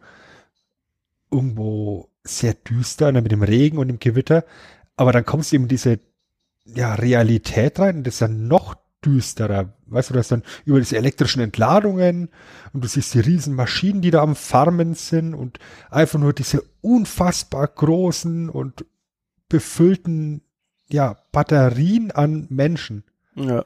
[1.31, 4.45] irgendwo sehr düster, ne, mit dem Regen und dem Gewitter.
[4.95, 5.99] Aber dann kommst du eben in diese
[6.65, 9.73] ja, Realität rein und das ist ja noch düsterer.
[9.87, 12.29] Weißt du, das dann über diese elektrischen Entladungen
[12.73, 16.63] und du siehst die riesen Maschinen, die da am Farmen sind und einfach nur diese
[16.81, 18.85] unfassbar großen und
[19.49, 20.41] befüllten
[20.89, 23.03] ja, Batterien an Menschen.
[23.35, 23.65] Ja.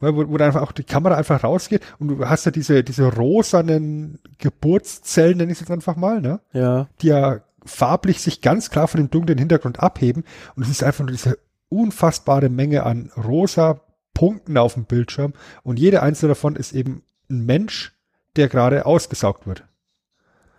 [0.00, 3.12] Wo, wo dann einfach auch die Kamera einfach rausgeht und du hast ja diese, diese
[3.12, 6.40] rosanen Geburtszellen, nenne ich es jetzt einfach mal, ne?
[6.52, 6.88] Ja.
[7.02, 10.24] Die ja farblich sich ganz klar von dem dunklen Hintergrund abheben
[10.56, 11.38] und es ist einfach nur diese
[11.68, 13.80] unfassbare Menge an rosa
[14.20, 17.94] Punkten auf dem Bildschirm und jede einzelne davon ist eben ein Mensch,
[18.36, 19.64] der gerade ausgesaugt wird.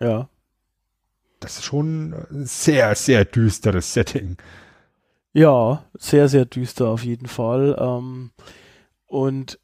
[0.00, 0.28] Ja.
[1.38, 4.36] Das ist schon ein sehr, sehr düsteres Setting.
[5.32, 7.76] Ja, sehr, sehr düster auf jeden Fall.
[7.78, 8.32] Ähm,
[9.06, 9.60] und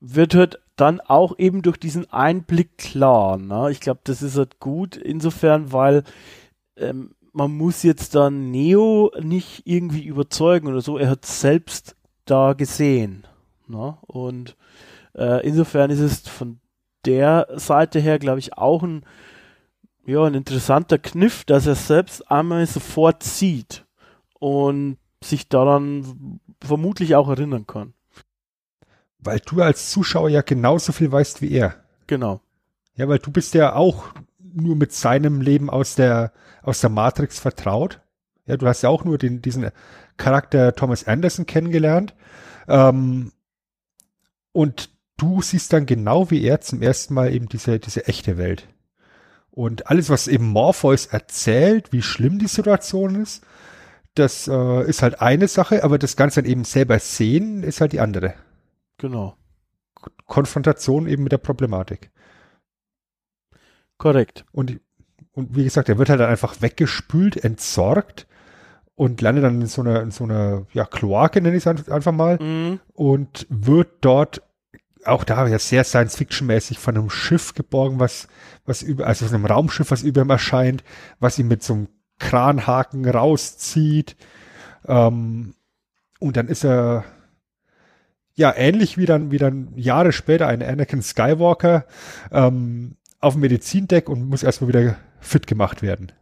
[0.00, 3.36] wird halt dann auch eben durch diesen Einblick klar.
[3.36, 3.70] Ne?
[3.70, 6.02] Ich glaube, das ist halt gut insofern, weil
[6.78, 10.96] ähm, man muss jetzt dann Neo nicht irgendwie überzeugen oder so.
[10.96, 13.26] Er hat selbst da gesehen.
[13.66, 13.96] Ne?
[14.02, 14.56] Und
[15.14, 16.60] äh, insofern ist es von
[17.04, 19.04] der Seite her, glaube ich, auch ein,
[20.06, 23.86] ja, ein interessanter Kniff, dass er selbst einmal sofort sieht
[24.38, 27.94] und sich daran vermutlich auch erinnern kann.
[29.18, 31.76] Weil du als Zuschauer ja genauso viel weißt wie er.
[32.06, 32.40] Genau.
[32.96, 34.08] Ja, weil du bist ja auch
[34.38, 38.00] nur mit seinem Leben aus der, aus der Matrix vertraut.
[38.46, 39.70] Ja, du hast ja auch nur den, diesen
[40.16, 42.14] Charakter Thomas Anderson kennengelernt.
[42.68, 43.32] Ähm,
[44.54, 48.68] und du siehst dann genau wie er zum ersten Mal eben diese, diese echte Welt.
[49.50, 53.44] Und alles, was eben Morpheus erzählt, wie schlimm die Situation ist,
[54.14, 57.92] das äh, ist halt eine Sache, aber das Ganze dann eben selber sehen, ist halt
[57.92, 58.34] die andere.
[58.98, 59.36] Genau.
[60.26, 62.12] Konfrontation eben mit der Problematik.
[63.98, 64.44] Korrekt.
[64.52, 64.80] Und,
[65.32, 68.28] und wie gesagt, er wird halt dann einfach weggespült, entsorgt
[68.96, 72.12] und landet dann in so einer, in so einer, ja, Kloake, nenne ich es einfach
[72.12, 72.80] mal, Mhm.
[72.92, 74.42] und wird dort
[75.04, 78.28] auch da ja sehr Science-Fiction-mäßig von einem Schiff geborgen, was,
[78.64, 80.82] was über, also von einem Raumschiff, was über ihm erscheint,
[81.20, 81.88] was ihn mit so einem
[82.18, 84.16] Kranhaken rauszieht.
[84.86, 85.54] Ähm,
[86.20, 87.04] und dann ist er
[88.34, 91.84] ja ähnlich wie dann, wie dann Jahre später ein Anakin Skywalker
[92.32, 96.12] ähm, auf dem Medizindeck und muss erstmal wieder fit gemacht werden.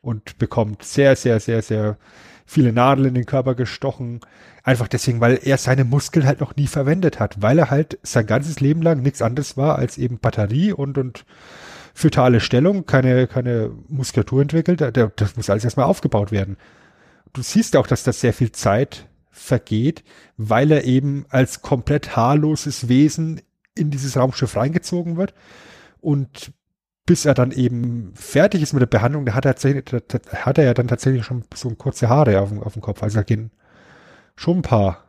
[0.00, 1.96] Und bekommt sehr, sehr, sehr, sehr
[2.44, 4.20] viele Nadeln in den Körper gestochen.
[4.62, 8.26] Einfach deswegen, weil er seine Muskeln halt noch nie verwendet hat, weil er halt sein
[8.26, 11.24] ganzes Leben lang nichts anderes war als eben Batterie und, und
[11.92, 14.80] fötale Stellung, keine, keine Muskulatur entwickelt.
[15.16, 16.56] Das muss alles erstmal aufgebaut werden.
[17.32, 20.04] Du siehst auch, dass das sehr viel Zeit vergeht,
[20.36, 23.42] weil er eben als komplett haarloses Wesen
[23.74, 25.34] in dieses Raumschiff reingezogen wird.
[26.00, 26.52] Und
[27.06, 30.74] bis er dann eben fertig ist mit der Behandlung, da hat er, hat er ja
[30.74, 33.02] dann tatsächlich schon so kurze Haare auf dem, auf dem Kopf.
[33.02, 33.52] Also da gehen
[34.34, 35.04] schon ein paar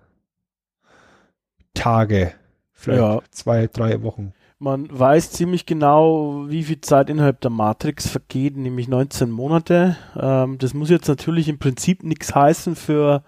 [1.73, 2.33] Tage,
[2.71, 3.21] vielleicht Ja.
[3.31, 4.33] zwei, drei Wochen.
[4.59, 9.97] Man weiß ziemlich genau, wie viel Zeit innerhalb der Matrix vergeht, nämlich 19 Monate.
[10.15, 13.23] Ähm, das muss jetzt natürlich im Prinzip nichts heißen für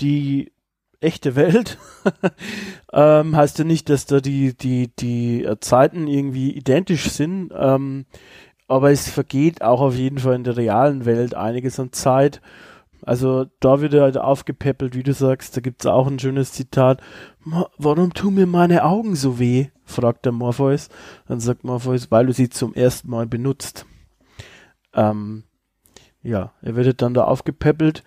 [0.00, 0.52] die
[1.00, 1.78] echte Welt.
[2.92, 7.52] ähm, heißt ja nicht, dass da die, die, die äh, Zeiten irgendwie identisch sind.
[7.56, 8.06] Ähm,
[8.68, 12.40] aber es vergeht auch auf jeden Fall in der realen Welt einiges an Zeit.
[13.02, 15.56] Also da wird er halt aufgepäppelt, wie du sagst.
[15.56, 17.00] Da gibt's auch ein schönes Zitat.
[17.44, 19.68] "Ma- Warum tun mir meine Augen so weh?
[19.84, 20.88] fragt der Morpheus.
[21.28, 23.86] Dann sagt Morpheus, weil du sie zum ersten Mal benutzt.
[24.94, 25.44] Ähm,
[26.22, 28.02] ja, er wird dann da aufgepäppelt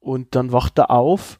[0.00, 1.38] und dann wacht er auf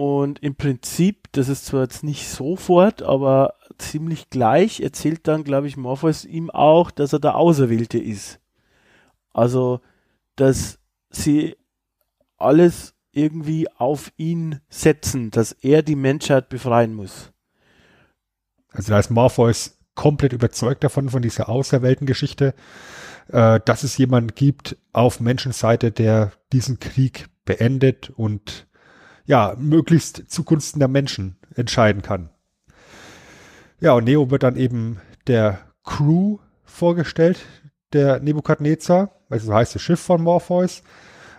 [0.00, 5.66] und im Prinzip, das ist zwar jetzt nicht sofort, aber ziemlich gleich, erzählt dann, glaube
[5.66, 8.40] ich, Morpheus ihm auch, dass er der Auserwählte ist.
[9.34, 9.82] Also,
[10.36, 10.78] dass
[11.10, 11.54] sie
[12.38, 17.30] alles irgendwie auf ihn setzen, dass er die Menschheit befreien muss.
[18.72, 22.54] Also da ist Morpheus komplett überzeugt davon, von dieser Auserwählten-Geschichte,
[23.28, 28.66] äh, dass es jemanden gibt auf Menschenseite, der diesen Krieg beendet und
[29.30, 32.30] ja, möglichst zugunsten der Menschen entscheiden kann.
[33.78, 37.38] Ja, und Neo wird dann eben der Crew vorgestellt,
[37.92, 40.82] der Nebukadnezar, also so heißt das Schiff von Morpheus,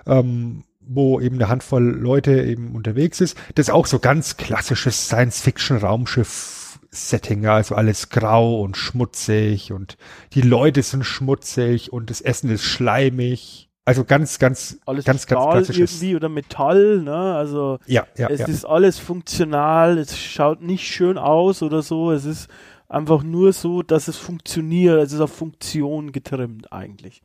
[0.05, 3.37] ähm, wo eben eine Handvoll Leute eben unterwegs ist.
[3.55, 9.97] Das ist auch so ganz klassisches Science-Fiction-Raumschiff-Setting, ja, also alles grau und schmutzig und
[10.31, 13.67] die Leute sind schmutzig und das Essen ist schleimig.
[13.83, 15.93] Also ganz, ganz, alles ganz, ganz klassisches.
[15.93, 17.35] irgendwie oder Metall, ne?
[17.35, 18.47] Also Ja, ja, es ja.
[18.47, 22.47] ist alles funktional, es schaut nicht schön aus oder so, es ist
[22.87, 27.23] einfach nur so, dass es funktioniert, es ist auf Funktion getrimmt eigentlich.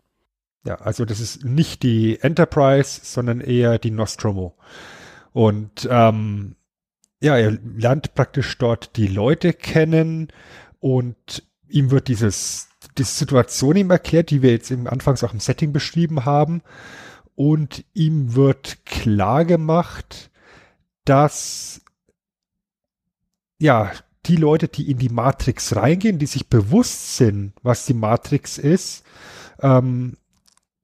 [0.64, 4.56] Ja, also das ist nicht die Enterprise, sondern eher die Nostromo.
[5.32, 6.56] Und ähm,
[7.20, 10.32] ja, er lernt praktisch dort die Leute kennen
[10.80, 12.68] und ihm wird dieses
[12.98, 16.62] die Situation ihm erklärt, die wir jetzt im Anfangs auch im Setting beschrieben haben.
[17.34, 20.30] Und ihm wird klar gemacht,
[21.04, 21.82] dass
[23.58, 23.92] ja,
[24.26, 29.04] die Leute, die in die Matrix reingehen, die sich bewusst sind, was die Matrix ist,
[29.60, 30.16] ähm,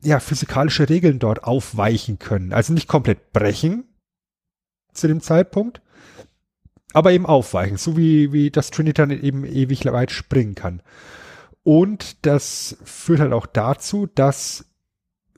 [0.03, 2.53] ja, physikalische Regeln dort aufweichen können.
[2.53, 3.85] Also nicht komplett brechen
[4.93, 5.81] zu dem Zeitpunkt,
[6.93, 10.83] aber eben aufweichen, so wie, wie das Trinitan eben ewig weit springen kann.
[11.65, 14.67] Und das führt halt auch dazu, dass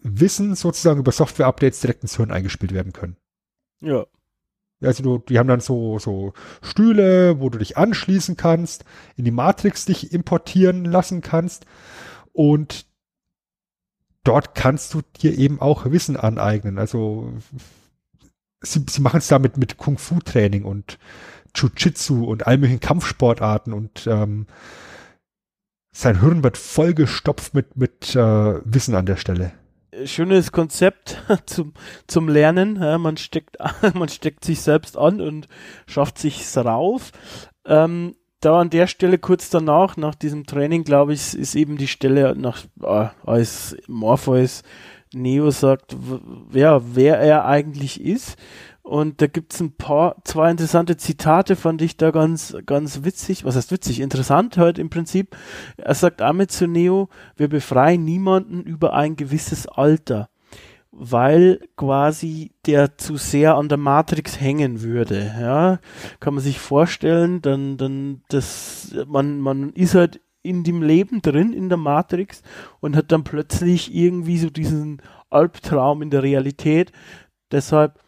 [0.03, 3.17] Wissen sozusagen über Software-Updates direkt ins Hirn eingespielt werden können.
[3.81, 4.07] Ja.
[4.83, 8.85] Also du, die haben dann so, so Stühle, wo du dich anschließen kannst,
[9.17, 11.65] in die Matrix dich importieren lassen kannst
[12.33, 12.87] und
[14.25, 16.79] dort kannst du dir eben auch Wissen aneignen.
[16.79, 17.33] Also
[18.61, 20.99] sie, sie machen es damit mit Kung-Fu-Training und
[21.55, 24.47] Jiu-Jitsu und all möglichen Kampfsportarten und ähm,
[25.95, 28.19] sein Hirn wird vollgestopft mit, mit äh,
[28.65, 29.53] Wissen an der Stelle.
[30.05, 31.73] Schönes Konzept zum,
[32.09, 32.77] zum Lernen.
[32.77, 33.57] Ja, man, steckt,
[33.95, 35.49] man steckt sich selbst an und
[35.87, 37.13] schafft sich's rauf.
[37.65, 41.89] Ähm, da an der Stelle kurz danach, nach diesem Training, glaube ich, ist eben die
[41.89, 44.65] Stelle, nach, äh, als Morpheus
[45.15, 45.97] Neo sagt,
[46.53, 48.37] ja, wer er eigentlich ist.
[48.85, 53.47] Und da gibt's ein paar, zwei interessante Zitate, fand ich da ganz, ganz witzig.
[53.47, 54.01] Was heißt witzig?
[54.01, 55.35] Interessant halt im Prinzip.
[55.79, 60.29] Er sagt damit zu Neo, wir befreien niemanden über ein gewisses Alter,
[60.91, 65.35] weil quasi der zu sehr an der Matrix hängen würde.
[65.41, 65.79] Ja,
[66.21, 71.55] kann man sich vorstellen, dann, dann, das, man, man ist halt in dem Leben drin,
[71.55, 72.43] in der Matrix
[72.81, 76.93] und hat dann plötzlich irgendwie so diesen Albtraum in der Realität.
[77.51, 78.04] Deshalb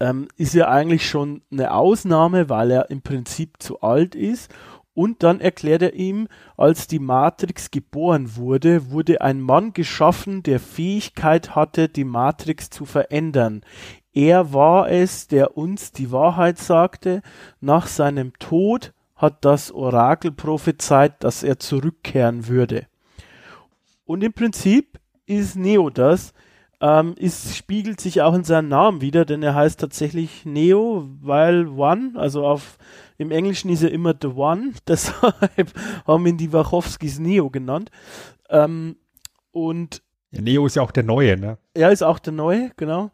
[0.00, 4.52] ähm, ist er eigentlich schon eine Ausnahme, weil er im Prinzip zu alt ist.
[4.94, 10.60] Und dann erklärt er ihm, als die Matrix geboren wurde, wurde ein Mann geschaffen, der
[10.60, 13.62] Fähigkeit hatte, die Matrix zu verändern.
[14.12, 17.22] Er war es, der uns die Wahrheit sagte.
[17.60, 22.86] Nach seinem Tod hat das Orakel prophezeit, dass er zurückkehren würde.
[24.04, 26.34] Und im Prinzip ist Neo das,
[26.80, 31.68] ähm, ist, spiegelt sich auch in seinem Namen wieder, denn er heißt tatsächlich Neo, weil
[31.68, 32.78] One, also auf
[33.16, 35.72] im Englischen ist er immer The One, deshalb
[36.06, 37.90] haben ihn die Wachowskis Neo genannt.
[38.50, 38.96] Ähm,
[39.52, 41.58] und Ja, Neo ist ja auch der Neue, ne?
[41.74, 43.10] er ist auch der Neue, genau.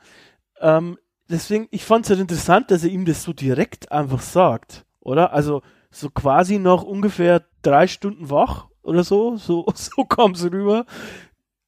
[0.60, 0.98] Ähm,
[1.28, 5.32] deswegen, ich fand es halt interessant, dass er ihm das so direkt einfach sagt, oder?
[5.32, 10.86] Also so quasi noch ungefähr drei Stunden wach oder so, so, so kam es rüber.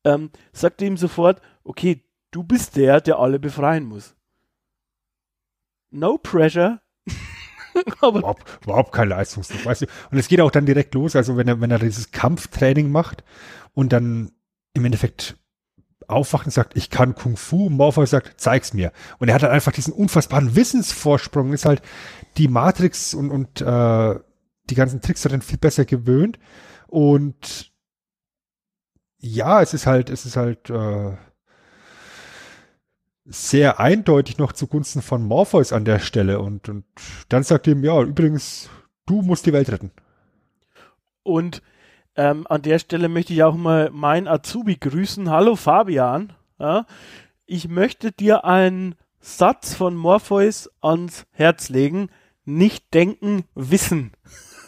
[0.05, 4.17] Ähm, sagt er ihm sofort, okay, du bist der, der alle befreien muss.
[5.91, 6.81] No pressure.
[8.01, 9.87] Aber überhaupt, überhaupt kein Leistungsdruck, weißt du.
[10.11, 13.25] Und es geht auch dann direkt los, also wenn er, wenn er dieses Kampftraining macht
[13.75, 14.33] und dann
[14.75, 15.37] im Endeffekt
[16.09, 18.93] aufwacht und sagt, ich kann Kung Fu, Morpheus sagt, zeig's mir.
[19.19, 21.83] Und er hat halt einfach diesen unfassbaren Wissensvorsprung, ist halt
[22.37, 24.19] die Matrix und, und äh,
[24.71, 26.39] die ganzen Tricks darin viel besser gewöhnt.
[26.89, 27.73] Und
[29.19, 31.17] ja, es ist halt, es ist halt äh,
[33.25, 36.41] sehr eindeutig noch zugunsten von Morpheus an der Stelle.
[36.41, 36.85] Und, und
[37.29, 38.69] dann sagt ihm, ja, übrigens,
[39.07, 39.93] du musst die Welt retten.
[41.23, 41.63] Und
[42.17, 45.31] ähm, an der Stelle möchte ich auch mal meinen Azubi grüßen.
[45.31, 46.33] Hallo Fabian.
[46.59, 46.87] Ja,
[47.47, 52.11] ich möchte dir einen Satz von Morpheus ans Herz legen.
[52.45, 54.13] Nicht denken, wissen.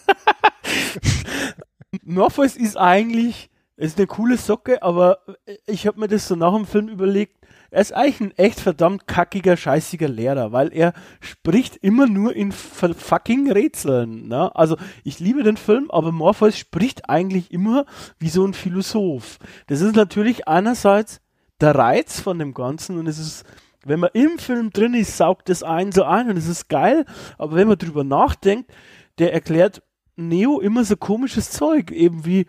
[2.05, 5.19] Morpheus ist eigentlich, ist eine coole Socke, aber
[5.67, 7.44] ich habe mir das so nach dem Film überlegt,
[7.75, 12.53] er ist eigentlich ein echt verdammt kackiger, scheißiger Lehrer, weil er spricht immer nur in
[12.53, 14.29] fucking Rätseln.
[14.29, 14.55] Ne?
[14.55, 17.85] Also ich liebe den Film, aber Morpheus spricht eigentlich immer
[18.21, 19.41] wie so ein Philosoph.
[19.67, 21.21] Das ist natürlich einerseits
[21.61, 23.45] der Reiz von dem Ganzen und es ist,
[23.85, 27.05] wenn man im Film drin ist, saugt das ein so ein und es ist geil,
[27.39, 28.73] aber wenn man drüber nachdenkt,
[29.19, 29.83] der erklärt
[30.15, 32.47] Neo immer so komisches Zeug, eben wie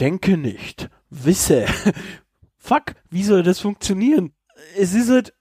[0.00, 1.66] denke nicht, wisse.
[2.56, 4.32] Fuck, wie soll das funktionieren?
[4.78, 5.34] Es ist halt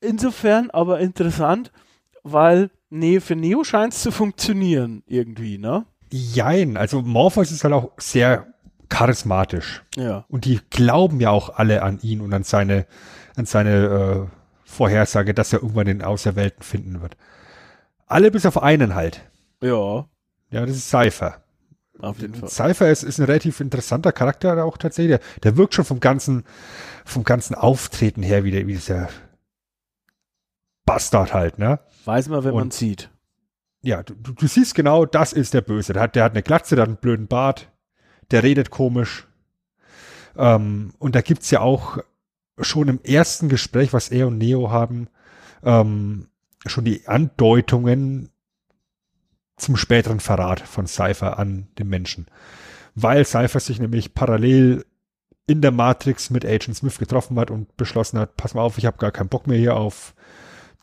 [0.00, 1.72] insofern aber interessant,
[2.22, 5.84] weil nee, für Neo scheint es zu funktionieren irgendwie, ne?
[6.12, 8.52] Jein, also Morpheus ist halt auch sehr
[8.88, 9.82] charismatisch.
[9.96, 10.24] Ja.
[10.28, 12.86] Und die glauben ja auch alle an ihn und an seine,
[13.36, 17.16] an seine äh, Vorhersage, dass er irgendwann den Auserwählten finden wird.
[18.06, 19.22] Alle bis auf einen halt.
[19.62, 20.06] Ja,
[20.50, 21.42] Ja, das ist Cypher.
[22.00, 22.48] auf jeden Fall.
[22.48, 25.18] Cypher ist, ist ein relativ interessanter Charakter auch tatsächlich.
[25.18, 26.44] Der, der wirkt schon vom ganzen,
[27.10, 29.08] vom ganzen Auftreten her wie, der, wie dieser
[30.84, 31.80] Bastard halt, ne?
[32.04, 33.10] Weiß man, wenn man Und- sieht.
[33.82, 35.94] Ja, du, du, siehst genau, das ist der Böse.
[35.94, 37.72] Der hat, der hat eine Glatze, der hat einen blöden Bart,
[38.30, 39.26] der redet komisch.
[40.36, 41.98] Ähm, und da gibt's ja auch
[42.58, 45.08] schon im ersten Gespräch, was er und Neo haben,
[45.62, 46.28] ähm,
[46.66, 48.30] schon die Andeutungen
[49.56, 52.26] zum späteren Verrat von Cypher an den Menschen.
[52.94, 54.84] Weil Cypher sich nämlich parallel
[55.50, 58.86] in der Matrix mit Agent Smith getroffen hat und beschlossen hat, pass mal auf, ich
[58.86, 60.14] habe gar keinen Bock mehr hier auf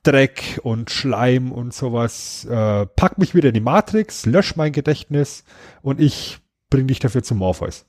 [0.03, 2.43] Dreck und Schleim und sowas.
[2.43, 5.45] Äh, pack mich wieder in die Matrix, lösch mein Gedächtnis
[5.81, 6.39] und ich
[6.69, 7.85] bring dich dafür zu Morpheus.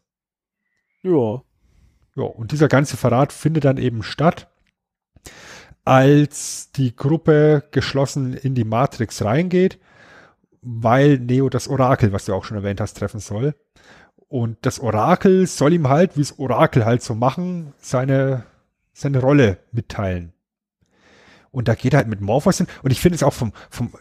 [1.03, 1.43] Ja.
[2.15, 4.49] Ja, und dieser ganze Verrat findet dann eben statt,
[5.85, 9.81] als die Gruppe geschlossen in die Matrix reingeht,
[10.63, 13.57] weil Neo das Orakel, was du auch schon erwähnt hast, treffen soll.
[14.29, 18.45] Und das Orakel soll ihm halt, wie es Orakel halt so machen, seine,
[18.93, 20.33] seine Rolle mitteilen.
[21.51, 22.67] Und da geht er halt mit Morpheus hin.
[22.83, 23.93] Und ich finde es auch vom, vom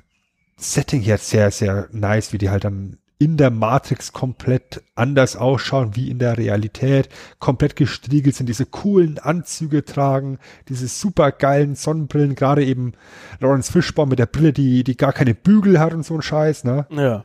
[0.57, 5.95] Setting her sehr, sehr nice, wie die halt dann in der Matrix komplett anders ausschauen
[5.95, 7.09] wie in der Realität,
[7.39, 10.37] komplett gestriegelt sind, diese coolen Anzüge tragen,
[10.69, 12.93] diese super geilen Sonnenbrillen, gerade eben
[13.39, 16.63] Lawrence Fishburne mit der Brille, die, die gar keine Bügel hat und so ein Scheiß,
[16.63, 16.85] ne?
[16.91, 17.23] Ja.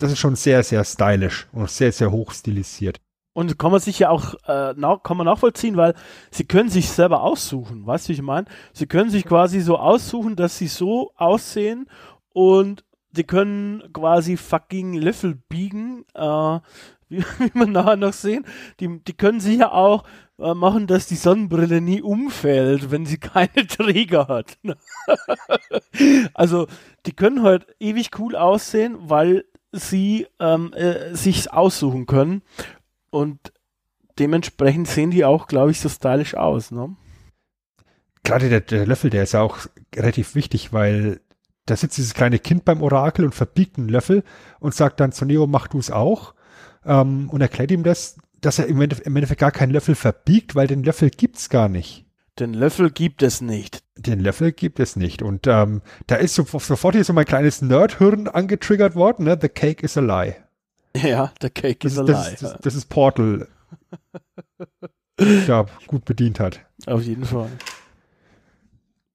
[0.00, 3.00] Das ist schon sehr, sehr stylisch und sehr, sehr hoch stilisiert.
[3.34, 5.94] Und kann man sich ja auch äh, nach, kann man nachvollziehen, weil
[6.30, 8.46] sie können sich selber aussuchen, weißt du, wie ich meine?
[8.72, 11.86] Sie können sich quasi so aussuchen, dass sie so aussehen
[12.32, 12.82] und
[13.12, 16.20] die können quasi fucking Löffel biegen, äh,
[17.10, 18.46] wie, wie man nachher noch sehen.
[18.80, 20.04] Die, die können sich ja auch
[20.38, 24.58] äh, machen, dass die Sonnenbrille nie umfällt, wenn sie keine Träger hat.
[26.34, 26.68] also
[27.04, 32.42] die können halt ewig cool aussehen, weil sie ähm, äh, sich aussuchen können.
[33.10, 33.52] Und
[34.18, 36.70] dementsprechend sehen die auch, glaube ich, so stylisch aus.
[36.70, 36.96] Ne?
[38.22, 39.58] Gerade der, der Löffel, der ist ja auch
[39.94, 41.20] relativ wichtig, weil
[41.66, 44.24] da sitzt dieses kleine Kind beim Orakel und verbiegt einen Löffel
[44.58, 46.34] und sagt dann zu Neo, mach du es auch.
[46.84, 50.54] Ähm, und erklärt ihm das, dass er im Endeffekt, im Endeffekt gar keinen Löffel verbiegt,
[50.54, 52.06] weil den Löffel gibt's gar nicht.
[52.40, 53.84] Den Löffel gibt es nicht.
[53.98, 55.20] Den Löffel gibt es nicht.
[55.20, 59.26] Und ähm, da ist so, sofort hier so mein kleines Nerdhirn angetriggert worden.
[59.26, 59.38] Ne?
[59.40, 60.36] The cake is a lie.
[60.96, 62.14] Ja, der Cake Das, is a ist, lie.
[62.14, 63.46] das, ist, das, das ist Portal.
[65.46, 66.60] ja, gut bedient hat.
[66.86, 67.50] Auf jeden Fall.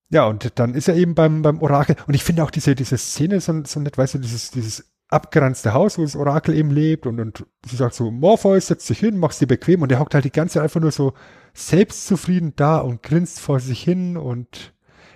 [0.10, 1.96] Ja, und dann ist er eben beim, beim Orakel.
[2.08, 5.74] Und ich finde auch diese, diese Szene so, so nett, weißt du, dieses, dieses abgeranzte
[5.74, 7.06] Haus, wo das Orakel eben lebt.
[7.06, 9.82] Und, und sie sagt so, Morpheus, setz dich hin, mach's dir bequem.
[9.82, 11.14] Und der hockt halt die ganze Zeit einfach nur so
[11.54, 14.18] selbstzufrieden da und grinst vor sich hin.
[14.18, 14.74] Und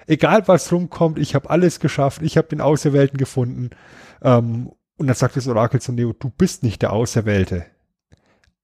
[0.07, 3.71] egal was rumkommt, ich habe alles geschafft, ich habe den Auserwählten gefunden.
[4.21, 7.65] Ähm, und dann sagt das Orakel zu Neo, du bist nicht der Auserwählte.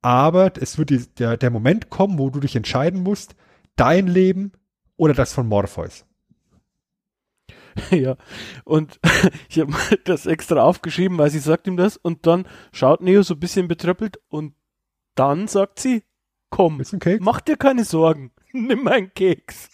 [0.02, 3.36] Aber es wird die, der, der Moment kommen, wo du dich entscheiden musst,
[3.76, 4.52] dein Leben
[4.98, 6.06] oder das von Morpheus.
[7.92, 8.16] ja.
[8.64, 9.00] Und
[9.50, 9.74] ich habe
[10.06, 11.98] das extra aufgeschrieben, weil sie sagt ihm das.
[11.98, 14.54] Und dann schaut Neo so ein bisschen betröppelt und
[15.16, 16.04] dann sagt sie,
[16.50, 16.82] komm,
[17.20, 19.70] mach dir keine Sorgen, nimm meinen Keks.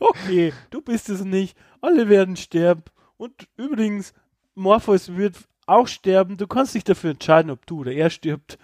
[0.00, 1.56] okay, du bist es nicht.
[1.80, 2.82] Alle werden sterben.
[3.16, 4.14] Und übrigens,
[4.54, 6.36] Morpheus wird auch sterben.
[6.36, 8.58] Du kannst dich dafür entscheiden, ob du oder er stirbt.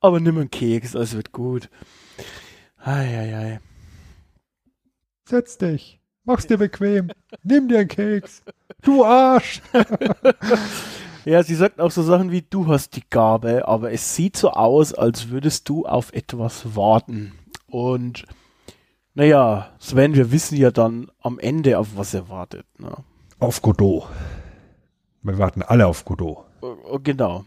[0.00, 1.68] Aber nimm einen Keks, alles wird gut.
[2.78, 3.60] Eieiei.
[5.24, 5.97] Setz dich.
[6.28, 7.10] Mach's dir bequem.
[7.42, 8.42] Nimm dir einen Keks.
[8.82, 9.62] Du Arsch.
[11.24, 14.50] Ja, sie sagt auch so Sachen wie, du hast die Gabe, aber es sieht so
[14.50, 17.32] aus, als würdest du auf etwas warten.
[17.66, 18.24] Und
[19.12, 22.64] naja, Sven, wir wissen ja dann am Ende, auf was er wartet.
[22.78, 22.96] Ne?
[23.40, 24.04] Auf Godot.
[25.22, 26.46] Wir warten alle auf Godot.
[26.62, 27.44] Äh, Genau.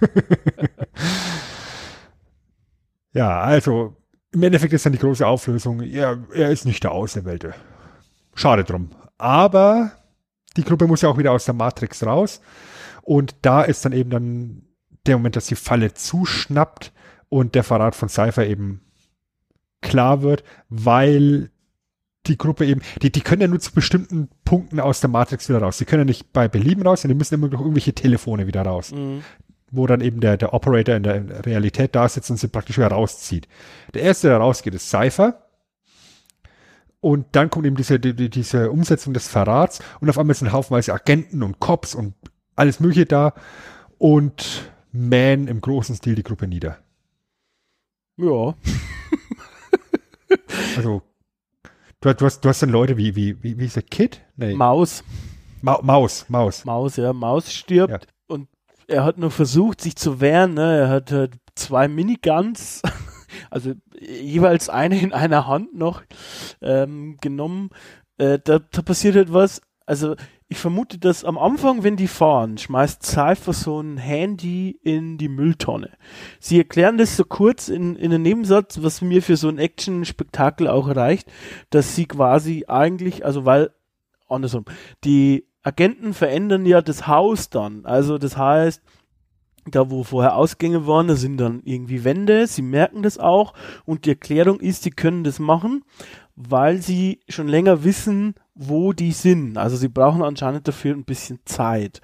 [3.12, 3.96] Ja, also
[4.32, 7.54] im Endeffekt ist dann die große Auflösung, er, er ist nicht der Auserwählte.
[8.40, 8.90] Schade drum.
[9.18, 9.92] Aber
[10.56, 12.40] die Gruppe muss ja auch wieder aus der Matrix raus.
[13.02, 14.62] Und da ist dann eben dann
[15.06, 16.92] der Moment, dass die Falle zuschnappt
[17.28, 18.80] und der Verrat von Cypher eben
[19.82, 21.50] klar wird, weil
[22.26, 25.60] die Gruppe eben, die, die können ja nur zu bestimmten Punkten aus der Matrix wieder
[25.62, 25.78] raus.
[25.78, 28.62] Die können ja nicht bei Belieben raus, sondern die müssen immer durch irgendwelche Telefone wieder
[28.62, 29.22] raus Mhm.
[29.70, 32.88] wo dann eben der, der Operator in der Realität da sitzt und sie praktisch wieder
[32.88, 33.48] rauszieht.
[33.94, 35.46] Der erste, der rausgeht, ist Cypher.
[37.00, 40.52] Und dann kommt eben diese, die, die- diese Umsetzung des Verrats und auf einmal sind
[40.52, 42.14] haufenweise Agenten und Cops und
[42.56, 43.32] alles Mögliche da.
[43.98, 46.78] Und mähen im großen Stil die Gruppe nieder.
[48.16, 48.54] Ja.
[50.76, 51.02] Also,
[52.00, 54.20] du, du, hast, du hast dann Leute wie, wie, wie, wie ist der Kid?
[54.36, 54.54] Nee.
[54.54, 55.02] Maus.
[55.62, 56.64] Ma Maus, Maus.
[56.64, 57.12] Maus, ja.
[57.12, 57.98] Maus stirbt Ja.
[58.28, 58.48] und
[58.86, 60.54] er hat nur versucht, sich zu wehren.
[60.54, 60.78] Ne?
[60.78, 62.80] Er hat äh, zwei Miniguns,
[63.50, 66.02] also jeweils eine in einer Hand noch
[66.60, 67.70] ähm, genommen.
[68.18, 69.62] Äh, da, da passiert etwas.
[69.86, 70.14] Also
[70.52, 75.28] ich vermute, dass am Anfang, wenn die fahren, schmeißt Cypher so ein Handy in die
[75.28, 75.90] Mülltonne.
[76.40, 80.66] Sie erklären das so kurz in, in einem Nebensatz, was mir für so ein Action-Spektakel
[80.66, 81.30] auch reicht,
[81.70, 83.70] dass sie quasi eigentlich, also weil,
[84.28, 84.64] andersrum,
[85.04, 87.86] die Agenten verändern ja das Haus dann.
[87.86, 88.82] Also das heißt,
[89.66, 93.54] da wo vorher Ausgänge waren, da sind dann irgendwie Wände, sie merken das auch
[93.84, 95.84] und die Erklärung ist, sie können das machen,
[96.36, 99.56] weil sie schon länger wissen, wo die sind.
[99.58, 102.00] Also sie brauchen anscheinend dafür ein bisschen Zeit.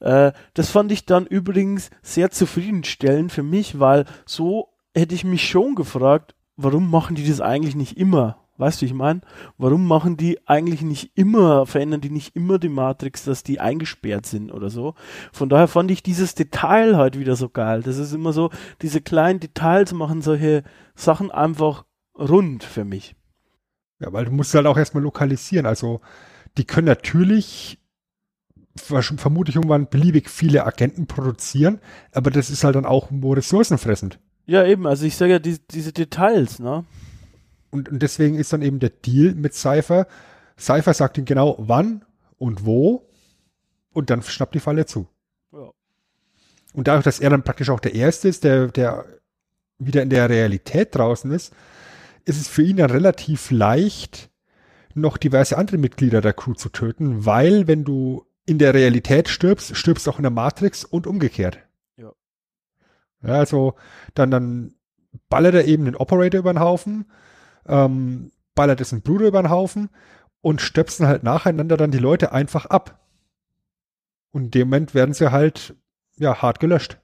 [0.00, 5.48] Äh, das fand ich dann übrigens sehr zufriedenstellend für mich, weil so hätte ich mich
[5.48, 8.41] schon gefragt, warum machen die das eigentlich nicht immer?
[8.58, 9.22] Weißt du, ich meine,
[9.56, 14.26] warum machen die eigentlich nicht immer, verändern die nicht immer die Matrix, dass die eingesperrt
[14.26, 14.94] sind oder so?
[15.32, 17.82] Von daher fand ich dieses Detail halt wieder so geil.
[17.82, 18.50] Das ist immer so,
[18.82, 21.84] diese kleinen Details machen solche Sachen einfach
[22.18, 23.16] rund für mich.
[24.00, 25.64] Ja, weil du musst halt auch erstmal lokalisieren.
[25.64, 26.00] Also,
[26.58, 27.78] die können natürlich
[28.76, 31.80] vermutlich irgendwann beliebig viele Agenten produzieren,
[32.12, 34.18] aber das ist halt dann auch nur ressourcenfressend.
[34.46, 36.84] Ja, eben, also ich sage ja, die, diese Details, ne?
[37.72, 40.06] Und, und deswegen ist dann eben der Deal mit Cypher.
[40.58, 42.04] Cypher sagt ihm genau wann
[42.38, 43.08] und wo
[43.92, 45.08] und dann schnappt die Falle zu.
[45.52, 45.70] Ja.
[46.74, 49.06] Und dadurch, dass er dann praktisch auch der Erste ist, der, der
[49.78, 51.54] wieder in der Realität draußen ist,
[52.26, 54.30] ist es für ihn dann relativ leicht,
[54.94, 59.74] noch diverse andere Mitglieder der Crew zu töten, weil wenn du in der Realität stirbst,
[59.76, 61.58] stirbst du auch in der Matrix und umgekehrt.
[61.96, 62.12] Ja.
[63.22, 63.74] Ja, also
[64.14, 64.74] dann, dann
[65.30, 67.06] ballert er eben den Operator über den Haufen,
[67.66, 69.90] ähm, ballert dessen Bruder über den Haufen
[70.40, 73.00] und stöpseln halt nacheinander dann die Leute einfach ab.
[74.32, 75.74] Und in dem Moment werden sie halt,
[76.16, 76.98] ja, hart gelöscht.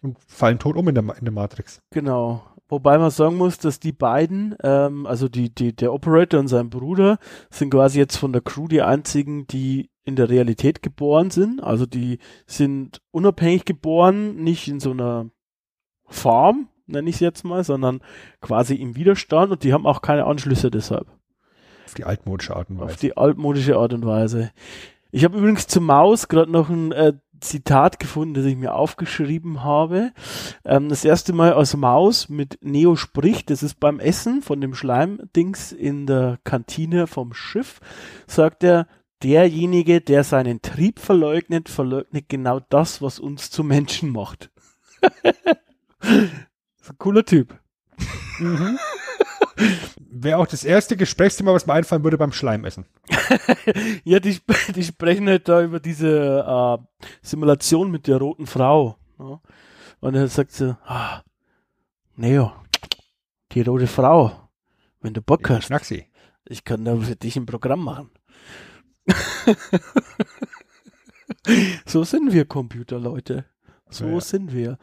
[0.00, 1.80] Und fallen tot um in der, in der Matrix.
[1.90, 2.42] Genau.
[2.68, 6.70] Wobei man sagen muss, dass die beiden, ähm, also die, die, der Operator und sein
[6.70, 7.18] Bruder,
[7.50, 11.62] sind quasi jetzt von der Crew die einzigen, die in der Realität geboren sind.
[11.62, 15.30] Also die sind unabhängig geboren, nicht in so einer
[16.06, 18.00] Farm, nenne ich es jetzt mal, sondern
[18.40, 21.06] quasi im Widerstand und die haben auch keine Anschlüsse deshalb.
[21.86, 22.98] Auf die altmodische Art und Auf Weise.
[23.00, 24.50] die altmodische Art und Weise.
[25.10, 29.62] Ich habe übrigens zur Maus gerade noch ein äh, Zitat gefunden, das ich mir aufgeschrieben
[29.62, 30.12] habe.
[30.64, 34.74] Ähm, das erste Mal als Maus mit Neo spricht, das ist beim Essen von dem
[34.74, 37.80] Schleimdings in der Kantine vom Schiff,
[38.26, 38.86] sagt er,
[39.22, 44.50] derjenige, der seinen Trieb verleugnet, verleugnet genau das, was uns zu Menschen macht.
[46.82, 47.58] ist ein cooler Typ.
[50.10, 52.86] Wäre auch das erste Gesprächsthema, was mir einfallen würde beim Schleimessen.
[54.04, 54.38] Ja, die,
[54.74, 56.78] die sprechen halt da über diese äh,
[57.22, 58.98] Simulation mit der roten Frau.
[59.18, 59.40] Ja.
[60.00, 61.22] Und dann sagt sie, ah,
[62.16, 62.52] Neo,
[63.52, 64.48] die rote Frau,
[65.00, 66.06] wenn du Bock hast, Schnacksi.
[66.44, 68.10] ich kann da für dich ein Programm machen.
[71.86, 73.44] so sind wir Computerleute.
[73.88, 74.20] So Ja.
[74.20, 74.78] sind wir.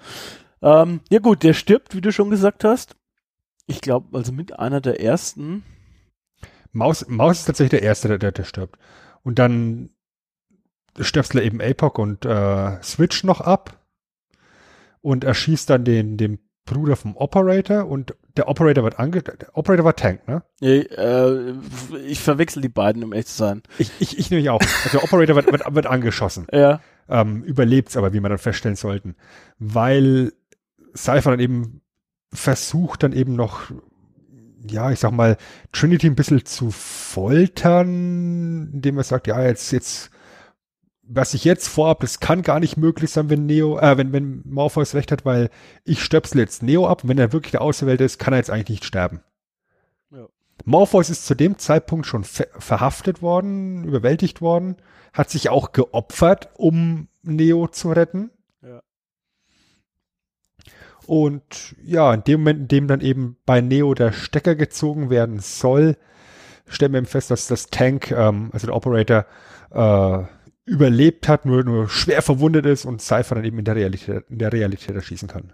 [0.62, 2.96] Ähm, ja gut, der stirbt, wie du schon gesagt hast.
[3.66, 5.64] Ich glaube, also mit einer der ersten.
[6.72, 8.78] Maus, Maus ist tatsächlich der Erste, der, der, der stirbt.
[9.24, 9.90] Und dann
[11.00, 13.80] stöpselt er eben APOC und äh, Switch noch ab
[15.02, 19.22] und erschießt dann den, den Bruder vom Operator und der Operator wird ange...
[19.24, 20.44] Der Operator war Tank, ne?
[20.62, 21.54] Nee, äh,
[22.06, 23.64] ich verwechsel die beiden, um echt zu sein.
[23.80, 24.62] Ich, ich, ich nämlich auch.
[24.62, 26.48] Also der Operator wird, wird, wird angeschossen.
[26.54, 26.82] Ja.
[27.12, 29.16] Ähm, überlebt's aber, wie wir dann feststellen sollten.
[29.58, 30.32] Weil
[30.96, 31.82] Cypher dann eben
[32.34, 33.72] versucht dann eben noch,
[34.68, 35.38] ja, ich sag mal,
[35.72, 40.12] Trinity ein bisschen zu foltern, indem er sagt, ja, jetzt, jetzt,
[41.04, 44.44] was ich jetzt vorhab, das kann gar nicht möglich sein, wenn Neo, äh, wenn, wenn
[44.46, 45.50] Morpheus recht hat, weil
[45.86, 48.52] ich stöpsel jetzt Neo ab und wenn er wirklich der Auserwählte ist, kann er jetzt
[48.52, 49.22] eigentlich nicht sterben.
[50.12, 50.28] Ja.
[50.66, 54.76] Morpheus ist zu dem Zeitpunkt schon ver verhaftet worden, überwältigt worden,
[55.14, 58.30] hat sich auch geopfert, um Neo zu retten.
[61.10, 65.40] Und ja, in dem Moment, in dem dann eben bei Neo der Stecker gezogen werden
[65.40, 65.98] soll,
[66.68, 69.26] stellen wir eben fest, dass das Tank, ähm, also der Operator,
[69.72, 70.26] äh,
[70.66, 74.38] überlebt hat, nur, nur schwer verwundet ist und Cypher dann eben in der Realität, in
[74.38, 75.52] der Realität erschießen kann.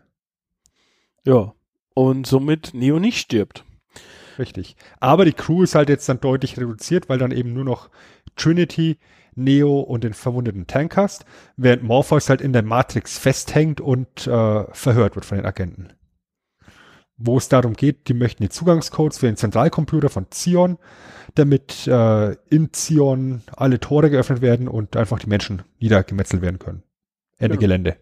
[1.23, 1.53] Ja.
[1.93, 3.63] Und somit Neo nicht stirbt.
[4.37, 4.75] Richtig.
[4.99, 7.89] Aber die Crew ist halt jetzt dann deutlich reduziert, weil dann eben nur noch
[8.35, 8.97] Trinity,
[9.35, 11.25] Neo und den verwundeten Tank hast,
[11.57, 15.89] während Morpheus halt in der Matrix festhängt und äh, verhört wird von den Agenten.
[17.17, 20.77] Wo es darum geht, die möchten die Zugangscodes für den Zentralcomputer von Zion,
[21.35, 26.83] damit äh, in Zion alle Tore geöffnet werden und einfach die Menschen niedergemetzelt werden können.
[27.37, 27.59] Ende Ja.
[27.59, 27.97] Gelände.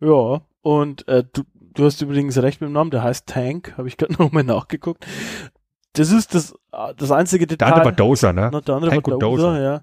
[0.00, 3.88] Ja, und äh, du, du hast übrigens recht mit dem Namen, der heißt Tank, habe
[3.88, 5.06] ich gerade nochmal nachgeguckt.
[5.98, 7.68] Das ist das, äh, das einzige Der Detail.
[7.72, 8.50] andere war Dozer, ne?
[8.52, 9.62] Na, der andere Tank war Dozer, Dozer.
[9.62, 9.82] ja.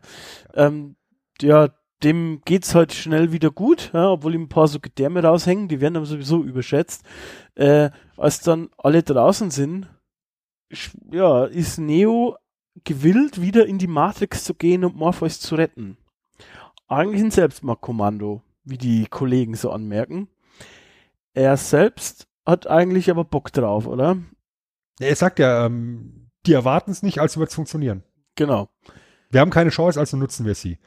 [0.67, 0.95] Ähm,
[1.41, 1.69] ja,
[2.03, 5.79] dem geht's halt schnell wieder gut, ja, obwohl ihm ein paar so Gedärme raushängen, die
[5.81, 7.03] werden aber sowieso überschätzt.
[7.55, 9.87] Äh, als dann alle draußen sind,
[11.11, 12.35] ja, ist Neo
[12.83, 15.97] gewillt, wieder in die Matrix zu gehen und Morpheus zu retten.
[16.87, 20.27] Eigentlich ein Selbstmordkommando, wie die Kollegen so anmerken.
[21.33, 24.17] Er selbst hat eigentlich aber Bock drauf, oder?
[24.99, 28.03] Er sagt ja, ähm, die erwarten es nicht, also wird es funktionieren.
[28.35, 28.69] Genau.
[29.29, 30.77] Wir haben keine Chance, also nutzen wir sie.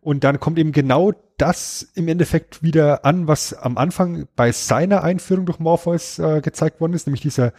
[0.00, 5.02] Und dann kommt eben genau das im Endeffekt wieder an, was am Anfang bei seiner
[5.02, 7.52] Einführung durch Morpheus äh, gezeigt worden ist, nämlich dieser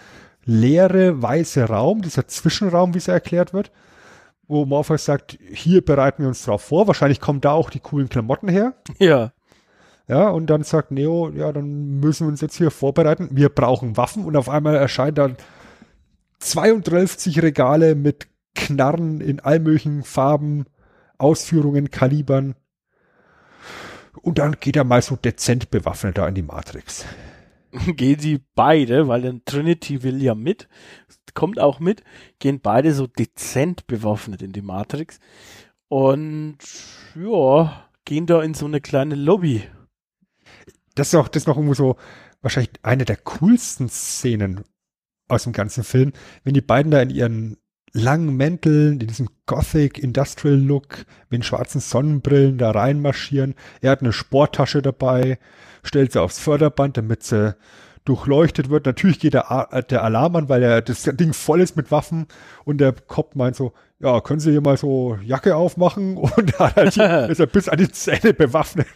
[0.46, 3.72] leere weiße Raum, dieser Zwischenraum, wie es erklärt wird,
[4.48, 8.08] wo Morpheus sagt, hier bereiten wir uns drauf vor, wahrscheinlich kommen da auch die coolen
[8.08, 8.76] Klamotten her.
[8.98, 9.34] Ja.
[10.08, 13.28] Ja, und dann sagt Neo, ja, dann müssen wir uns jetzt hier vorbereiten.
[13.32, 15.38] Wir brauchen Waffen und auf einmal erscheinen dann
[16.40, 20.66] 32 Regale mit Knarren in all möglichen Farben,
[21.18, 22.56] Ausführungen, Kalibern.
[24.22, 27.06] Und dann geht er mal so dezent bewaffnet da in die Matrix.
[27.96, 30.68] gehen sie beide, weil dann Trinity will ja mit,
[31.34, 32.04] kommt auch mit,
[32.40, 35.20] gehen beide so dezent bewaffnet in die Matrix
[35.88, 36.58] und
[37.16, 39.64] ja, gehen da in so eine kleine Lobby.
[40.96, 41.96] Das ist auch, das ist noch irgendwo so
[42.42, 44.64] wahrscheinlich eine der coolsten Szenen
[45.28, 46.14] aus dem ganzen Film,
[46.44, 47.58] wenn die beiden da in ihren
[47.94, 53.56] langen Mänteln, in diesem Gothic Industrial Look, mit den schwarzen Sonnenbrillen da reinmarschieren.
[53.82, 55.40] Er hat eine Sporttasche dabei,
[55.84, 57.56] stellt sie aufs Förderband, damit sie
[58.06, 58.86] durchleuchtet wird.
[58.86, 62.28] Natürlich geht der, äh, der Alarm an, weil er das Ding voll ist mit Waffen
[62.64, 66.18] und der Cop meint so, ja, können Sie hier mal so Jacke aufmachen?
[66.18, 68.88] Und da hat er die- ist er bis an die Zähne bewaffnet.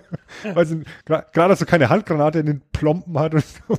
[0.54, 3.78] weil sie gerade so keine Handgranate in den Plomben hat und so.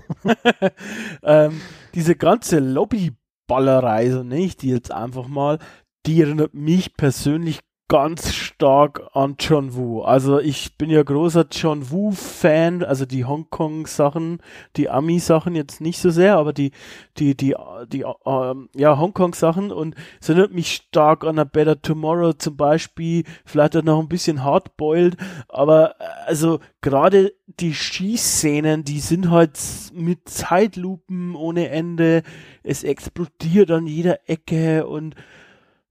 [1.23, 1.61] Ähm,
[1.93, 5.59] diese ganze Lobbyballerei, so nenne ich die jetzt einfach mal,
[6.05, 10.03] die erinnert mich persönlich ganz stark an John Woo.
[10.03, 14.41] Also ich bin ja großer John Woo-Fan, also die Hongkong-Sachen,
[14.77, 16.71] die Ami-Sachen jetzt nicht so sehr, aber die,
[17.17, 17.55] die, die,
[17.91, 23.23] die, ähm, ja, Hongkong-Sachen und es erinnert mich stark an A Better Tomorrow zum Beispiel,
[23.43, 25.17] vielleicht auch noch ein bisschen hardboiled,
[25.47, 29.59] aber äh, also gerade die Schießszenen, die sind halt
[29.93, 32.21] mit Zeitlupen ohne Ende,
[32.61, 35.15] es explodiert an jeder Ecke und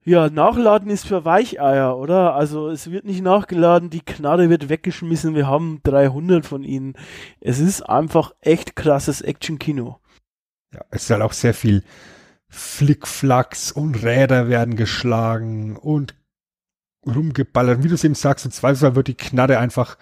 [0.04, 2.34] ja, nachladen ist für Weicheier, oder?
[2.34, 6.94] Also es wird nicht nachgeladen, die Knarre wird weggeschmissen, wir haben 300 von ihnen.
[7.40, 9.98] Es ist einfach echt krasses Action-Kino.
[10.72, 11.82] Ja, es ist halt auch sehr viel
[12.48, 16.14] Flickflacks und Räder werden geschlagen und
[17.06, 17.82] rumgeballert.
[17.82, 19.98] Wie du es eben sagst, im Zweifelsfall wird die Knarre einfach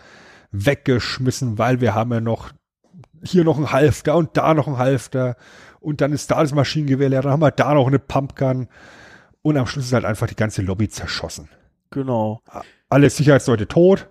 [0.52, 2.52] weggeschmissen, weil wir haben ja noch
[3.22, 5.36] hier noch ein Halfter und da noch ein Halfter
[5.80, 8.68] und dann ist da das Maschinengewehr leer, dann haben wir da noch eine Pumpgun
[9.46, 11.48] und am Schluss ist halt einfach die ganze Lobby zerschossen.
[11.90, 12.42] Genau.
[12.88, 14.08] Alle Sicherheitsleute tot.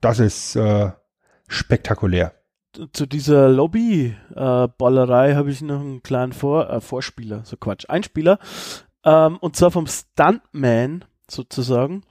[0.00, 0.92] Das ist äh,
[1.46, 2.32] spektakulär.
[2.92, 8.38] Zu dieser Lobby-Ballerei habe ich noch einen kleinen Vor äh, Vorspieler, so Quatsch, Einspieler.
[9.04, 12.04] Ähm, und zwar vom Stuntman sozusagen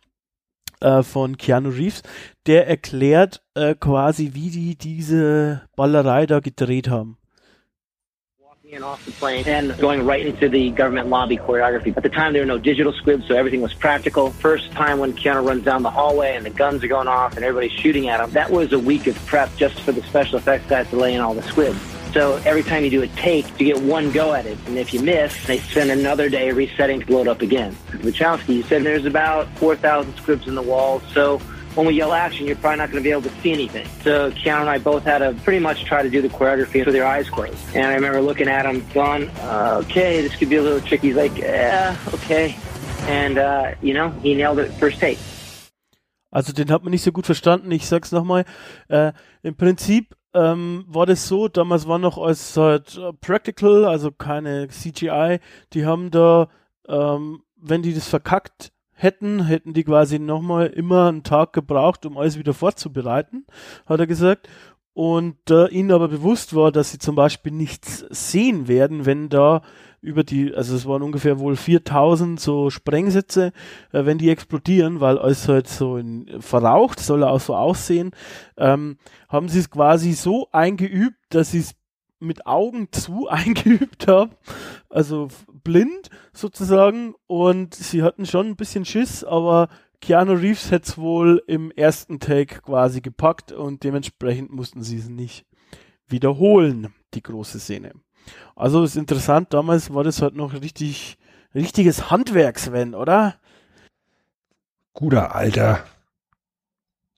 [0.81, 2.03] äh, von Keanu Reeves.
[2.45, 7.18] Der erklärt äh, quasi, wie die diese Ballerei da gedreht haben.
[8.69, 11.95] In off the plane and going right into the government lobby choreography.
[11.97, 14.29] At the time, there were no digital squibs, so everything was practical.
[14.29, 17.43] First time when Keanu runs down the hallway and the guns are going off and
[17.43, 20.69] everybody's shooting at him, that was a week of prep just for the special effects
[20.69, 21.79] guys to lay in all the squibs.
[22.13, 24.59] So every time you do a take, you get one go at it.
[24.67, 27.75] And if you miss, they spend another day resetting to blow it up again.
[27.89, 31.41] Wachowski, said there's about 4,000 squibs in the wall, So
[31.79, 33.87] when we yell action, you're probably not going to be able to see anything.
[34.03, 36.93] So Keanu and I both had to pretty much try to do the choreography with
[36.93, 37.55] their eyes closed.
[37.73, 41.07] And I remember looking at him, going, uh, okay, this could be a little tricky.
[41.07, 42.53] He's like, yeah, okay.
[43.07, 45.17] And, uh, you know, he nailed it first take.
[46.31, 47.71] Also den hat man nicht so gut verstanden.
[47.71, 48.43] Ich sag's nochmal.
[48.89, 54.11] Äh, Im Prinzip ähm, war das so, damals war noch als halt äh, Practical, also
[54.11, 55.39] keine CGI.
[55.73, 56.49] Die haben da,
[56.89, 62.17] ähm, wenn die das verkackt hätten, hätten die quasi nochmal immer einen Tag gebraucht, um
[62.17, 63.45] alles wieder vorzubereiten,
[63.85, 64.49] hat er gesagt.
[64.93, 69.61] und äh, ihnen aber bewusst war, dass sie zum Beispiel nichts sehen werden, wenn da
[70.01, 73.53] über die, also es waren ungefähr wohl 4000 so Sprengsätze,
[73.93, 78.11] äh, wenn die explodieren, weil alles halt so in, verraucht, soll auch so aussehen,
[78.57, 78.97] ähm,
[79.29, 81.75] haben sie es quasi so eingeübt, dass sie es
[82.19, 84.31] mit Augen zu eingeübt haben,
[84.89, 85.29] also
[85.63, 89.69] blind sozusagen und sie hatten schon ein bisschen Schiss, aber
[90.01, 95.09] Keanu Reeves hätte es wohl im ersten Take quasi gepackt und dementsprechend mussten sie es
[95.09, 95.45] nicht
[96.07, 97.93] wiederholen, die große Szene.
[98.55, 101.17] Also ist interessant, damals war das halt noch richtig,
[101.53, 103.35] richtiges Handwerk, Sven, oder?
[104.93, 105.83] Guter alter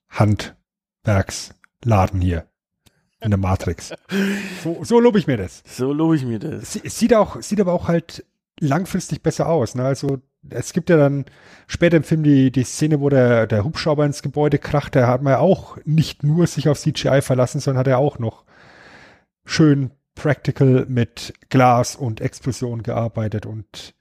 [0.10, 2.48] Handwerksladen hier
[3.22, 3.94] in der Matrix.
[4.64, 5.64] So, so lobe ich mir das.
[5.66, 6.76] So lobe ich mir das.
[6.76, 8.24] Es sieht auch, sieht aber auch halt
[8.62, 9.76] langfristig besser aus.
[9.76, 9.84] Ne?
[9.84, 10.20] Also
[10.50, 11.26] es gibt ja dann
[11.68, 15.22] später im Film die, die Szene, wo der, der Hubschrauber ins Gebäude kracht, da hat
[15.22, 18.46] man ja auch nicht nur sich auf CGI verlassen, sondern hat er auch noch
[19.46, 23.96] schön practical mit Glas und Explosion gearbeitet und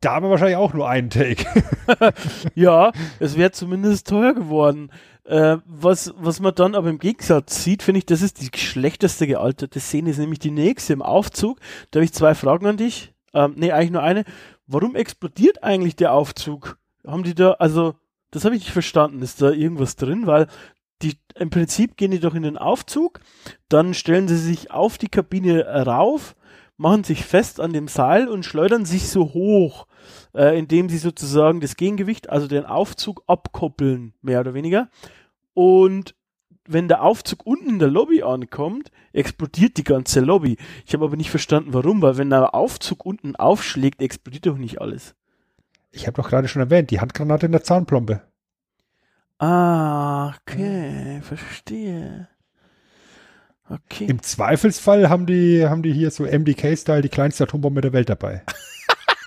[0.00, 1.44] da haben wir wahrscheinlich auch nur einen Take.
[2.54, 4.90] ja, es wäre zumindest teuer geworden.
[5.24, 9.26] Äh, was, was man dann aber im Gegensatz sieht, finde ich, das ist die schlechteste
[9.26, 11.60] gealterte Szene, ist nämlich die nächste im Aufzug.
[11.90, 13.12] Da habe ich zwei Fragen an dich.
[13.34, 14.24] Ähm, nee, eigentlich nur eine.
[14.66, 16.78] Warum explodiert eigentlich der Aufzug?
[17.06, 17.94] Haben die da, also,
[18.30, 19.22] das habe ich nicht verstanden.
[19.22, 20.26] Ist da irgendwas drin?
[20.26, 20.46] Weil
[21.02, 23.20] die, im Prinzip gehen die doch in den Aufzug,
[23.68, 26.36] dann stellen sie sich auf die Kabine rauf,
[26.76, 29.86] machen sich fest an dem Seil und schleudern sich so hoch,
[30.34, 34.88] äh, indem sie sozusagen das Gegengewicht, also den Aufzug abkoppeln, mehr oder weniger.
[35.54, 36.14] Und
[36.72, 40.56] wenn der Aufzug unten in der Lobby ankommt, explodiert die ganze Lobby.
[40.86, 44.80] Ich habe aber nicht verstanden, warum, weil wenn der Aufzug unten aufschlägt, explodiert doch nicht
[44.80, 45.14] alles.
[45.90, 48.22] Ich habe doch gerade schon erwähnt, die Handgranate in der Zahnplombe.
[49.38, 52.28] Ah, okay, verstehe.
[53.68, 54.06] Okay.
[54.06, 58.42] Im Zweifelsfall haben die, haben die hier so MDK-Style die kleinste Atombombe der Welt dabei.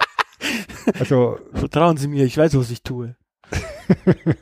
[0.99, 1.39] also.
[1.53, 3.15] Vertrauen Sie mir, ich weiß, was ich tue.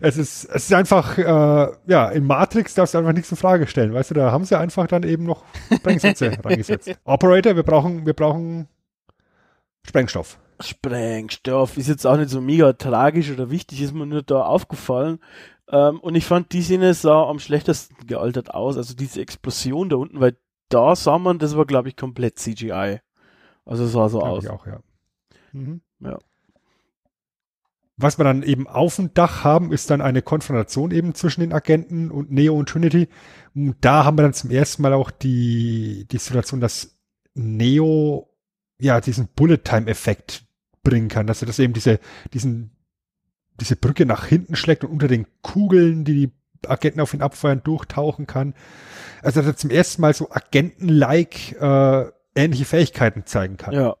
[0.00, 3.66] es ist, es ist einfach, äh, ja, in Matrix darfst du einfach nichts in Frage
[3.66, 5.44] stellen, weißt du, da haben sie einfach dann eben noch
[5.74, 6.90] Sprengsätze reingesetzt.
[7.04, 8.68] Operator, wir brauchen, wir brauchen
[9.86, 10.38] Sprengstoff.
[10.60, 15.18] Sprengstoff ist jetzt auch nicht so mega tragisch oder wichtig, ist mir nur da aufgefallen.
[15.68, 19.96] Ähm, und ich fand, die Szene sah am schlechtesten gealtert aus, also diese Explosion da
[19.96, 20.36] unten, weil
[20.68, 23.00] da sah man, das war glaube ich komplett CGI.
[23.64, 24.44] Also sah so Glaub aus.
[24.44, 24.80] Ich auch, ja.
[25.52, 25.80] Mhm.
[26.00, 26.18] Ja.
[27.96, 31.52] Was wir dann eben auf dem Dach haben, ist dann eine Konfrontation eben zwischen den
[31.52, 33.08] Agenten und Neo und Trinity.
[33.54, 36.98] Und da haben wir dann zum ersten Mal auch die, die Situation, dass
[37.34, 38.28] Neo
[38.80, 40.44] ja diesen Bullet-Time-Effekt
[40.82, 42.00] bringen kann, dass er das eben diese,
[42.32, 42.76] diesen,
[43.60, 46.32] diese Brücke nach hinten schlägt und unter den Kugeln, die die
[46.68, 48.54] Agenten auf ihn abfeuern, durchtauchen kann.
[49.22, 53.72] Also dass er zum ersten Mal so Agenten-like äh, ähnliche Fähigkeiten zeigen kann.
[53.72, 53.96] Ja.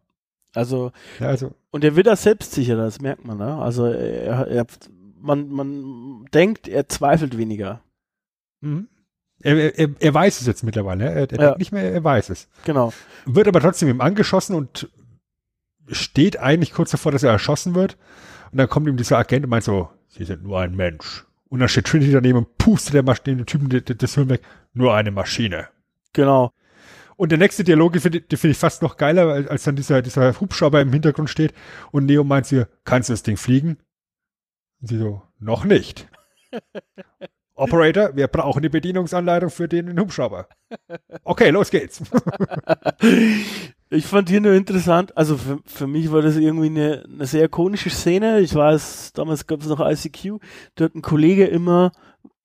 [0.54, 3.56] Also, ja, also und er wird da selbstsicher, das merkt man, ne?
[3.56, 4.64] Also er, er,
[5.20, 7.82] man, man denkt, er zweifelt weniger.
[8.60, 8.86] Mhm.
[9.42, 11.04] Er, er, er weiß es jetzt mittlerweile.
[11.10, 11.58] Er, er Ja.
[11.58, 12.48] nicht mehr, er weiß es.
[12.64, 12.92] Genau.
[13.26, 14.88] Wird aber trotzdem ihm angeschossen und
[15.88, 17.98] steht eigentlich kurz davor, dass er erschossen wird.
[18.52, 21.26] Und dann kommt ihm dieser Agent und meint so, Sie sind nur ein Mensch.
[21.48, 24.42] Und dann steht Trinity daneben und pustet der Masch den Typen das Hirn weg.
[24.74, 25.66] Nur eine Maschine.
[26.12, 26.52] Genau.
[27.16, 29.76] Und der nächste Dialog, den finde den finde ich fast noch geiler, als- als dann
[29.76, 31.54] dieser, dieser Hubschrauber im Hintergrund steht
[31.92, 33.78] und Neo meint sie, kannst du das Ding fliegen?
[34.80, 36.08] Und sie so, noch nicht.
[37.56, 40.48] Operator, wir brauchen die Bedienungsanleitung für den Hubschrauber.
[41.22, 42.02] Okay, los geht's.
[43.90, 47.44] Ich fand hier nur interessant, also für, für mich war das irgendwie eine, eine sehr
[47.44, 48.40] ikonische Szene.
[48.40, 50.40] Ich weiß, damals gab es noch ICQ,
[50.74, 51.92] da hat ein Kollege immer,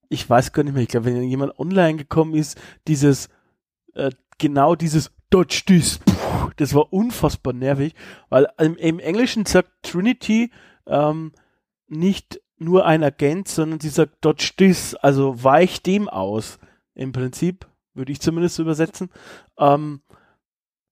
[0.09, 3.29] ich weiß gar nicht mehr, ich glaube, wenn jemand online gekommen ist, dieses,
[3.95, 7.93] äh, genau dieses Dodge puh, das war unfassbar nervig,
[8.29, 10.51] weil im, im Englischen sagt Trinity
[10.87, 11.33] ähm,
[11.87, 16.59] nicht nur ein Agent, sondern sie sagt Dodge this, also weich dem aus.
[16.95, 19.09] Im Prinzip, würde ich zumindest so übersetzen.
[19.57, 20.01] Ähm,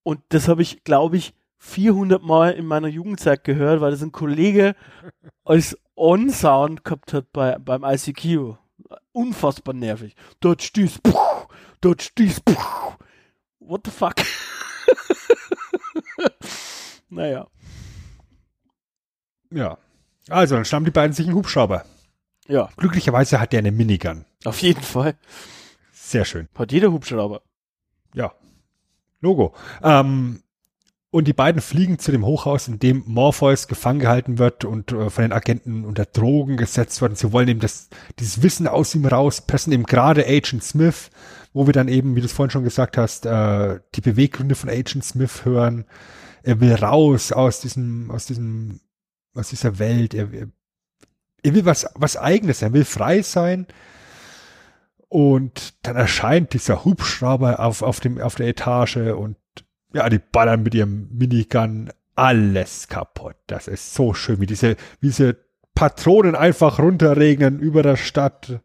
[0.02, 4.12] und das habe ich, glaube ich, 400 Mal in meiner Jugendzeit gehört, weil das ein
[4.12, 4.74] Kollege
[5.44, 8.56] als On-Sound gehabt hat bei, beim ICQ.
[9.12, 10.14] Unfassbar nervig.
[11.02, 11.12] Puh,
[11.80, 12.54] dort stehst, puh.
[13.60, 14.14] What the fuck?
[17.08, 17.46] naja.
[19.50, 19.78] Ja.
[20.28, 21.84] Also, dann schnappen die beiden sich einen Hubschrauber.
[22.46, 24.24] Ja, Glücklicherweise hat der eine Minigun.
[24.44, 25.16] auf jeden Fall.
[25.92, 26.48] Sehr schön.
[26.54, 27.42] Hat jeder Hubschrauber.
[28.14, 28.32] Ja.
[29.20, 29.54] Logo.
[29.82, 30.42] Ähm,
[31.10, 35.08] Und die beiden fliegen zu dem Hochhaus, in dem Morpheus gefangen gehalten wird und äh,
[35.08, 37.12] von den Agenten unter Drogen gesetzt wird.
[37.12, 41.10] Und sie wollen eben das, dieses Wissen aus ihm rauspressen, eben gerade Agent Smith,
[41.54, 44.68] wo wir dann eben, wie du es vorhin schon gesagt hast, äh, die Beweggründe von
[44.68, 45.86] Agent Smith hören.
[46.42, 48.80] Er will raus aus diesem, aus diesem,
[49.34, 50.12] aus dieser Welt.
[50.12, 50.48] Er, er,
[51.42, 52.60] er will was, was eigenes.
[52.60, 53.66] Er will frei sein.
[55.08, 59.36] Und dann erscheint dieser Hubschrauber auf, auf dem, auf der Etage und
[59.92, 63.36] ja, die ballern mit ihrem Minigun alles kaputt.
[63.46, 65.36] Das ist so schön, wie diese, wie diese
[65.74, 68.60] Patronen einfach runterregnen über der Stadt.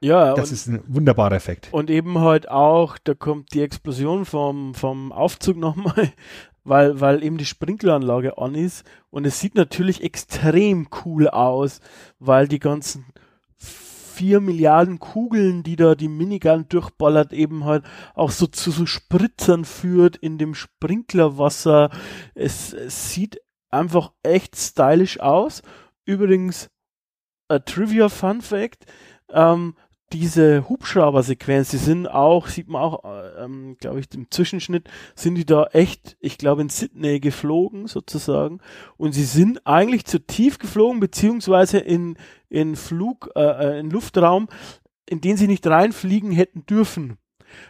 [0.00, 1.68] Ja, Das und, ist ein wunderbarer Effekt.
[1.72, 6.12] und eben halt auch, da kommt die Explosion vom, vom Aufzug nochmal,
[6.64, 11.80] weil, weil eben die Sprinkleranlage an ist und es sieht natürlich extrem cool aus,
[12.18, 13.06] weil die ganzen
[14.14, 17.84] vier Milliarden Kugeln, die da die Minigun durchballert, eben halt
[18.14, 21.90] auch so zu so Spritzern führt in dem Sprinklerwasser.
[22.34, 25.62] Es, es sieht einfach echt stylisch aus.
[26.04, 26.70] Übrigens,
[27.48, 28.86] a Trivia Fun Fact,
[29.30, 29.74] ähm,
[30.12, 35.34] diese Hubschrauber-Sequenz, die sind auch, sieht man auch, äh, ähm, glaube ich, im Zwischenschnitt, sind
[35.34, 38.60] die da echt, ich glaube, in Sydney geflogen, sozusagen.
[38.96, 42.16] Und sie sind eigentlich zu tief geflogen, beziehungsweise in,
[42.54, 44.48] in Flug, äh, äh, in Luftraum,
[45.08, 47.18] in den sie nicht reinfliegen hätten dürfen.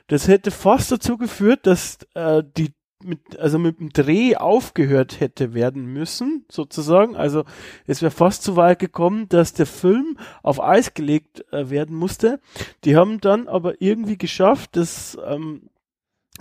[0.06, 5.52] Das hätte fast dazu geführt, dass äh, die mit, also mit dem Dreh aufgehört hätte
[5.52, 7.16] werden müssen, sozusagen.
[7.16, 7.44] Also
[7.86, 12.40] es wäre fast so weit gekommen, dass der Film auf Eis gelegt äh, werden musste.
[12.84, 15.68] Die haben dann aber irgendwie geschafft, das ähm,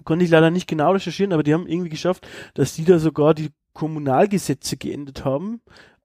[0.06, 3.34] konnte ich leider nicht genau recherchieren, aber die haben irgendwie geschafft, dass die da sogar
[3.34, 5.62] die Kommunalgesetze geändert haben,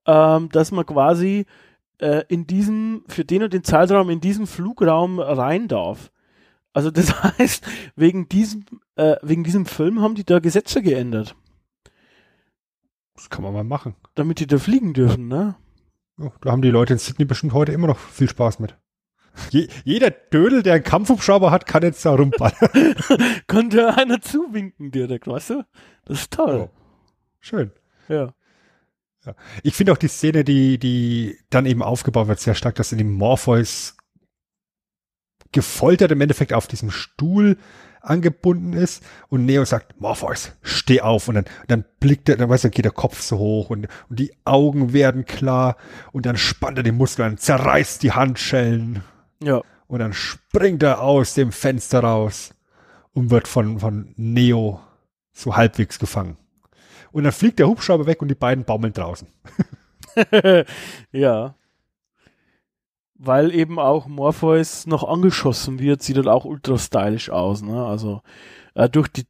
[0.07, 1.47] ähm, dass man quasi
[1.99, 6.11] äh, in diesem, für den und den Zeitraum in diesen Flugraum rein darf.
[6.73, 7.67] Also das heißt,
[7.97, 8.65] wegen diesem,
[8.97, 11.35] äh, wegen diesem Film haben die da Gesetze geändert,
[13.15, 13.95] Das kann man mal machen.
[14.15, 15.57] damit die da fliegen dürfen, ne?
[16.21, 18.77] Ja, da haben die Leute in Sydney bestimmt heute immer noch viel Spaß mit.
[19.51, 22.71] Je, jeder Dödel, der einen Kampfhubschrauber hat, kann jetzt da rumballern.
[23.47, 25.65] Konnte einer zuwinken direkt, weißt du?
[26.07, 26.71] Das ist toll.
[27.41, 27.71] Schön.
[28.09, 28.35] Ja.
[29.63, 32.99] Ich finde auch die Szene, die, die dann eben aufgebaut wird, sehr stark, dass in
[32.99, 33.97] dem Morpheus
[35.53, 37.57] gefoltert im Endeffekt auf diesem Stuhl
[38.01, 42.65] angebunden ist und Neo sagt, Morpheus, steh auf und dann, dann blickt er, dann weißt
[42.65, 45.77] du, geht der Kopf so hoch und, und die Augen werden klar
[46.13, 49.03] und dann spannt er die Muskeln, an, zerreißt die Handschellen
[49.43, 49.63] Ja.
[49.89, 52.55] und dann springt er aus dem Fenster raus
[53.13, 54.81] und wird von, von Neo
[55.33, 56.37] so halbwegs gefangen.
[57.13, 59.29] Und dann fliegt der Hubschrauber weg und die beiden baumeln draußen.
[61.13, 61.55] ja.
[63.15, 67.85] Weil eben auch Morpheus noch angeschossen wird, sieht halt auch ultra stylisch aus, ne?
[67.85, 68.23] Also
[68.75, 69.27] äh, durch die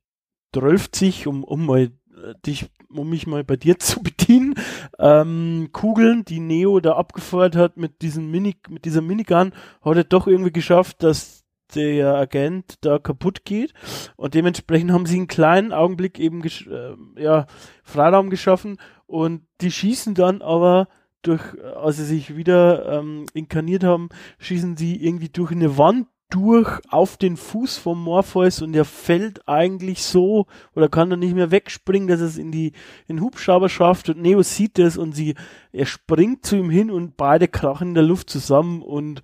[0.55, 4.55] 12, um, um mal äh, dich, um mich mal bei dir zu bedienen,
[4.99, 9.53] ähm, Kugeln, die Neo da abgefeuert hat mit diesem Mini, mit dieser Minigun,
[9.83, 11.38] hat er doch irgendwie geschafft, dass
[11.75, 13.75] der Agent da kaputt geht.
[14.17, 17.47] Und dementsprechend haben sie einen kleinen Augenblick eben äh, ja,
[17.83, 18.79] Freiraum geschaffen.
[19.07, 20.89] Und die schießen dann aber
[21.23, 21.43] durch,
[21.77, 24.09] als sie sich wieder ähm, inkarniert haben,
[24.39, 29.49] schießen sie irgendwie durch eine Wand durch auf den Fuß vom Morpheus und er fällt
[29.49, 32.73] eigentlich so oder kann dann nicht mehr wegspringen, dass es in die
[33.07, 35.37] in den Hubschrauber schafft und Neo sieht das und sie
[35.73, 39.23] er springt zu ihm hin und beide krachen in der Luft zusammen und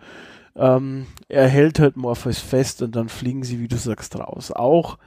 [0.56, 4.52] ähm, er hält halt Morpheus fest und dann fliegen sie, wie du sagst, raus.
[4.52, 4.98] Auch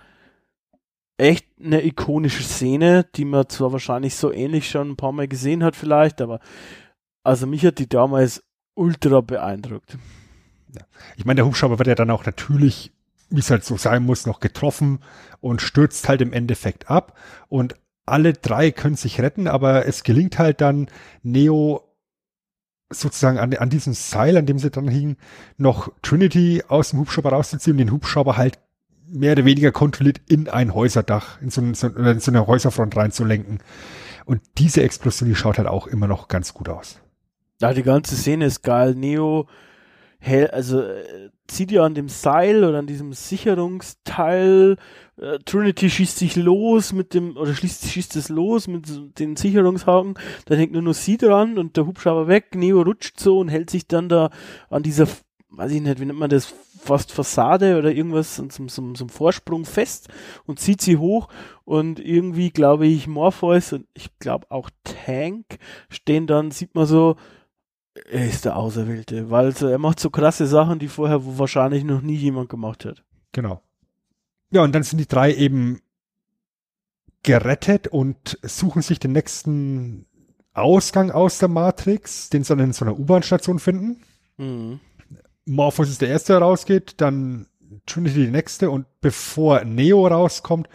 [1.17, 5.63] echt eine ikonische Szene, die man zwar wahrscheinlich so ähnlich schon ein paar Mal gesehen
[5.63, 6.39] hat vielleicht, aber
[7.23, 8.43] also mich hat die damals
[8.75, 9.97] ultra beeindruckt.
[11.15, 12.91] Ich meine, der Hubschrauber wird ja dann auch natürlich,
[13.29, 14.99] wie es halt so sein muss, noch getroffen
[15.41, 17.17] und stürzt halt im Endeffekt ab.
[17.49, 17.75] Und
[18.05, 20.87] alle drei können sich retten, aber es gelingt halt dann
[21.23, 21.86] Neo
[22.89, 25.17] sozusagen an, an diesem Seil, an dem sie dann hingen,
[25.57, 28.59] noch Trinity aus dem Hubschrauber rauszuziehen und den Hubschrauber halt
[29.09, 32.95] mehr oder weniger kontrolliert in ein Häuserdach, in so, ein, so, in so eine Häuserfront
[32.95, 33.59] reinzulenken.
[34.25, 36.99] Und diese Explosion, die schaut halt auch immer noch ganz gut aus.
[37.61, 38.93] Ja, die ganze Szene ist geil.
[38.95, 39.47] Neo
[40.19, 44.77] hell, also äh, zieht ja an dem Seil oder an diesem Sicherungsteil.
[45.19, 50.15] Äh, Trinity schießt sich los mit dem, oder schließt, schießt es los mit den Sicherungshaken.
[50.45, 52.55] Dann hängt nur noch sie dran und der Hubschrauber weg.
[52.55, 54.29] Neo rutscht so und hält sich dann da
[54.69, 55.07] an dieser,
[55.49, 56.53] weiß ich nicht, wie nennt man das,
[56.87, 60.07] fast Fassade oder irgendwas, so, so, so, so einem Vorsprung fest
[60.45, 61.27] und zieht sie hoch
[61.65, 65.57] und irgendwie glaube ich Morpheus und ich glaube auch Tank
[65.89, 67.17] stehen dann, sieht man so,
[68.09, 72.15] er ist der Auserwählte, weil er macht so krasse Sachen, die vorher wahrscheinlich noch nie
[72.15, 73.03] jemand gemacht hat.
[73.33, 73.61] Genau.
[74.51, 75.81] Ja, und dann sind die drei eben
[77.23, 80.05] gerettet und suchen sich den nächsten
[80.53, 84.01] Ausgang aus der Matrix, den sie dann in so einer U-Bahn-Station finden.
[84.37, 84.79] Mhm.
[85.45, 87.47] Morpheus ist der Erste, der rausgeht, dann
[87.85, 90.67] Trinity die Nächste und bevor Neo rauskommt,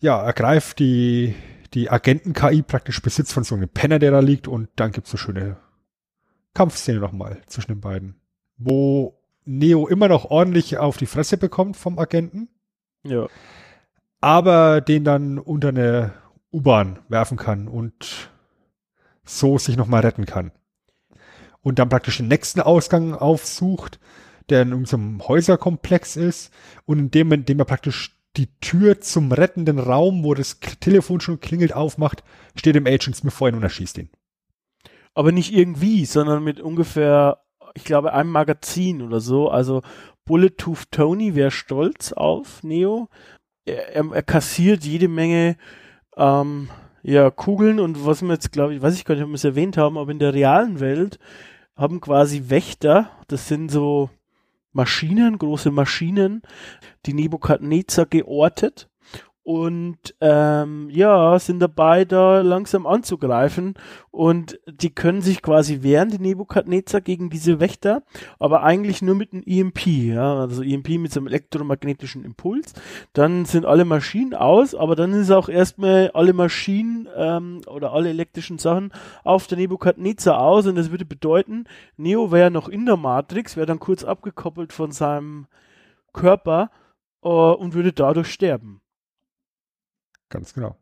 [0.00, 1.34] ja, ergreift die,
[1.74, 5.16] die Agenten-KI praktisch Besitz von so einem Penner, der da liegt und dann gibt's so
[5.16, 5.56] schöne
[6.54, 8.16] Kampfszene nochmal zwischen den beiden,
[8.56, 12.48] wo Neo immer noch ordentlich auf die Fresse bekommt vom Agenten,
[13.08, 13.26] Ja.
[14.20, 16.12] aber den dann unter eine
[16.52, 18.30] U-Bahn werfen kann und
[19.24, 20.52] so sich nochmal retten kann.
[21.60, 23.98] Und dann praktisch den nächsten Ausgang aufsucht,
[24.48, 26.52] der in unserem Häuserkomplex ist
[26.84, 31.20] und in dem, in dem er praktisch die Tür zum rettenden Raum, wo das Telefon
[31.20, 32.22] schon klingelt, aufmacht,
[32.54, 34.10] steht dem Agent Smith vor ihn und erschießt ihn.
[35.14, 37.38] Aber nicht irgendwie, sondern mit ungefähr,
[37.74, 39.48] ich glaube, einem Magazin oder so.
[39.50, 39.82] Also
[40.26, 43.08] Bulletproof Tony wäre stolz auf Neo.
[43.64, 45.56] Er, er, er kassiert jede Menge
[46.16, 46.68] ähm,
[47.02, 49.44] ja, Kugeln und was wir jetzt, glaube ich, weiß ich gar nicht, ob wir es
[49.44, 51.18] erwähnt haben, aber in der realen Welt
[51.76, 54.10] haben quasi Wächter, das sind so
[54.72, 56.42] Maschinen, große Maschinen,
[57.06, 58.88] die Nebukadnezar geortet
[59.46, 63.74] und ähm, ja, sind dabei, da langsam anzugreifen
[64.10, 68.02] und die können sich quasi wehren, die Nebukadnezar, gegen diese Wächter,
[68.40, 72.72] aber eigentlich nur mit einem EMP, ja, also EMP mit so einem elektromagnetischen Impuls.
[73.12, 78.08] Dann sind alle Maschinen aus, aber dann ist auch erstmal alle Maschinen ähm, oder alle
[78.08, 78.92] elektrischen Sachen
[79.22, 81.66] auf der Nebukadnezar aus und das würde bedeuten,
[81.96, 85.46] Neo wäre noch in der Matrix, wäre dann kurz abgekoppelt von seinem
[86.12, 86.72] Körper
[87.22, 88.80] äh, und würde dadurch sterben.
[90.28, 90.76] Ganz genau.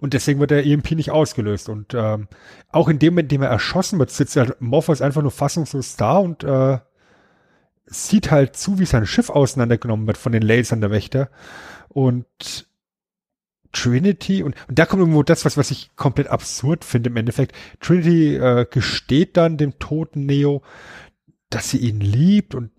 [0.00, 1.68] Und deswegen wird der EMP nicht ausgelöst.
[1.68, 2.28] Und ähm,
[2.70, 5.96] auch in dem, Moment, in dem er erschossen wird, sitzt der Morpheus einfach nur fassungslos
[5.96, 6.78] da und äh,
[7.86, 11.30] sieht halt zu, wie sein Schiff auseinandergenommen wird von den Lasern der Wächter.
[11.88, 12.66] Und
[13.72, 17.54] Trinity, und, und da kommt irgendwo das, was, was ich komplett absurd finde im Endeffekt.
[17.80, 20.62] Trinity äh, gesteht dann dem toten Neo,
[21.50, 22.70] dass sie ihn liebt und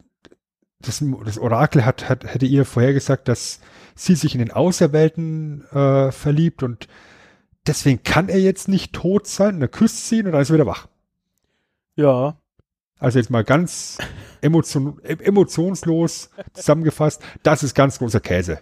[0.81, 3.59] das, das Orakel hat, hat, hätte ihr vorhergesagt, dass
[3.95, 6.87] sie sich in den Auserwählten äh, verliebt und
[7.67, 9.55] deswegen kann er jetzt nicht tot sein.
[9.55, 10.87] Und er küsst sie und dann ist er wieder wach.
[11.95, 12.37] Ja,
[12.99, 13.97] Also jetzt mal ganz
[14.41, 18.59] emotion, em- emotionslos zusammengefasst, das ist ganz großer Käse.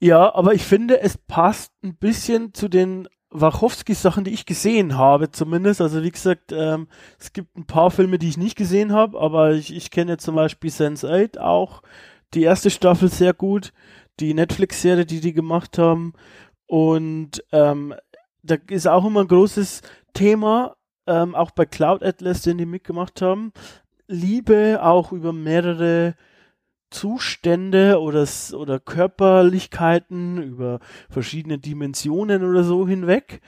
[0.00, 5.30] Ja, aber ich finde, es passt ein bisschen zu den Wachowski-Sachen, die ich gesehen habe,
[5.30, 5.80] zumindest.
[5.80, 6.88] Also wie gesagt, ähm,
[7.18, 10.34] es gibt ein paar Filme, die ich nicht gesehen habe, aber ich, ich kenne zum
[10.34, 11.82] Beispiel Sense8 auch.
[12.34, 13.72] Die erste Staffel sehr gut,
[14.20, 16.14] die Netflix-Serie, die die gemacht haben.
[16.66, 17.94] Und ähm,
[18.42, 19.82] da ist auch immer ein großes
[20.14, 20.76] Thema,
[21.06, 23.52] ähm, auch bei Cloud Atlas, den die mitgemacht haben.
[24.06, 26.14] Liebe auch über mehrere
[26.90, 33.40] Zustände oder, oder Körperlichkeiten über verschiedene Dimensionen oder so hinweg.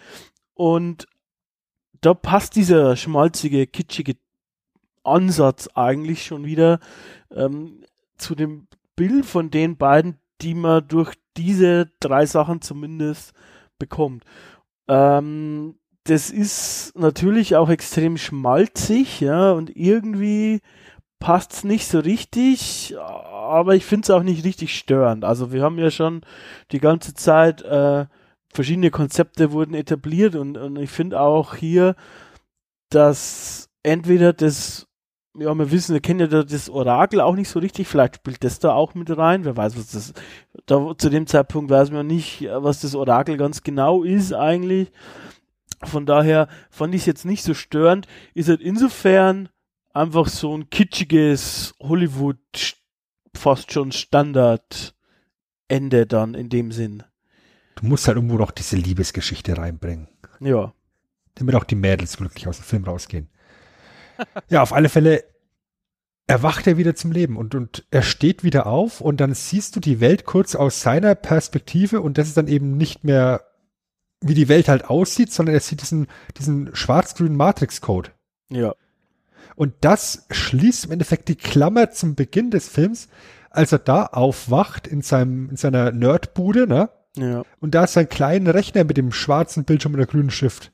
[0.55, 1.07] Und
[2.01, 4.17] da passt dieser schmalzige, kitschige
[5.03, 6.81] Ansatz eigentlich schon wieder
[7.31, 7.85] ähm,
[8.17, 13.33] zu dem Bild von den beiden, die man durch diese drei Sachen zumindest
[13.79, 14.25] bekommt.
[14.89, 20.61] Ähm, das ist natürlich auch extrem schmalzig, ja, und irgendwie
[21.21, 25.25] passt's nicht so richtig, aber ich finde es auch nicht richtig störend.
[25.25, 26.23] Also wir haben ja schon
[26.73, 28.07] die ganze Zeit äh,
[28.53, 31.95] verschiedene Konzepte wurden etabliert und, und ich finde auch hier,
[32.89, 34.89] dass entweder das,
[35.39, 38.43] ja, wir wissen, wir kennen ja da das Orakel auch nicht so richtig, vielleicht spielt
[38.43, 40.15] das da auch mit rein, wer weiß, was das,
[40.67, 44.91] da zu dem Zeitpunkt weiß man nicht, was das Orakel ganz genau ist eigentlich.
[45.83, 49.49] Von daher fand ich es jetzt nicht so störend, ist halt insofern
[49.93, 52.77] einfach so ein kitschiges Hollywood
[53.35, 54.95] fast schon Standard
[55.69, 57.03] Ende dann in dem Sinn.
[57.77, 60.09] Du musst halt irgendwo noch diese Liebesgeschichte reinbringen,
[60.41, 60.75] Ja.
[61.37, 63.29] damit auch die Mädels glücklich aus dem Film rausgehen.
[64.49, 65.25] ja, auf alle Fälle
[66.27, 69.81] erwacht er wieder zum Leben und, und er steht wieder auf und dann siehst du
[69.81, 73.45] die Welt kurz aus seiner Perspektive und das ist dann eben nicht mehr,
[74.21, 76.07] wie die Welt halt aussieht, sondern er sieht diesen,
[76.37, 78.11] diesen schwarz-grünen Matrix-Code.
[78.51, 78.75] Ja.
[79.61, 83.09] Und das schließt im Endeffekt die Klammer zum Beginn des Films,
[83.51, 86.89] als er da aufwacht in seinem, in seiner Nerdbude, ne?
[87.15, 87.43] Ja.
[87.61, 90.73] Und da seinen kleinen Rechner mit dem schwarzen Bildschirm und der grünen Schrift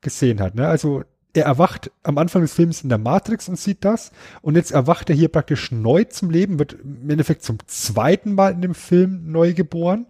[0.00, 0.66] gesehen hat, ne?
[0.66, 4.10] Also, er erwacht am Anfang des Films in der Matrix und sieht das.
[4.42, 8.52] Und jetzt erwacht er hier praktisch neu zum Leben, wird im Endeffekt zum zweiten Mal
[8.52, 10.06] in dem Film neu geboren.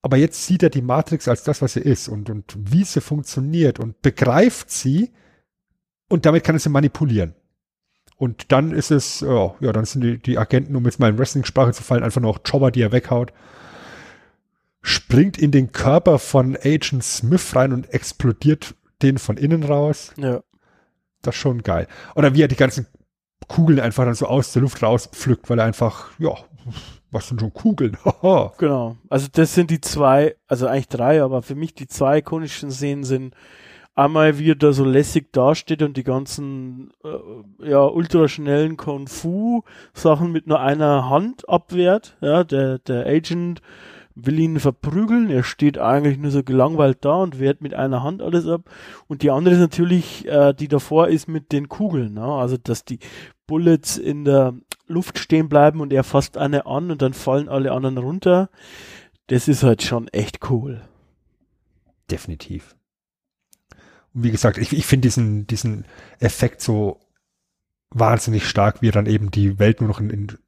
[0.00, 3.00] Aber jetzt sieht er die Matrix als das, was sie ist und, und wie sie
[3.00, 5.10] funktioniert und begreift sie
[6.10, 7.34] und damit kann er sie manipulieren.
[8.16, 11.18] Und dann ist es, ja, ja dann sind die, die Agenten, um jetzt mal in
[11.18, 13.32] Wrestling-Sprache zu fallen, einfach nur auch Jobber, die er weghaut.
[14.82, 20.12] springt in den Körper von Agent Smith rein und explodiert den von innen raus.
[20.18, 20.42] Ja.
[21.22, 21.86] Das ist schon geil.
[22.14, 22.86] Oder wie er die ganzen
[23.46, 26.34] Kugeln einfach dann so aus der Luft rauspflückt, weil er einfach, ja,
[27.10, 27.96] was sind schon Kugeln?
[28.58, 28.96] Genau.
[29.08, 33.04] Also das sind die zwei, also eigentlich drei, aber für mich die zwei ikonischen Szenen
[33.04, 33.34] sind
[34.00, 40.46] einmal, wie er da so lässig dasteht und die ganzen äh, ja, ultraschnellen Kung-Fu-Sachen mit
[40.46, 42.16] nur einer Hand abwehrt.
[42.20, 43.62] Ja, der, der Agent
[44.14, 45.30] will ihn verprügeln.
[45.30, 48.70] Er steht eigentlich nur so gelangweilt da und wehrt mit einer Hand alles ab.
[49.06, 52.14] Und die andere ist natürlich, äh, die davor ist mit den Kugeln.
[52.14, 52.24] Ne?
[52.24, 52.98] Also, dass die
[53.46, 54.54] Bullets in der
[54.86, 58.50] Luft stehen bleiben und er fasst eine an und dann fallen alle anderen runter.
[59.28, 60.80] Das ist halt schon echt cool.
[62.10, 62.74] Definitiv.
[64.14, 65.84] Und wie gesagt, ich, ich finde diesen, diesen
[66.18, 67.00] Effekt so
[67.90, 70.38] wahnsinnig stark, wie er dann eben die Welt nur noch in, in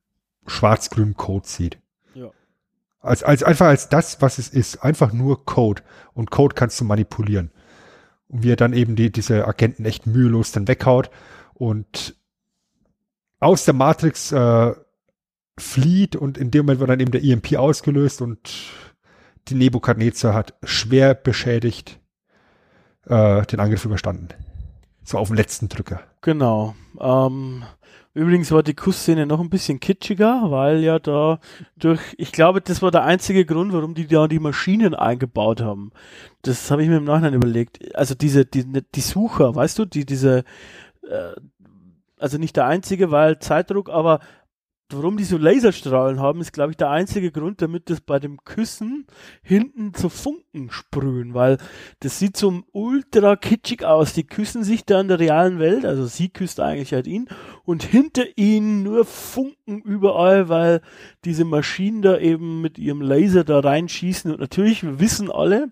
[0.46, 1.78] schwarz-grünen Code sieht.
[2.14, 2.30] Ja.
[3.00, 4.82] Als, als, einfach als das, was es ist.
[4.82, 5.82] Einfach nur Code.
[6.14, 7.50] Und Code kannst du manipulieren.
[8.28, 11.10] Und wie er dann eben die, diese Agenten echt mühelos dann weghaut
[11.54, 12.16] und
[13.40, 14.72] aus der Matrix äh,
[15.58, 18.72] flieht und in dem Moment wird dann eben der EMP ausgelöst und
[19.48, 22.00] die Nebukadnezar hat schwer beschädigt
[23.06, 24.28] äh, den Angriff überstanden.
[25.04, 26.00] So auf den letzten Drücker.
[26.20, 26.74] Genau.
[27.00, 27.64] Ähm,
[28.14, 31.40] übrigens war die Kussszene noch ein bisschen kitschiger, weil ja da
[31.76, 35.90] durch, ich glaube, das war der einzige Grund, warum die da die Maschinen eingebaut haben.
[36.42, 37.94] Das habe ich mir im Nachhinein überlegt.
[37.96, 40.44] Also diese, die, die Sucher, weißt du, die, diese,
[41.08, 41.32] äh,
[42.18, 44.20] also nicht der einzige, weil Zeitdruck, aber
[44.96, 48.44] warum die so Laserstrahlen haben, ist, glaube ich, der einzige Grund, damit das bei dem
[48.44, 49.06] Küssen
[49.42, 51.58] hinten zu Funken sprühen, weil
[52.00, 54.12] das sieht so ultra kitschig aus.
[54.12, 57.28] Die küssen sich da in der realen Welt, also sie küsst eigentlich halt ihn
[57.64, 60.80] und hinter ihnen nur Funken überall, weil
[61.24, 65.70] diese Maschinen da eben mit ihrem Laser da reinschießen und natürlich, wir wissen alle,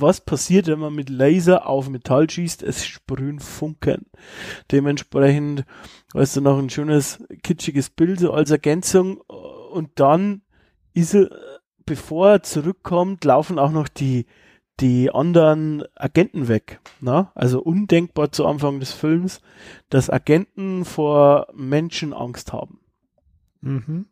[0.00, 2.62] was passiert, wenn man mit Laser auf Metall schießt?
[2.62, 4.06] Es sprühen Funken.
[4.72, 5.64] Dementsprechend
[6.12, 10.42] weißt du noch ein schönes kitschiges Bild so als Ergänzung und dann
[10.94, 11.30] ist er,
[11.84, 14.26] bevor er zurückkommt, laufen auch noch die
[14.80, 16.80] die anderen Agenten weg.
[17.00, 17.32] Na?
[17.34, 19.40] Also undenkbar zu Anfang des Films,
[19.88, 22.80] dass Agenten vor Menschen Angst haben.
[23.60, 24.06] Mhm.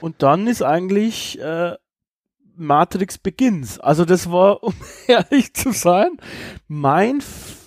[0.00, 1.76] Und dann ist eigentlich äh,
[2.60, 3.80] Matrix Begins.
[3.80, 4.74] Also das war, um
[5.08, 6.18] ehrlich zu sein,
[6.68, 7.22] mein,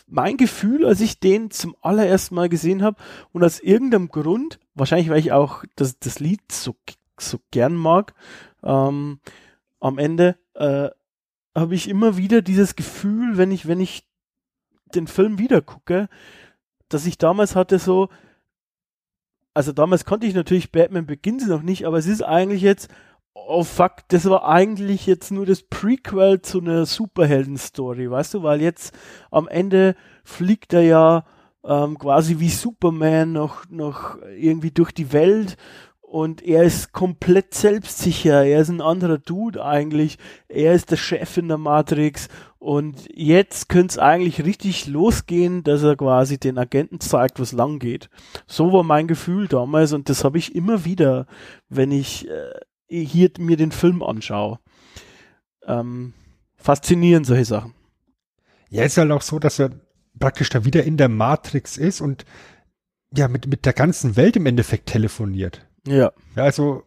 [0.08, 3.02] mein Gefühl, als ich den zum allerersten Mal gesehen habe
[3.32, 6.76] und aus irgendeinem Grund, wahrscheinlich weil ich auch das, das Lied so,
[7.20, 8.14] so gern mag,
[8.64, 9.20] ähm,
[9.80, 10.90] am Ende äh,
[11.56, 14.08] habe ich immer wieder dieses Gefühl, wenn ich, wenn ich
[14.96, 16.08] den Film wieder gucke,
[16.88, 18.10] dass ich damals hatte so,
[19.54, 22.90] also damals konnte ich natürlich Batman Begins noch nicht, aber es ist eigentlich jetzt,
[23.34, 28.62] oh fuck, das war eigentlich jetzt nur das Prequel zu einer Superhelden-Story, weißt du, weil
[28.62, 28.94] jetzt
[29.32, 31.26] am Ende fliegt er ja
[31.66, 35.58] ähm, quasi wie Superman noch, noch irgendwie durch die Welt
[36.02, 41.38] und er ist komplett selbstsicher, er ist ein anderer Dude eigentlich, er ist der Chef
[41.38, 42.28] in der Matrix
[42.60, 47.80] und jetzt könnte es eigentlich richtig losgehen, dass er quasi den Agenten zeigt, was lang
[47.80, 48.10] geht.
[48.46, 51.26] So war mein Gefühl damals und das habe ich immer wieder,
[51.68, 52.52] wenn ich äh,
[53.02, 54.60] hier mir den Film anschaue.
[55.66, 56.14] Ähm,
[56.56, 57.74] faszinierend solche Sachen.
[58.70, 59.72] Ja, ist halt auch so, dass er
[60.20, 62.26] praktisch da wieder in der Matrix ist und
[63.16, 65.66] ja, mit, mit der ganzen Welt im Endeffekt telefoniert.
[65.86, 66.12] Ja.
[66.36, 66.84] Ja, also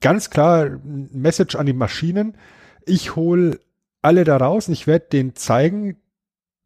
[0.00, 2.36] ganz klar, Message an die Maschinen.
[2.84, 3.60] Ich hole
[4.02, 5.96] alle da raus und ich werde denen zeigen,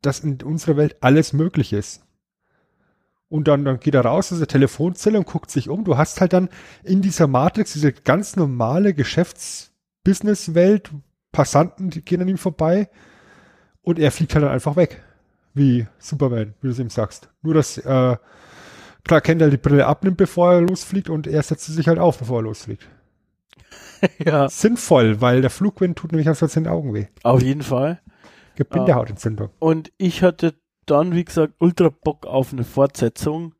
[0.03, 2.06] dass in unserer Welt alles möglich ist.
[3.29, 5.85] Und dann, dann geht er raus aus der Telefonzelle und guckt sich um.
[5.85, 6.49] Du hast halt dann
[6.85, 10.91] in dieser Matrix diese ganz normale Geschäfts-Business-Welt.
[11.33, 12.89] Passanten, die gehen an ihm vorbei.
[13.83, 15.03] Und er fliegt halt dann einfach weg.
[15.55, 17.29] Wie Superman, wie du es ihm sagst.
[17.43, 18.17] Nur, dass äh,
[19.05, 21.99] Clark Kent halt die Brille abnimmt, bevor er losfliegt und er setzt sie sich halt
[21.99, 22.87] auf, bevor er losfliegt.
[24.25, 24.49] ja.
[24.49, 27.07] Sinnvoll, weil der Flugwind tut nämlich ansonsten den Augen weh.
[27.23, 28.01] Auf jeden Fall.
[28.55, 29.51] Gibt Bindehautentzündung.
[29.59, 30.55] Und ich hatte
[30.87, 33.55] dann, wie gesagt, ultra Bock auf eine Fortsetzung.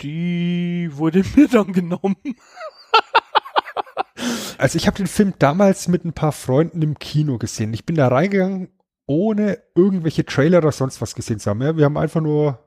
[0.00, 2.16] Die wurde mir dann genommen.
[4.58, 7.74] Also ich habe den Film damals mit ein paar Freunden im Kino gesehen.
[7.74, 8.68] Ich bin da reingegangen,
[9.06, 11.62] ohne irgendwelche Trailer oder sonst was gesehen zu haben.
[11.62, 12.58] Ja, wir haben einfach nur,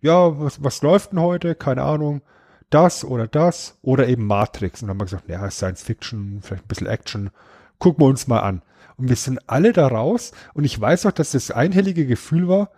[0.00, 1.54] ja, was, was läuft denn heute?
[1.54, 2.22] Keine Ahnung.
[2.68, 4.82] Das oder das oder eben Matrix.
[4.82, 7.30] Und dann haben wir gesagt, ja, Science Fiction, vielleicht ein bisschen Action.
[7.78, 8.62] Gucken wir uns mal an.
[9.00, 10.32] Und wir sind alle da raus.
[10.52, 12.70] Und ich weiß auch, dass das einhellige Gefühl war,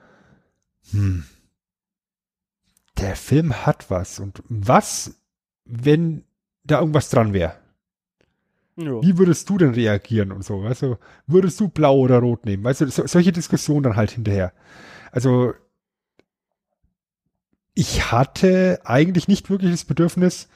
[0.93, 1.25] hm,
[2.97, 4.21] der Film hat was.
[4.21, 5.21] Und was,
[5.65, 6.25] wenn
[6.63, 7.57] da irgendwas dran wäre?
[8.77, 9.03] Ja.
[9.03, 10.63] Wie würdest du denn reagieren und so?
[10.63, 10.97] Weißt du,
[11.27, 12.63] würdest du blau oder rot nehmen?
[12.63, 14.53] Weißt du, so, solche Diskussionen dann halt hinterher.
[15.11, 15.55] Also,
[17.75, 20.49] ich hatte eigentlich nicht wirklich das Bedürfnis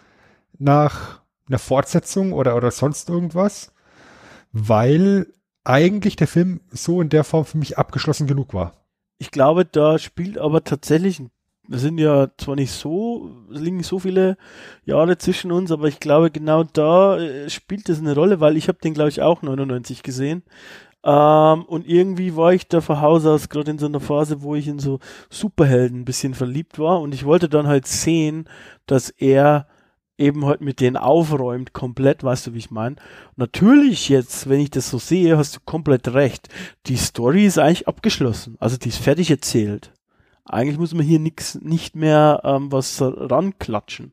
[0.58, 3.72] nach einer Fortsetzung oder, oder sonst irgendwas,
[4.52, 5.26] weil
[5.66, 8.72] eigentlich der Film so in der Form für mich abgeschlossen genug war.
[9.18, 11.22] Ich glaube, da spielt aber tatsächlich,
[11.66, 14.36] wir sind ja zwar nicht so, es liegen so viele
[14.84, 18.68] Jahre zwischen uns, aber ich glaube, genau da äh, spielt das eine Rolle, weil ich
[18.68, 20.42] habe den, glaube ich, auch 99 gesehen.
[21.02, 24.54] Ähm, und irgendwie war ich da von Haus aus gerade in so einer Phase, wo
[24.54, 28.48] ich in so Superhelden ein bisschen verliebt war und ich wollte dann halt sehen,
[28.86, 29.66] dass er
[30.18, 32.96] eben halt mit denen aufräumt komplett, weißt du, wie ich meine?
[33.36, 36.48] Natürlich jetzt, wenn ich das so sehe, hast du komplett recht.
[36.86, 39.92] Die Story ist eigentlich abgeschlossen, also die ist fertig erzählt.
[40.44, 44.12] Eigentlich muss man hier nix, nicht mehr ähm, was ranklatschen.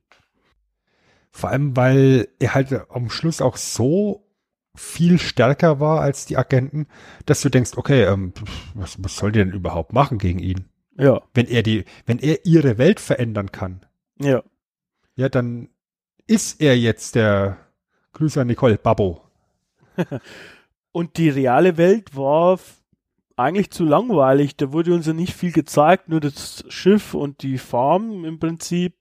[1.31, 4.27] Vor allem, weil er halt am Schluss auch so
[4.75, 6.87] viel stärker war als die Agenten,
[7.25, 8.33] dass du denkst, okay, ähm,
[8.73, 10.65] was, was soll die denn überhaupt machen gegen ihn?
[10.97, 13.85] Ja, Wenn er die, wenn er ihre Welt verändern kann,
[14.19, 14.43] ja.
[15.15, 15.69] ja, dann
[16.33, 17.57] ist er jetzt der
[18.13, 19.21] Grüße an Nicole Babbo.
[20.91, 22.59] Und die reale Welt war
[23.35, 24.55] eigentlich zu langweilig.
[24.57, 28.95] Da wurde uns ja nicht viel gezeigt, nur das Schiff und die Farm im Prinzip.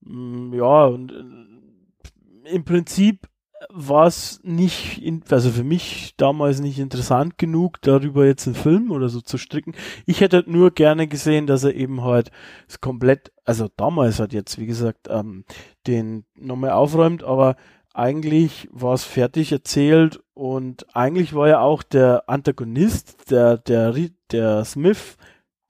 [0.00, 3.28] Mm, Ja, und äh, im Prinzip
[3.70, 8.90] war es nicht, in, also für mich damals nicht interessant genug, darüber jetzt einen Film
[8.90, 9.74] oder so zu stricken.
[10.06, 12.30] Ich hätte halt nur gerne gesehen, dass er eben halt
[12.68, 15.44] es komplett, also damals hat jetzt, wie gesagt, ähm,
[15.86, 17.56] den nochmal aufräumt, aber
[17.92, 23.94] eigentlich war es fertig erzählt und eigentlich war ja auch der Antagonist, der, der,
[24.32, 25.16] der Smith,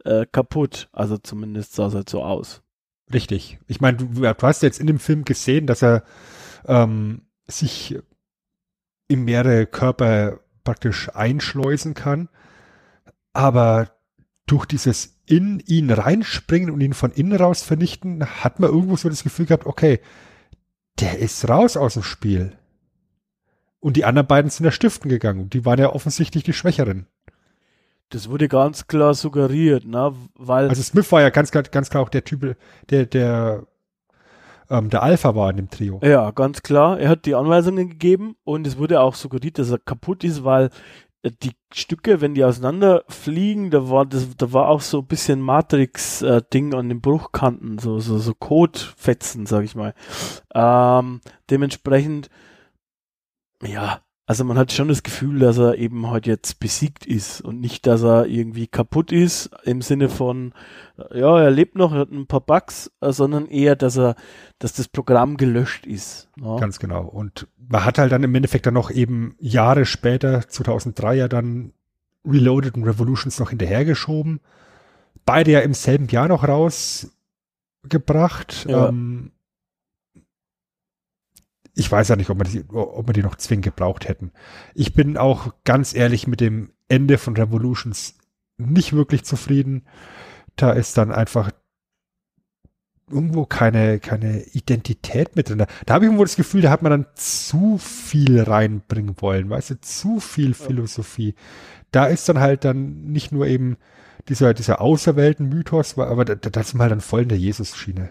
[0.04, 0.88] äh, kaputt.
[0.92, 2.62] Also zumindest sah es halt so aus.
[3.12, 3.58] Richtig.
[3.66, 6.04] Ich meine, du, du hast jetzt in dem Film gesehen, dass er
[6.66, 7.96] ähm, sich
[9.08, 12.28] in mehrere Körper praktisch einschleusen kann.
[13.32, 13.90] Aber
[14.46, 19.08] durch dieses in ihn reinspringen und ihn von innen raus vernichten, hat man irgendwo so
[19.08, 20.00] das Gefühl gehabt, okay,
[21.00, 22.56] der ist raus aus dem Spiel.
[23.80, 25.50] Und die anderen beiden sind ja stiften gegangen.
[25.50, 27.06] Die waren ja offensichtlich die Schwächeren.
[28.10, 30.14] Das wurde ganz klar suggeriert, ne?
[30.34, 32.56] Weil Also Smith war ja ganz, klar- ganz klar auch der Typ,
[32.90, 33.66] der, der,
[34.70, 36.00] ähm, der Alpha war in dem Trio.
[36.02, 36.98] Ja, ganz klar.
[36.98, 40.70] Er hat die Anweisungen gegeben und es wurde auch suggeriert, dass er kaputt ist, weil
[41.22, 45.40] äh, die Stücke, wenn die auseinanderfliegen, da war das, da war auch so ein bisschen
[45.40, 49.94] Matrix-Ding an den Bruchkanten, so so so Codefetzen, sag ich mal.
[50.54, 51.20] Ähm,
[51.50, 52.28] dementsprechend,
[53.62, 57.60] ja, also man hat schon das Gefühl, dass er eben halt jetzt besiegt ist und
[57.60, 60.54] nicht, dass er irgendwie kaputt ist im Sinne von,
[60.96, 64.14] äh, ja, er lebt noch, er hat ein paar Bugs, äh, sondern eher, dass er,
[64.58, 66.30] dass das Programm gelöscht ist.
[66.40, 66.56] Ja.
[66.56, 67.04] Ganz genau.
[67.04, 71.74] Und man hat halt dann im Endeffekt dann noch eben Jahre später, 2003 ja dann
[72.26, 74.40] Reloaded und Revolutions noch hinterhergeschoben.
[75.26, 78.64] Beide ja im selben Jahr noch rausgebracht.
[78.68, 78.88] Ja.
[78.88, 79.32] Ähm,
[81.74, 84.32] ich weiß ja nicht, ob wir, die, ob wir die noch zwingend gebraucht hätten.
[84.74, 88.16] Ich bin auch ganz ehrlich mit dem Ende von Revolutions
[88.56, 89.82] nicht wirklich zufrieden.
[90.56, 91.50] Da ist dann einfach
[93.10, 95.58] irgendwo keine, keine Identität mit drin.
[95.58, 99.50] Da, da habe ich irgendwo das Gefühl, da hat man dann zu viel reinbringen wollen,
[99.50, 101.34] weißt du, zu viel Philosophie.
[101.90, 103.76] Da ist dann halt dann nicht nur eben
[104.28, 108.10] dieser, dieser Auserwählten-Mythos, aber da, da sind wir halt dann voll in der Jesus-Schiene.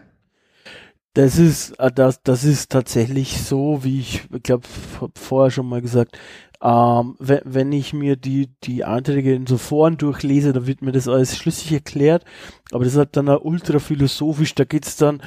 [1.14, 4.68] Das ist, äh, das, das ist tatsächlich so, wie ich, glaube,
[5.15, 6.18] vorher schon mal gesagt,
[6.61, 10.91] ähm, wenn, wenn ich mir die, die Einträge in so Foren durchlese, dann wird mir
[10.91, 12.23] das alles schlüssig erklärt,
[12.72, 15.22] aber das ist halt dann ultra philosophisch, da geht's dann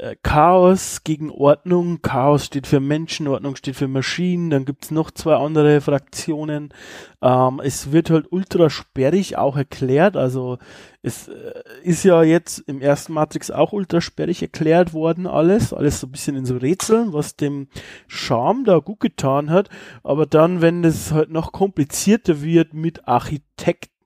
[0.00, 5.10] äh, Chaos gegen Ordnung, Chaos steht für Menschen, Ordnung steht für Maschinen, dann gibt's noch
[5.10, 6.72] zwei andere Fraktionen,
[7.20, 10.56] ähm, es wird halt ultra sperrig auch erklärt, also
[11.02, 11.52] es äh,
[11.82, 16.12] ist ja jetzt im ersten Matrix auch ultra sperrig erklärt worden alles, alles so ein
[16.12, 17.68] bisschen in so Rätseln, was dem
[18.06, 19.68] Charme da gut getan hat,
[20.02, 23.99] aber dann, wenn es halt noch komplizierter wird mit Architekten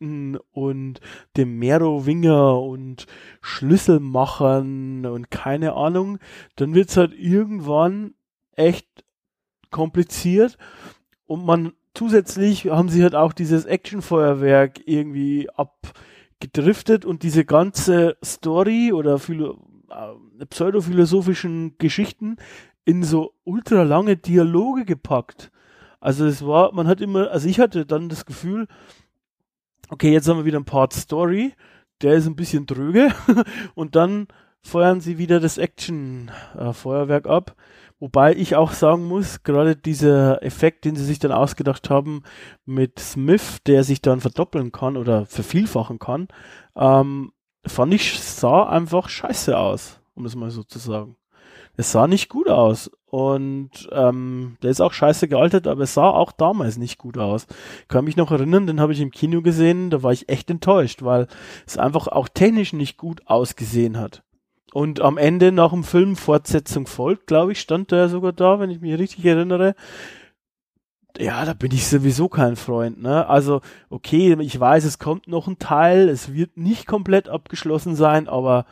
[0.53, 1.01] und
[1.37, 3.07] dem Merowinger und
[3.41, 6.19] Schlüsselmachern und keine Ahnung,
[6.57, 8.15] dann wird's halt irgendwann
[8.53, 9.05] echt
[9.71, 10.59] kompliziert
[11.27, 18.93] und man zusätzlich haben sie halt auch dieses Actionfeuerwerk irgendwie abgedriftet und diese ganze Story
[18.93, 19.59] oder philo
[19.91, 22.37] äh, pseudophilosophischen Geschichten
[22.85, 25.51] in so ultra lange Dialoge gepackt.
[26.01, 28.67] Also es war, man hat immer, also ich hatte dann das Gefühl,
[29.89, 31.55] okay, jetzt haben wir wieder ein Part Story,
[32.03, 33.13] der ist ein bisschen dröge
[33.75, 34.29] und dann
[34.63, 37.55] feuern sie wieder das Action-Feuerwerk ab.
[38.01, 42.23] Wobei ich auch sagen muss, gerade dieser Effekt, den sie sich dann ausgedacht haben
[42.65, 46.29] mit Smith, der sich dann verdoppeln kann oder vervielfachen kann,
[46.77, 47.33] ähm,
[47.67, 51.17] fand ich, sah einfach scheiße aus, um es mal so zu sagen.
[51.77, 52.91] Es sah nicht gut aus.
[53.15, 57.47] Und ähm, der ist auch scheiße gealtert, aber es sah auch damals nicht gut aus.
[57.87, 61.05] Kann mich noch erinnern, den habe ich im Kino gesehen, da war ich echt enttäuscht,
[61.05, 61.29] weil
[61.65, 64.25] es einfach auch technisch nicht gut ausgesehen hat.
[64.73, 68.71] Und am Ende nach dem Film Fortsetzung folgt, glaube ich, stand der sogar da, wenn
[68.71, 69.77] ich mich richtig erinnere.
[71.17, 73.29] Ja, da bin ich sowieso kein Freund, ne?
[73.29, 73.61] Also,
[73.91, 78.67] okay, ich weiß, es kommt noch ein Teil, es wird nicht komplett abgeschlossen sein, aber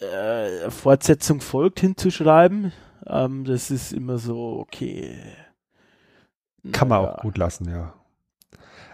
[0.00, 2.72] äh, Fortsetzung folgt hinzuschreiben,
[3.06, 5.18] ähm, das ist immer so, okay.
[6.72, 7.94] Kann man auch gut lassen, ja.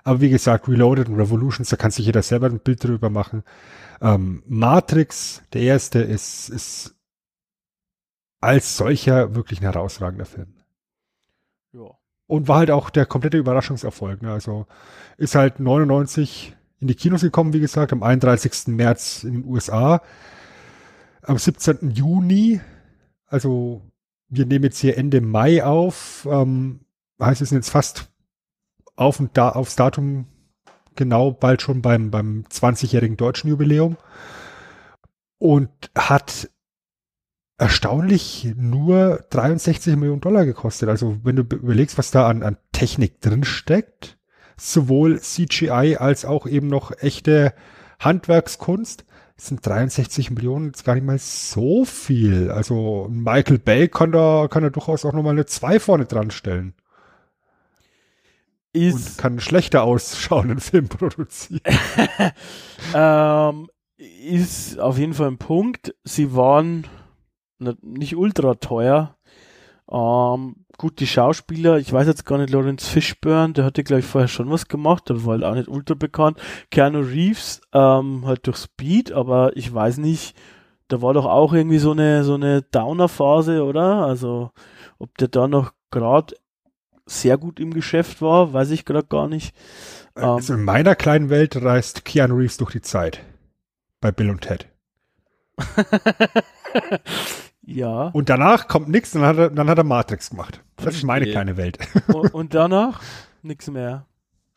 [0.02, 3.44] Aber wie gesagt, Reloaded und Revolutions, da kann sich jeder selber ein Bild drüber machen.
[4.00, 6.94] Ähm, Matrix, der erste, ist, ist
[8.40, 10.54] als solcher wirklich ein herausragender Film.
[11.72, 11.90] Ja.
[12.26, 14.22] Und war halt auch der komplette Überraschungserfolg.
[14.22, 14.32] Ne?
[14.32, 14.66] Also
[15.18, 18.68] ist halt 99 in die Kinos gekommen, wie gesagt, am 31.
[18.68, 20.00] März in den USA.
[21.22, 21.90] Am 17.
[21.90, 22.60] Juni,
[23.26, 23.82] also
[24.28, 26.80] wir nehmen jetzt hier Ende Mai auf, ähm,
[27.20, 28.10] heißt es jetzt fast
[28.96, 30.26] auf und da aufs Datum
[30.94, 33.96] genau bald schon beim, beim 20-jährigen deutschen Jubiläum
[35.38, 36.50] und hat
[37.58, 40.88] erstaunlich nur 63 Millionen Dollar gekostet.
[40.88, 44.18] Also wenn du überlegst, was da an, an Technik drin steckt,
[44.56, 47.54] sowohl CGI als auch eben noch echte
[47.98, 49.04] Handwerkskunst,
[49.46, 52.50] sind 63 Millionen jetzt gar nicht mal so viel.
[52.50, 56.74] Also Michael Bay kann da, kann er durchaus auch nochmal eine 2 vorne dran stellen.
[58.72, 61.60] Ist, und kann einen schlechter ausschauenden Film produzieren.
[62.94, 65.94] ähm, ist auf jeden Fall ein Punkt.
[66.04, 66.86] Sie waren
[67.82, 69.16] nicht ultra teuer.
[69.90, 74.06] Ähm, gut, die Schauspieler, ich weiß jetzt gar nicht, Lawrence Fishburne, der hatte, glaube ich,
[74.06, 76.40] vorher schon was gemacht, aber war halt auch nicht ultra bekannt.
[76.70, 80.34] Keanu Reeves, ähm, halt durch Speed, aber ich weiß nicht,
[80.88, 84.06] da war doch auch irgendwie so eine, so eine Downer-Phase, oder?
[84.06, 84.52] Also,
[84.98, 86.34] ob der da noch gerade
[87.04, 89.54] sehr gut im Geschäft war, weiß ich gerade gar nicht.
[90.14, 93.20] Also in meiner kleinen Welt reist Keanu Reeves durch die Zeit.
[94.00, 94.66] Bei Bill und Ted.
[97.70, 98.08] ja.
[98.08, 100.62] Und danach kommt nichts, dann hat er, dann hat er Matrix gemacht.
[100.76, 101.78] Das ist meine kleine Welt.
[102.08, 103.00] und, und danach
[103.42, 104.06] nichts mehr.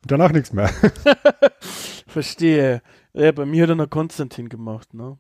[0.06, 0.70] Danach nichts mehr.
[2.08, 2.82] Verstehe.
[3.14, 5.18] Ja, bei mir hat er noch Konstantin gemacht, ne?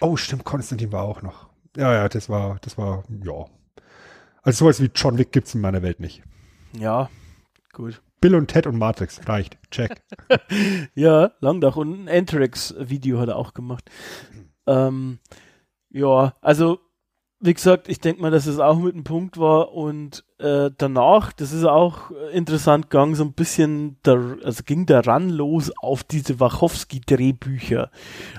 [0.00, 1.48] Oh, stimmt, Konstantin war auch noch.
[1.76, 3.46] Ja, ja, das war, das war, ja.
[4.42, 6.22] Also sowas wie John Wick gibt's in meiner Welt nicht.
[6.78, 7.08] Ja,
[7.72, 8.02] gut.
[8.20, 9.58] Bill und Ted und Matrix, reicht.
[9.70, 10.02] Check.
[10.94, 13.88] ja, Langdach und ein Enterix-Video hat er auch gemacht.
[14.66, 15.20] Ähm,
[15.90, 16.80] ja, also
[17.40, 21.32] wie gesagt, ich denke mal, dass es auch mit einem Punkt war und äh, danach,
[21.32, 26.02] das ist auch interessant gegangen, so ein bisschen, der, also ging der Ran los auf
[26.02, 27.90] diese Wachowski-Drehbücher.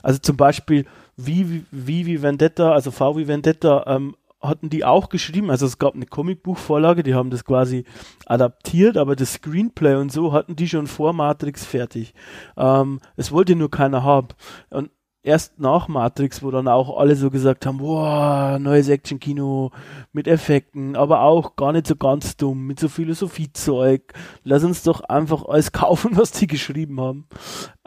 [0.03, 0.85] Also zum Beispiel
[1.15, 5.77] wie, wie, wie Vendetta, also V wie Vendetta, ähm, hatten die auch geschrieben, also es
[5.77, 7.83] gab eine Comicbuchvorlage, die haben das quasi
[8.25, 12.13] adaptiert, aber das Screenplay und so hatten die schon vor Matrix fertig.
[12.55, 14.29] Ähm, es wollte nur keiner haben.
[14.69, 14.91] Und
[15.29, 19.71] erst nach Matrix, wo dann auch alle so gesagt haben, boah, neues Action-Kino
[20.11, 24.13] mit Effekten, aber auch gar nicht so ganz dumm, mit so Philosophiezeug.
[24.43, 27.27] Lass uns doch einfach alles kaufen, was die geschrieben haben.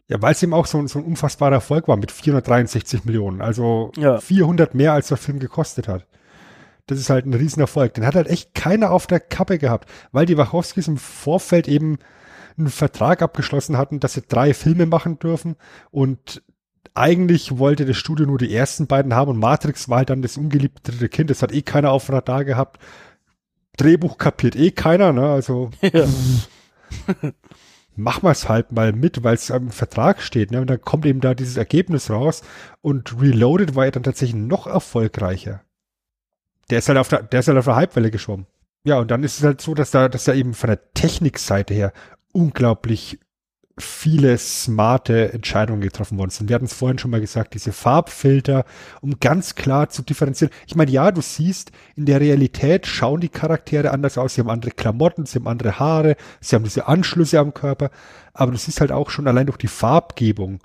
[0.08, 3.40] Ja, weil es eben auch so, so, ein unfassbarer Erfolg war mit 463 Millionen.
[3.40, 4.18] Also ja.
[4.18, 6.06] 400 mehr, als der Film gekostet hat.
[6.86, 7.94] Das ist halt ein Riesenerfolg.
[7.94, 11.98] Den hat halt echt keiner auf der Kappe gehabt, weil die Wachowskis im Vorfeld eben
[12.58, 15.56] einen Vertrag abgeschlossen hatten, dass sie drei Filme machen dürfen
[15.90, 16.42] und
[16.94, 20.36] eigentlich wollte das Studio nur die ersten beiden haben und Matrix war halt dann das
[20.36, 21.30] ungeliebte dritte Kind.
[21.30, 22.78] Das hat eh keiner auf Radar gehabt.
[23.76, 25.30] Drehbuch kapiert eh keiner, ne?
[25.30, 26.06] Also ja.
[27.96, 30.60] mach mal's halt mal mit, weil es im Vertrag steht, ne?
[30.60, 32.42] Und dann kommt eben da dieses Ergebnis raus
[32.80, 35.62] und Reloaded war ja dann tatsächlich noch erfolgreicher.
[36.70, 38.46] Der ist halt auf der, der ist halt auf der Halbwelle geschwommen.
[38.84, 41.72] Ja, und dann ist es halt so, dass da, dass da eben von der Technikseite
[41.72, 41.92] her
[42.32, 43.20] unglaublich
[43.78, 46.48] viele smarte Entscheidungen getroffen worden sind.
[46.48, 48.64] Wir hatten es vorhin schon mal gesagt, diese Farbfilter,
[49.00, 50.52] um ganz klar zu differenzieren.
[50.66, 54.34] Ich meine, ja, du siehst, in der Realität schauen die Charaktere anders aus.
[54.34, 57.90] Sie haben andere Klamotten, sie haben andere Haare, sie haben diese Anschlüsse am Körper.
[58.34, 60.60] Aber du siehst halt auch schon allein durch die Farbgebung.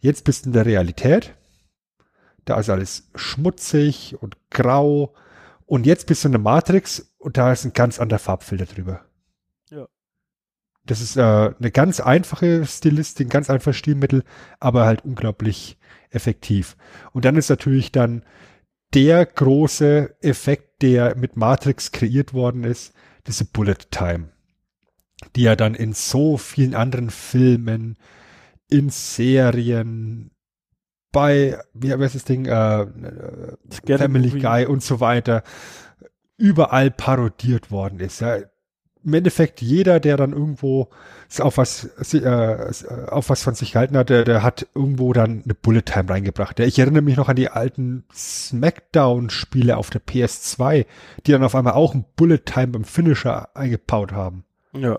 [0.00, 1.34] Jetzt bist du in der Realität.
[2.44, 5.14] Da ist alles schmutzig und grau
[5.66, 9.04] und jetzt bist du in der Matrix und da ist ein ganz anderer Farbfilter drüber.
[10.84, 14.24] Das ist äh, eine ganz einfache Stilistik, ganz einfaches Stilmittel,
[14.58, 15.78] aber halt unglaublich
[16.10, 16.76] effektiv.
[17.12, 18.24] Und dann ist natürlich dann
[18.94, 22.92] der große Effekt, der mit Matrix kreiert worden ist,
[23.26, 24.30] diese Bullet Time,
[25.36, 27.96] die ja dann in so vielen anderen Filmen,
[28.68, 30.30] in Serien,
[31.12, 32.86] bei, wie heißt das Ding, äh,
[33.86, 35.42] Family Guy und so weiter,
[36.36, 38.20] überall parodiert worden ist.
[38.20, 38.38] Ja.
[39.04, 40.88] Im Endeffekt jeder, der dann irgendwo
[41.38, 41.84] auf was,
[42.14, 42.72] äh,
[43.08, 46.60] auf was von sich gehalten hat, der, der hat irgendwo dann eine Bullet Time reingebracht.
[46.60, 50.86] Ich erinnere mich noch an die alten Smackdown-Spiele auf der PS2,
[51.26, 54.44] die dann auf einmal auch ein Bullet Time beim Finisher eingebaut haben.
[54.72, 54.98] Ja.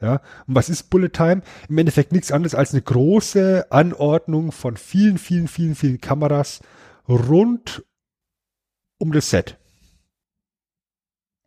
[0.00, 1.40] Ja, und was ist Bullet Time?
[1.70, 6.60] Im Endeffekt nichts anderes als eine große Anordnung von vielen, vielen, vielen, vielen Kameras
[7.08, 7.82] rund
[8.98, 9.56] um das Set.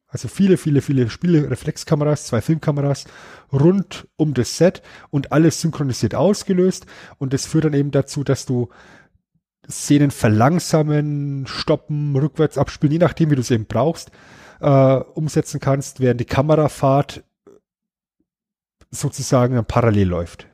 [0.10, 3.06] Also viele, viele, viele Spiele, Reflexkameras, zwei Filmkameras
[3.53, 4.81] rund um das Set
[5.11, 6.88] und alles synchronisiert ausgelöst.
[7.19, 8.69] Und das führt dann eben dazu, dass du
[9.69, 14.10] Szenen verlangsamen, stoppen, rückwärts abspielen, je nachdem, wie du es eben brauchst,
[14.61, 17.23] äh, umsetzen kannst, während die Kamerafahrt
[18.90, 20.48] sozusagen parallel läuft.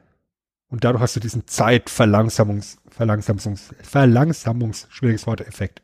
[0.68, 5.82] Und dadurch hast du diesen Zeitverlangsamungs, Verlangsamungs, Verlangsamungs, schwieriges Wort, Effekt.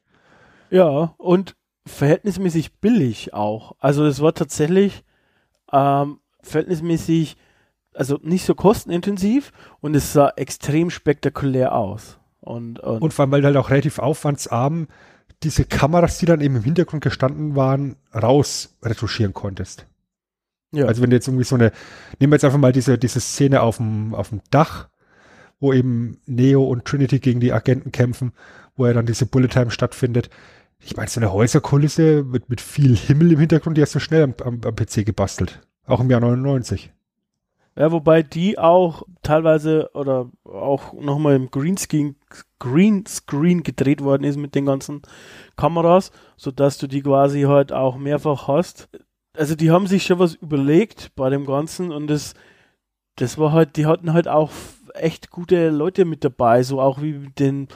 [0.69, 1.55] Ja, und
[1.85, 3.75] verhältnismäßig billig auch.
[3.79, 5.03] Also es war tatsächlich
[5.71, 7.37] ähm, verhältnismäßig,
[7.93, 12.19] also nicht so kostenintensiv und es sah extrem spektakulär aus.
[12.39, 14.87] Und, und, und vor allem, weil halt auch relativ aufwandsarm
[15.43, 19.87] diese Kameras, die dann eben im Hintergrund gestanden waren, raus retuschieren konntest.
[20.71, 20.85] Ja.
[20.85, 21.71] Also wenn du jetzt irgendwie so eine,
[22.19, 24.87] nehmen wir jetzt einfach mal diese, diese Szene auf dem, auf dem Dach,
[25.59, 28.33] wo eben Neo und Trinity gegen die Agenten kämpfen,
[28.75, 30.29] wo ja dann diese Bullet Time stattfindet.
[30.83, 34.23] Ich meine, so eine Häuserkulisse mit, mit viel Himmel im Hintergrund, die hast du schnell
[34.23, 35.61] am, am, am PC gebastelt.
[35.85, 36.91] Auch im Jahr 99.
[37.77, 42.15] Ja, wobei die auch teilweise oder auch nochmal im Greenscreen,
[42.59, 45.01] Greenscreen gedreht worden ist mit den ganzen
[45.55, 48.89] Kameras, sodass du die quasi halt auch mehrfach hast
[49.37, 52.33] also die haben sich schon was überlegt bei dem Ganzen und das,
[53.15, 54.51] das war halt, die hatten halt auch
[54.93, 57.67] echt gute Leute mit dabei, so auch wie den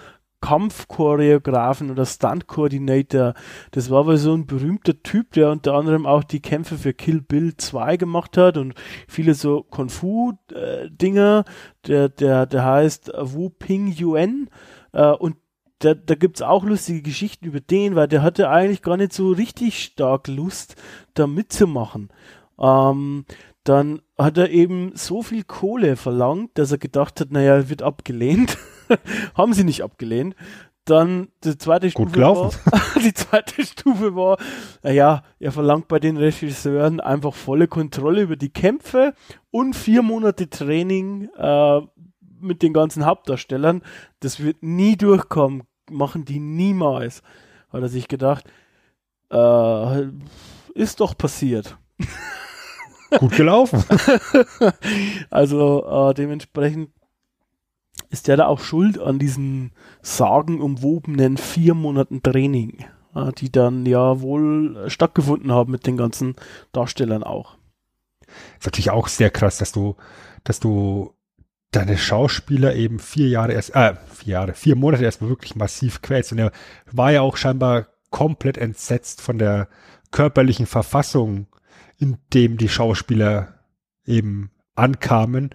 [0.45, 3.33] Kampfchoreografen oder Stunt-Coordinator.
[3.71, 7.21] Das war wohl so ein berühmter Typ, der unter anderem auch die Kämpfe für Kill
[7.21, 8.75] Bill 2 gemacht hat und
[9.07, 11.45] viele so Kung-Fu-Dinger.
[11.87, 14.51] Der, der, der heißt Wu Ping Yuan.
[14.91, 15.37] Äh, und
[15.79, 19.13] da, da gibt es auch lustige Geschichten über den, weil der hatte eigentlich gar nicht
[19.13, 20.75] so richtig stark Lust,
[21.15, 22.09] da mitzumachen.
[22.59, 23.25] Ähm,
[23.63, 27.81] dann hat er eben so viel Kohle verlangt, dass er gedacht hat, naja, er wird
[27.81, 28.59] abgelehnt.
[29.35, 30.35] Haben sie nicht abgelehnt.
[30.85, 32.51] Dann die zweite Gut Stufe war,
[33.03, 34.37] die zweite Stufe war,
[34.83, 39.15] naja, er verlangt bei den Regisseuren einfach volle Kontrolle über die Kämpfe
[39.49, 41.81] und vier Monate Training äh,
[42.39, 43.81] mit den ganzen Hauptdarstellern.
[44.19, 47.23] Das wird nie durchkommen, machen die niemals.
[47.69, 48.45] Hat er sich gedacht,
[49.31, 50.03] äh,
[50.75, 51.77] ist doch passiert.
[53.19, 53.83] Gut gelaufen.
[55.29, 56.91] also äh, dementsprechend
[58.09, 59.71] ist der da auch schuld an diesen
[60.01, 66.35] sagenumwobenen vier Monaten Training, äh, die dann ja wohl stattgefunden haben mit den ganzen
[66.71, 67.57] Darstellern auch.
[68.57, 69.95] Ist natürlich auch sehr krass, dass du,
[70.43, 71.13] dass du
[71.71, 76.31] deine Schauspieler eben vier Jahre erst, äh, vier Jahre, vier Monate erstmal wirklich massiv quälst.
[76.31, 76.51] Und er
[76.91, 79.67] war ja auch scheinbar komplett entsetzt von der
[80.11, 81.47] körperlichen Verfassung,
[81.97, 83.59] in dem die Schauspieler
[84.05, 85.49] eben ankamen.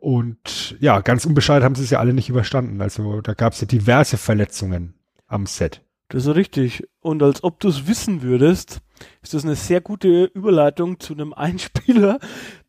[0.00, 2.80] Und ja, ganz unbescheiden haben sie es ja alle nicht überstanden.
[2.80, 4.94] Also da gab es ja diverse Verletzungen
[5.26, 5.82] am Set.
[6.08, 6.88] Das ist richtig.
[7.00, 8.80] Und als ob du es wissen würdest,
[9.22, 12.18] ist das eine sehr gute Überleitung zu einem Einspieler.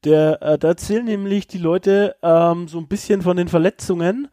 [0.03, 4.28] Der, äh, da erzählen nämlich die Leute ähm, so ein bisschen von den Verletzungen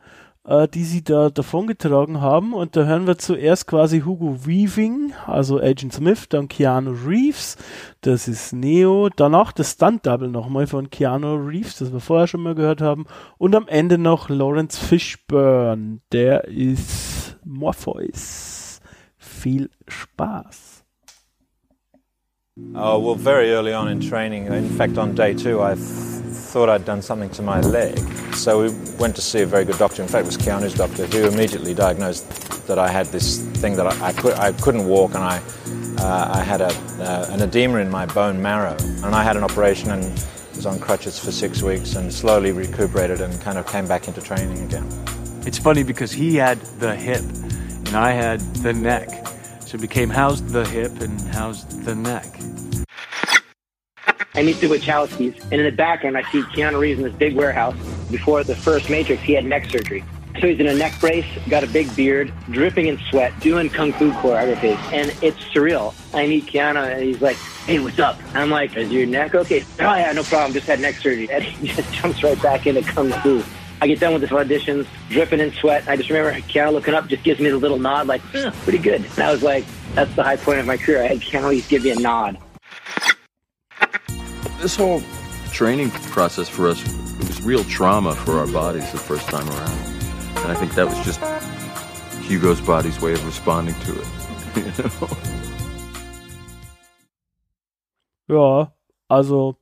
[0.49, 2.55] äh, die sie da davongetragen haben.
[2.55, 7.57] Und da hören wir zuerst quasi Hugo Weaving, also Agent Smith, dann Keanu Reeves,
[8.01, 12.55] das ist Neo, danach das Stunt-Double nochmal von Keanu Reeves, das wir vorher schon mal
[12.55, 13.07] gehört haben.
[13.37, 18.81] Und am Ende noch Lawrence Fishburne, der ist Morpheus.
[19.17, 20.78] Viel Spaß.
[22.81, 26.85] Oh, well, very early on in training, in fact, on day two, I thought I'd
[26.85, 27.99] done something to my leg.
[28.35, 28.69] So we
[29.01, 30.01] went to see a very good doctor.
[30.01, 33.87] In fact, it was Keanu's doctor who immediately diagnosed that I had this thing that
[33.89, 35.43] I, I, could, I couldn't walk and I,
[35.99, 38.77] uh, I had a, uh, an edema in my bone marrow.
[39.03, 40.05] And I had an operation and
[40.55, 44.21] was on crutches for six weeks and slowly recuperated and kind of came back into
[44.21, 44.87] training again.
[45.45, 49.09] It's funny because he had the hip and I had the neck.
[49.69, 52.25] So it became how's the hip and how's the neck.
[54.35, 57.37] I meet the Wachowskis, and in the background, I see Keanu Reeves in this big
[57.37, 57.77] warehouse.
[58.11, 60.03] Before the first Matrix, he had neck surgery.
[60.41, 63.93] So he's in a neck brace, got a big beard, dripping in sweat, doing kung
[63.93, 65.95] fu choreography, and it's surreal.
[66.15, 67.37] I meet Keanu, and he's like,
[67.67, 70.55] "Hey, what's up?" I'm like, "Is your neck okay?" Oh yeah, no problem.
[70.55, 71.29] Just had neck surgery.
[71.31, 73.45] And he just jumps right back into kung fu.
[73.81, 75.89] I get done with the auditions, dripping in sweat.
[75.89, 78.79] I just remember Keanu looking up, just gives me the little nod, like, eh, "Pretty
[78.79, 79.65] good." And I was like,
[79.95, 82.39] "That's the high point of my career." I had Keanu Reeves give me a nod.
[84.61, 85.03] This whole
[85.53, 86.83] training process for us
[87.19, 89.79] it was real trauma for our bodies the first time around.
[90.37, 91.21] And I think that was just
[92.23, 94.07] Hugo's body's way of responding to it.
[94.57, 95.09] You know?
[98.29, 98.73] Ja,
[99.09, 99.57] also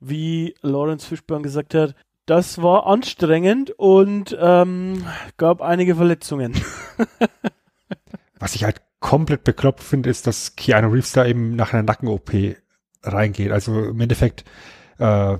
[0.00, 1.94] wie Lawrence Fishburne gesagt hat,
[2.26, 5.04] das war anstrengend und ähm,
[5.36, 6.54] gab einige Verletzungen.
[8.38, 12.56] Was ich halt komplett bekloppt finde, ist, dass Keanu Reeves da eben nach einer Nacken-OP
[13.02, 13.52] reingeht.
[13.52, 14.44] Also im Endeffekt
[14.98, 15.38] äh,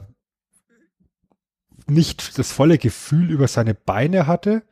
[1.86, 4.62] nicht das volle Gefühl über seine Beine hatte,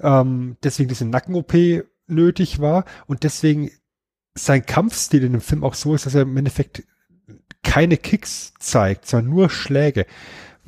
[0.00, 1.54] ähm, deswegen diese Nacken-OP
[2.06, 3.70] nötig war und deswegen
[4.34, 6.84] sein Kampfstil in dem Film auch so ist, dass er im Endeffekt
[7.62, 10.06] keine Kicks zeigt, sondern nur Schläge.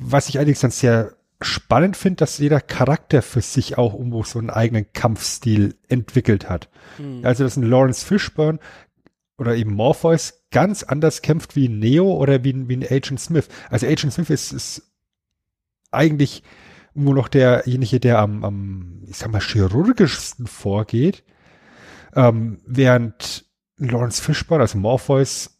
[0.03, 4.37] Was ich allerdings dann sehr spannend finde, dass jeder Charakter für sich auch irgendwo so
[4.39, 6.69] einen eigenen Kampfstil entwickelt hat.
[6.97, 7.21] Hm.
[7.23, 8.59] Also, dass ein Lawrence Fishburne
[9.37, 13.19] oder eben Morpheus ganz anders kämpft wie ein Neo oder wie, ein- wie ein Agent
[13.19, 13.47] Smith.
[13.69, 14.91] Also Agent Smith ist, ist
[15.89, 16.43] eigentlich
[16.93, 21.23] nur noch derjenige, der am, am, ich sag mal, chirurgischsten vorgeht,
[22.15, 23.45] ähm, während
[23.77, 25.57] Lawrence Fishburne, also Morpheus,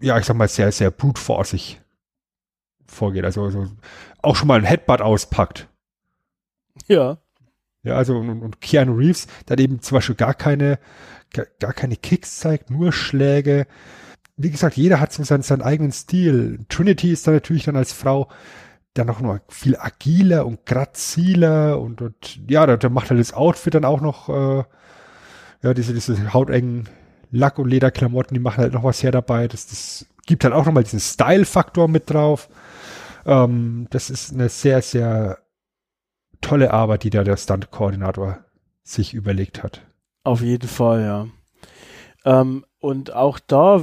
[0.00, 1.80] ja, ich sag mal, sehr, sehr brute forceig
[2.88, 3.24] vorgeht.
[3.24, 3.66] Also, also
[4.22, 5.68] auch schon mal ein Headbutt auspackt.
[6.86, 7.18] Ja,
[7.82, 10.78] Ja, also und, und Keanu Reeves, der eben zum Beispiel gar keine,
[11.32, 13.66] gar, keine Kicks zeigt, nur Schläge.
[14.36, 16.58] Wie gesagt, jeder hat so seinen, seinen eigenen Stil.
[16.68, 18.28] Trinity ist dann natürlich dann als Frau
[18.94, 23.34] dann noch mal viel agiler und graziler und, und ja, da, da macht halt das
[23.34, 24.64] Outfit dann auch noch, äh,
[25.62, 26.88] ja, diese, diese hautengen
[27.30, 29.48] Lack- und Lederklamotten, die machen halt noch was her dabei.
[29.48, 32.48] Das, das gibt halt auch noch mal diesen Style-Faktor mit drauf.
[33.26, 35.38] Ähm, das ist eine sehr, sehr
[36.40, 38.38] tolle Arbeit, die da der Stunt-Koordinator
[38.82, 39.82] sich überlegt hat.
[40.22, 41.26] auf jeden Fall, ja.
[42.24, 43.82] Ähm, und auch da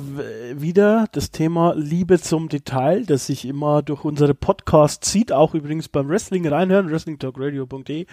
[0.53, 5.89] wieder das Thema Liebe zum Detail, das sich immer durch unsere Podcasts zieht, auch übrigens
[5.89, 8.05] beim Wrestling reinhören, wrestlingtalkradio.de.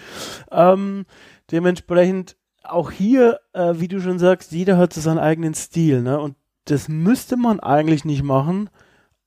[0.51, 1.07] Ähm,
[1.51, 6.21] dementsprechend auch hier, äh, wie du schon sagst, jeder hat so seinen eigenen Stil, ne?
[6.21, 8.71] Und das müsste man eigentlich nicht machen,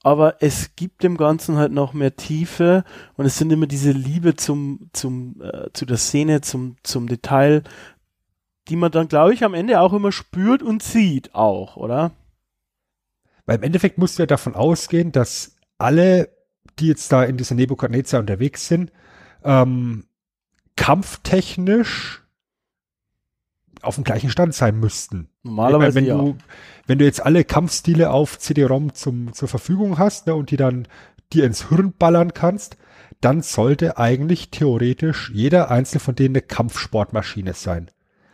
[0.03, 2.83] aber es gibt dem Ganzen halt noch mehr Tiefe
[3.15, 7.63] und es sind immer diese Liebe zum, zum, äh, zu der Szene, zum, zum Detail,
[8.67, 12.11] die man dann, glaube ich, am Ende auch immer spürt und sieht auch, oder?
[13.45, 16.29] Weil im Endeffekt musst du ja davon ausgehen, dass alle,
[16.79, 18.91] die jetzt da in dieser Nebukadnezar unterwegs sind,
[19.43, 20.05] ähm,
[20.75, 22.22] kampftechnisch
[23.83, 25.29] auf dem gleichen Stand sein müssten.
[25.43, 26.17] Normalerweise ich wenn ja.
[26.17, 26.37] du,
[26.87, 30.87] wenn du jetzt alle Kampfstile auf CD-ROM zum, zur Verfügung hast ne, und die dann
[31.33, 32.77] dir ins Hirn ballern kannst,
[33.21, 37.89] dann sollte eigentlich theoretisch jeder einzelne von denen eine Kampfsportmaschine sein.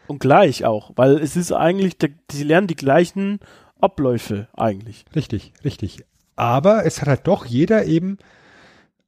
[0.07, 1.97] Und gleich auch, weil es ist eigentlich,
[2.31, 3.39] sie lernen die gleichen
[3.79, 5.05] Abläufe eigentlich.
[5.15, 6.03] Richtig, richtig.
[6.35, 8.17] Aber es hat halt doch jeder eben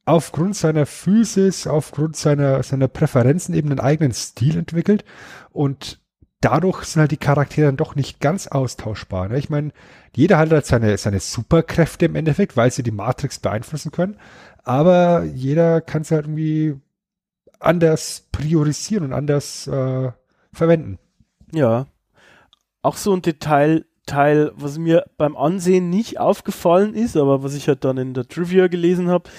[0.06, 5.06] aufgrund seiner Physis, aufgrund seiner, seiner Präferenzen eben einen eigenen Stil entwickelt
[5.52, 6.00] und
[6.42, 9.30] dadurch sind halt die Charaktere dann doch nicht ganz austauschbar.
[9.30, 9.38] Ne?
[9.38, 9.72] Ich meine,
[10.14, 14.18] jeder hat halt seine, seine Superkräfte im Endeffekt, weil sie die Matrix beeinflussen können,
[14.64, 16.76] aber jeder kann es halt irgendwie
[17.60, 20.12] anders priorisieren und anders äh,
[20.52, 20.98] verwenden.
[21.54, 21.88] Ja.
[22.82, 27.68] Auch so ein Detail, Teil, was mir beim Ansehen nicht aufgefallen ist, aber was ich
[27.68, 29.30] halt dann in der Trivia gelesen habe,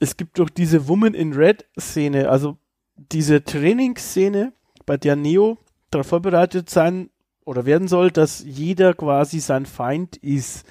[0.00, 2.56] es gibt doch diese Woman in Red Szene, also
[2.96, 4.52] diese Trainingsszene,
[4.86, 5.58] bei der Neo
[5.94, 7.10] darauf vorbereitet sein
[7.44, 10.64] oder werden soll, dass jeder quasi sein Feind ist.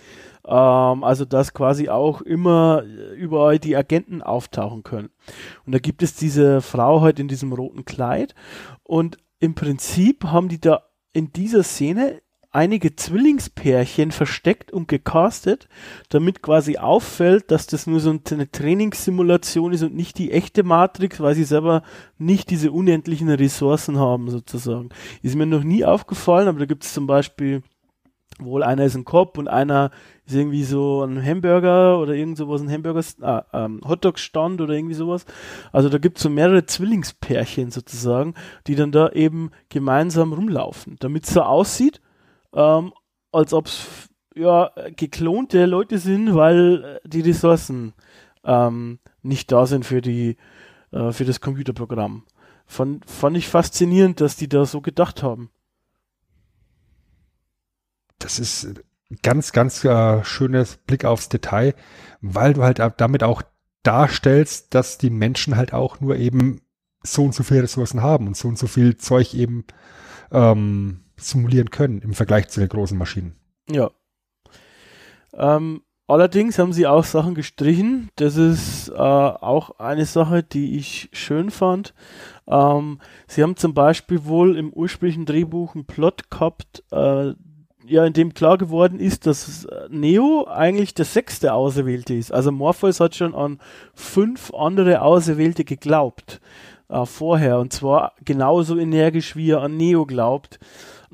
[0.45, 2.83] Ähm, also dass quasi auch immer
[3.15, 5.09] überall die Agenten auftauchen können.
[5.65, 8.33] Und da gibt es diese Frau halt in diesem roten Kleid
[8.83, 10.83] und im Prinzip haben die da
[11.13, 12.21] in dieser Szene
[12.51, 15.69] einige Zwillingspärchen versteckt und gecastet,
[16.09, 21.21] damit quasi auffällt, dass das nur so eine Trainingssimulation ist und nicht die echte Matrix,
[21.21, 21.83] weil sie selber
[22.17, 24.89] nicht diese unendlichen Ressourcen haben, sozusagen.
[25.21, 27.63] Ist mir noch nie aufgefallen, aber da gibt es zum Beispiel
[28.39, 29.91] wohl einer ist ein Kopf und einer
[30.25, 34.95] ist irgendwie so ein Hamburger oder irgend sowas, ein Hamburger, ah, ähm, Hotdog-Stand oder irgendwie
[34.95, 35.25] sowas.
[35.71, 38.33] Also da gibt es so mehrere Zwillingspärchen sozusagen,
[38.67, 42.01] die dann da eben gemeinsam rumlaufen, damit es so aussieht,
[42.53, 42.93] ähm,
[43.31, 47.93] als ob es ja, geklonte Leute sind, weil äh, die Ressourcen
[48.43, 50.37] ähm, nicht da sind für die
[50.91, 52.23] äh, für das Computerprogramm.
[52.65, 55.49] Fand, fand ich faszinierend, dass die da so gedacht haben.
[58.19, 58.81] Das ist
[59.21, 61.75] ganz, ganz äh, schönes Blick aufs Detail,
[62.21, 63.41] weil du halt damit auch
[63.83, 66.61] darstellst, dass die Menschen halt auch nur eben
[67.03, 69.65] so und so viele Ressourcen haben und so und so viel Zeug eben
[70.31, 73.35] ähm, simulieren können im Vergleich zu den großen Maschinen.
[73.69, 73.91] Ja.
[75.33, 78.09] Ähm, allerdings haben sie auch Sachen gestrichen.
[78.15, 81.93] Das ist äh, auch eine Sache, die ich schön fand.
[82.47, 87.33] Ähm, sie haben zum Beispiel wohl im ursprünglichen Drehbuch einen Plot gehabt, äh,
[87.85, 92.31] ja, in dem klar geworden ist, dass Neo eigentlich der sechste Auserwählte ist.
[92.31, 93.59] Also Morpheus hat schon an
[93.93, 96.39] fünf andere Auserwählte geglaubt
[96.91, 100.59] äh, vorher und zwar genauso energisch, wie er an Neo glaubt.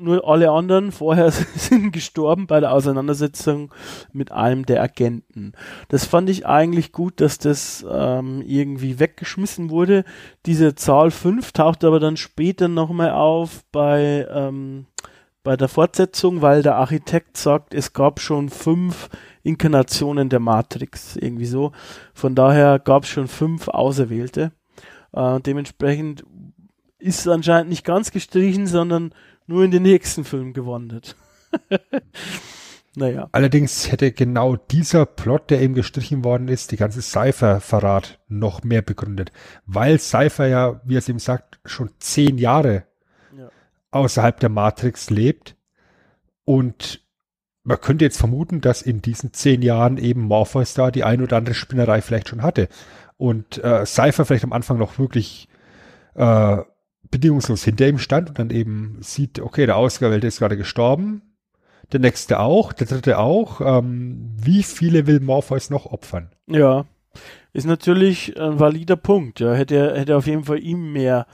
[0.00, 3.74] Nur alle anderen vorher sind gestorben bei der Auseinandersetzung
[4.12, 5.54] mit einem der Agenten.
[5.88, 10.04] Das fand ich eigentlich gut, dass das ähm, irgendwie weggeschmissen wurde.
[10.46, 14.86] Diese Zahl 5 taucht aber dann später nochmal auf bei, ähm,
[15.42, 19.08] bei der Fortsetzung, weil der Architekt sagt, es gab schon fünf
[19.42, 21.72] Inkarnationen der Matrix, irgendwie so.
[22.14, 24.52] Von daher gab es schon fünf Auserwählte.
[25.12, 26.24] Äh, dementsprechend
[26.98, 29.12] ist anscheinend nicht ganz gestrichen, sondern
[29.48, 31.16] nur in den nächsten Film gewandert.
[32.94, 33.28] naja.
[33.32, 38.82] Allerdings hätte genau dieser Plot, der eben gestrichen worden ist, die ganze Cypher-Verrat noch mehr
[38.82, 39.32] begründet.
[39.66, 42.84] Weil Cypher ja, wie er es eben sagt, schon zehn Jahre
[43.36, 43.48] ja.
[43.90, 45.56] außerhalb der Matrix lebt.
[46.44, 47.02] Und
[47.64, 51.38] man könnte jetzt vermuten, dass in diesen zehn Jahren eben Morpheus da die ein oder
[51.38, 52.68] andere Spinnerei vielleicht schon hatte.
[53.16, 55.48] Und äh, Cypher vielleicht am Anfang noch wirklich
[56.14, 56.58] äh,
[57.10, 61.22] bedingungslos hinter ihm stand und dann eben sieht, okay, der Ausgewählte ist gerade gestorben,
[61.92, 63.60] der nächste auch, der dritte auch.
[63.60, 66.30] Ähm, wie viele will Morpheus noch opfern?
[66.46, 66.84] Ja,
[67.52, 69.40] ist natürlich ein valider Punkt.
[69.40, 71.26] Ja, hätte hätte auf jeden Fall ihm mehr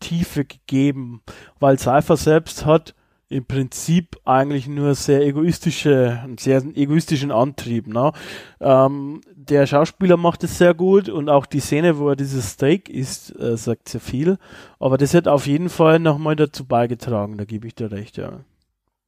[0.00, 1.22] Tiefe gegeben,
[1.60, 2.94] weil Cypher selbst hat
[3.32, 7.86] im Prinzip eigentlich nur sehr egoistische, einen sehr egoistischen Antrieb.
[7.86, 8.12] Ne?
[8.60, 12.88] Ähm, der Schauspieler macht es sehr gut und auch die Szene, wo er dieses Steak
[12.88, 14.38] isst, äh, sagt sehr viel.
[14.78, 18.40] Aber das hat auf jeden Fall nochmal dazu beigetragen, da gebe ich dir recht, ja.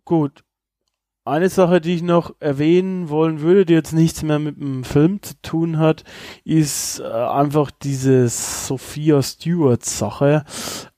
[0.05, 0.43] Gut.
[1.27, 5.23] Eine Sache, die ich noch erwähnen wollen würde, die jetzt nichts mehr mit dem Film
[5.23, 6.05] zu tun hat,
[6.45, 10.45] ist äh, einfach diese Sophia Stewart Sache.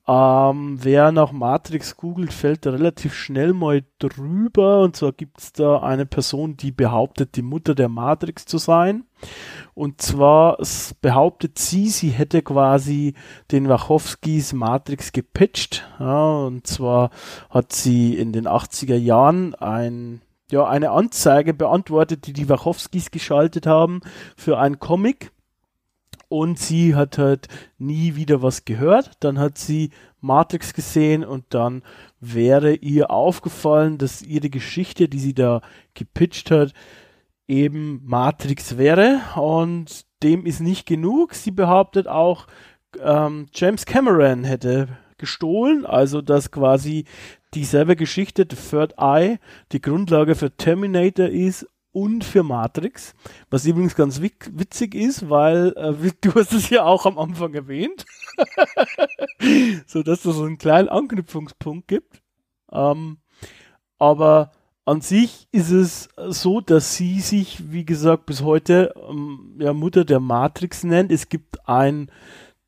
[0.09, 4.83] Ähm, wer nach Matrix googelt, fällt relativ schnell mal drüber.
[4.83, 9.05] Und zwar gibt es da eine Person, die behauptet, die Mutter der Matrix zu sein.
[9.75, 10.59] Und zwar
[11.01, 13.15] behauptet sie, sie hätte quasi
[13.51, 15.89] den Wachowskis Matrix gepitcht.
[15.99, 17.11] Ja, und zwar
[17.51, 23.67] hat sie in den 80er Jahren ein ja, eine Anzeige beantwortet, die die Wachowskis geschaltet
[23.67, 24.01] haben
[24.37, 25.33] für ein Comic
[26.29, 27.49] und sie hat halt
[27.79, 29.13] nie wieder was gehört.
[29.21, 29.91] Dann hat sie
[30.21, 31.83] Matrix gesehen und dann
[32.21, 35.61] wäre ihr aufgefallen, dass ihre Geschichte, die sie da
[35.95, 36.73] gepitcht hat,
[37.49, 41.35] eben Matrix wäre und dem ist nicht genug.
[41.35, 42.47] Sie behauptet auch,
[43.01, 44.89] ähm, James Cameron hätte
[45.19, 47.05] gestohlen, also dass quasi
[47.55, 49.39] dieselbe Geschichte, The Third Eye,
[49.73, 51.67] die Grundlage für Terminator ist
[51.97, 53.15] und für Matrix,
[53.49, 58.05] was übrigens ganz witzig ist, weil äh, du hast es ja auch am Anfang erwähnt,
[59.87, 62.21] so dass es so einen kleinen Anknüpfungspunkt gibt.
[62.71, 63.17] Ähm,
[63.99, 64.53] aber
[64.85, 70.05] an sich ist es so, dass sie sich, wie gesagt, bis heute ähm, ja, Mutter
[70.05, 71.11] der Matrix nennt.
[71.11, 72.11] Es gibt einen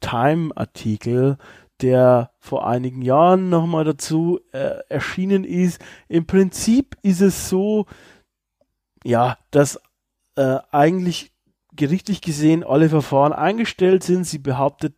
[0.01, 1.37] Time-Artikel,
[1.83, 5.85] der vor einigen Jahren nochmal dazu äh, erschienen ist.
[6.09, 7.85] Im Prinzip ist es so,
[9.05, 9.81] ja, dass
[10.37, 11.33] äh, eigentlich
[11.75, 14.25] gerichtlich gesehen alle Verfahren eingestellt sind.
[14.25, 14.95] Sie behauptet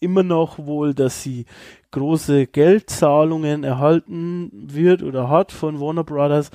[0.00, 1.44] immer noch wohl, dass sie
[1.90, 6.50] große Geldzahlungen erhalten wird oder hat von Warner Brothers.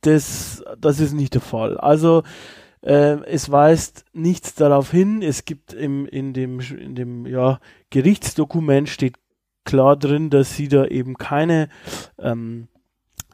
[0.00, 1.78] Das, das ist nicht der Fall.
[1.78, 2.24] Also
[2.80, 5.22] äh, es weist nichts darauf hin.
[5.22, 7.60] Es gibt im, in dem, in dem ja,
[7.90, 9.16] Gerichtsdokument steht
[9.64, 11.68] klar drin, dass sie da eben keine
[12.18, 12.68] ähm,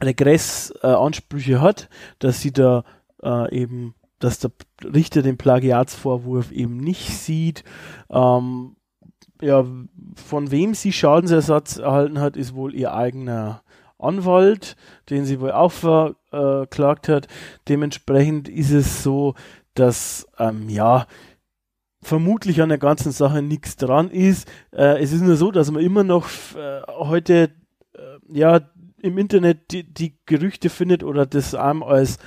[0.01, 1.89] Regressansprüche hat,
[2.19, 2.83] dass sie da
[3.23, 4.51] äh, eben, dass der
[4.83, 7.63] Richter den Plagiatsvorwurf eben nicht sieht.
[8.09, 8.75] Ähm,
[9.41, 9.65] ja,
[10.15, 13.61] von wem sie Schadensersatz erhalten hat, ist wohl ihr eigener
[13.97, 14.75] Anwalt,
[15.09, 17.27] den sie wohl auch verklagt hat.
[17.67, 19.35] Dementsprechend ist es so,
[19.73, 21.05] dass ähm, ja
[22.01, 24.49] vermutlich an der ganzen Sache nichts dran ist.
[24.71, 27.51] Äh, es ist nur so, dass man immer noch äh, heute
[27.93, 27.99] äh,
[28.31, 28.61] ja
[29.01, 32.17] im Internet die, die, Gerüchte findet oder das einem als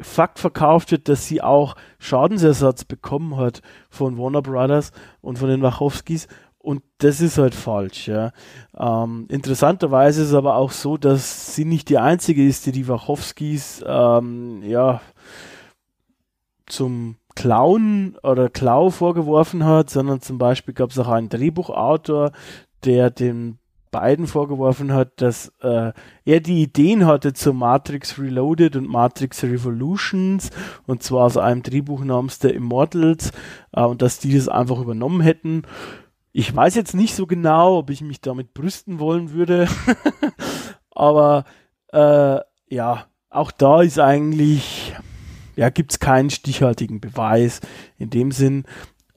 [0.00, 3.60] Fakt verkauft wird, dass sie auch Schadensersatz bekommen hat
[3.90, 6.26] von Warner Brothers und von den Wachowskis.
[6.58, 8.32] Und das ist halt falsch, ja.
[8.78, 12.86] Ähm, interessanterweise ist es aber auch so, dass sie nicht die einzige ist, die die
[12.86, 15.00] Wachowskis, ähm, ja,
[16.66, 22.32] zum Clown oder Klau vorgeworfen hat, sondern zum Beispiel gab es auch einen Drehbuchautor,
[22.84, 23.59] der den
[23.90, 25.92] beiden vorgeworfen hat, dass äh,
[26.24, 30.50] er die Ideen hatte zu Matrix Reloaded und Matrix Revolutions
[30.86, 33.32] und zwar aus einem Drehbuch namens The Immortals
[33.72, 35.62] äh, und dass die das einfach übernommen hätten.
[36.32, 39.66] Ich weiß jetzt nicht so genau, ob ich mich damit brüsten wollen würde,
[40.90, 41.44] aber
[41.92, 42.38] äh,
[42.68, 44.94] ja, auch da ist eigentlich,
[45.56, 47.60] ja, gibt es keinen stichhaltigen Beweis
[47.98, 48.64] in dem Sinn.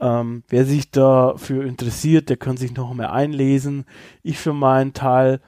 [0.04, 3.86] Ähm, wer sich dafür interessiert, der kann sich noch mehr einlesen.
[4.22, 5.40] Ich für meinen Teil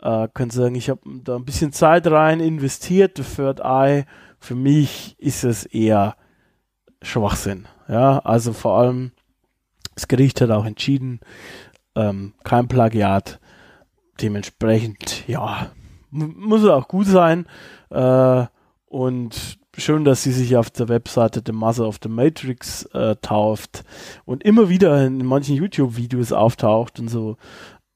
[0.00, 3.16] äh, kann sagen, ich habe da ein bisschen Zeit rein investiert.
[3.16, 4.04] The Third Eye,
[4.38, 6.14] für mich ist es eher
[7.02, 7.66] Schwachsinn.
[7.88, 9.10] Ja, also vor allem
[9.96, 11.18] das Gericht hat auch entschieden,
[11.96, 13.40] ähm, kein Plagiat.
[14.22, 15.72] Dementsprechend, ja,
[16.12, 17.46] muss es auch gut sein.
[17.90, 18.46] Äh,
[18.86, 23.84] und schön, dass sie sich auf der Webseite The Mother of the Matrix äh, tauft
[24.24, 27.36] und immer wieder in manchen YouTube-Videos auftaucht und so.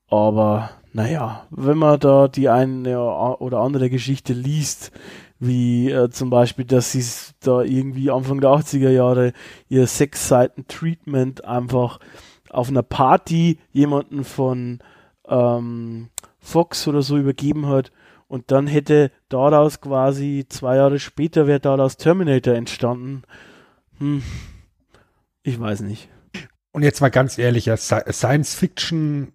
[0.08, 4.92] Aber naja, wenn man da die eine oder andere Geschichte liest,
[5.38, 7.04] wie äh, zum Beispiel, dass sie
[7.40, 9.32] da irgendwie Anfang der 80er Jahre
[9.68, 12.00] ihr sechs Seiten Treatment einfach
[12.50, 14.80] auf einer Party jemanden von
[15.28, 16.08] ähm,
[16.40, 17.92] Fox oder so übergeben hat
[18.28, 23.22] und dann hätte daraus quasi zwei Jahre später wäre daraus Terminator entstanden.
[23.98, 24.22] Hm,
[25.42, 26.08] ich weiß nicht.
[26.70, 29.32] Und jetzt mal ganz ehrlich, Science Fiction,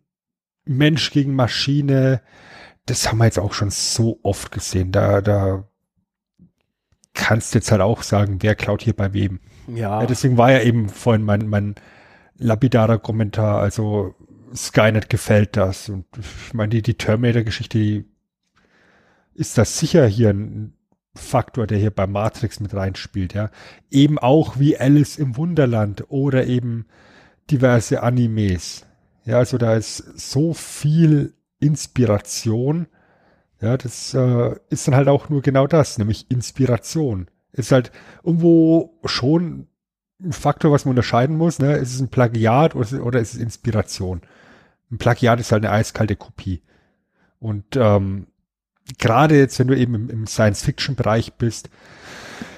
[0.65, 2.21] Mensch gegen Maschine,
[2.85, 4.91] das haben wir jetzt auch schon so oft gesehen.
[4.91, 5.67] Da, da
[7.13, 9.39] kannst du jetzt halt auch sagen, wer klaut hier bei wem.
[9.67, 10.01] Ja.
[10.01, 11.75] ja deswegen war ja eben vorhin mein, mein
[12.37, 14.15] lapidarer Kommentar, also
[14.55, 15.89] Skynet gefällt das.
[15.89, 18.12] Und ich meine, die, die Terminator-Geschichte, die
[19.35, 20.73] ist das sicher hier ein
[21.15, 23.51] Faktor, der hier bei Matrix mit reinspielt, ja.
[23.91, 26.85] Eben auch wie Alice im Wunderland oder eben
[27.51, 28.85] diverse Animes.
[29.25, 32.87] Ja, also da ist so viel Inspiration.
[33.61, 37.27] Ja, das äh, ist dann halt auch nur genau das, nämlich Inspiration.
[37.53, 37.91] Ist halt
[38.23, 39.67] irgendwo schon
[40.21, 41.59] ein Faktor, was man unterscheiden muss.
[41.59, 41.73] Ne?
[41.77, 44.21] Ist es ein Plagiat oder, oder ist es Inspiration?
[44.91, 46.63] Ein Plagiat ist halt eine eiskalte Kopie.
[47.39, 48.27] Und ähm,
[48.97, 51.69] gerade jetzt, wenn du eben im, im Science-Fiction-Bereich bist,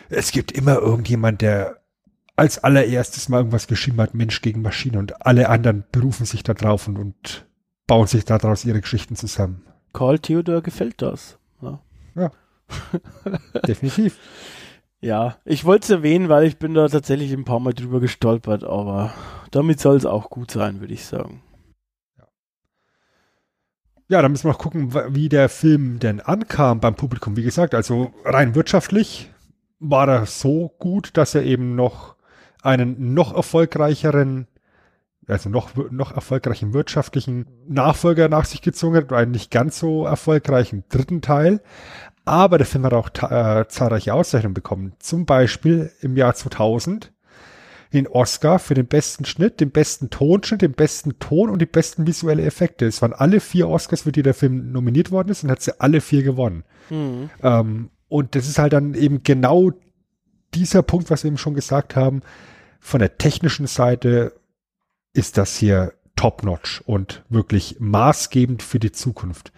[0.10, 1.82] es gibt immer irgendjemand, der
[2.36, 6.54] als allererstes mal irgendwas geschrieben hat, Mensch gegen Maschine und alle anderen berufen sich da
[6.54, 7.46] drauf und, und
[7.88, 9.64] bauen sich daraus ihre Geschichten zusammen.
[9.94, 11.38] Carl Theodor gefällt das.
[11.62, 11.80] Ja.
[12.16, 12.32] ja.
[13.68, 14.20] Definitiv.
[15.00, 18.64] Ja, ich wollte es erwähnen, weil ich bin da tatsächlich ein paar Mal drüber gestolpert,
[18.64, 19.14] aber
[19.52, 21.42] damit soll es auch gut sein, würde ich sagen
[24.08, 27.38] ja, da müssen wir noch gucken, wie der Film denn ankam beim Publikum.
[27.38, 29.32] Wie gesagt, also rein wirtschaftlich
[29.80, 32.16] war er so gut, dass er eben noch
[32.62, 34.48] einen noch erfolgreicheren,
[35.28, 40.84] also noch, noch erfolgreichen wirtschaftlichen Nachfolger nach sich gezogen hat, einen nicht ganz so erfolgreichen
[40.90, 41.62] dritten Teil.
[42.26, 44.94] Aber der Film hat auch äh, zahlreiche Auszeichnungen bekommen.
[45.00, 47.12] Zum Beispiel im Jahr 2000
[47.96, 52.06] den Oscar für den besten Schnitt, den besten Tonschnitt, den besten Ton und die besten
[52.06, 52.86] visuelle Effekte.
[52.86, 55.80] Es waren alle vier Oscars, für die der Film nominiert worden ist und hat sie
[55.80, 56.64] alle vier gewonnen.
[56.90, 57.30] Mhm.
[57.42, 59.72] Ähm, und das ist halt dann eben genau
[60.54, 62.22] dieser Punkt, was wir eben schon gesagt haben.
[62.80, 64.34] Von der technischen Seite
[65.14, 69.52] ist das hier top-notch und wirklich maßgebend für die Zukunft.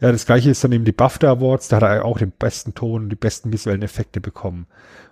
[0.00, 2.74] Ja, das gleiche ist dann eben die BAFTA Awards, da hat er auch den besten
[2.74, 4.66] Ton und die besten visuellen Effekte bekommen.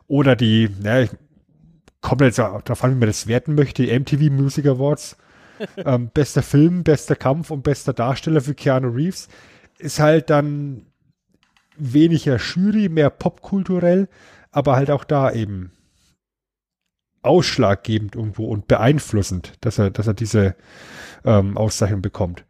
[0.07, 1.07] Oder die, ja,
[2.05, 5.17] kommt jetzt darauf an, wie man das werten möchte, die MTV Music Awards.
[5.77, 9.29] ähm, bester Film, bester Kampf und bester Darsteller für Keanu Reeves
[9.79, 10.87] ist halt dann
[11.77, 14.09] weniger Jury, mehr popkulturell,
[14.51, 15.73] aber halt auch da eben
[17.23, 20.57] ausschlaggebend irgendwo und beeinflussend, dass er, dass er diese
[21.25, 22.45] ähm, Auszeichnung bekommt.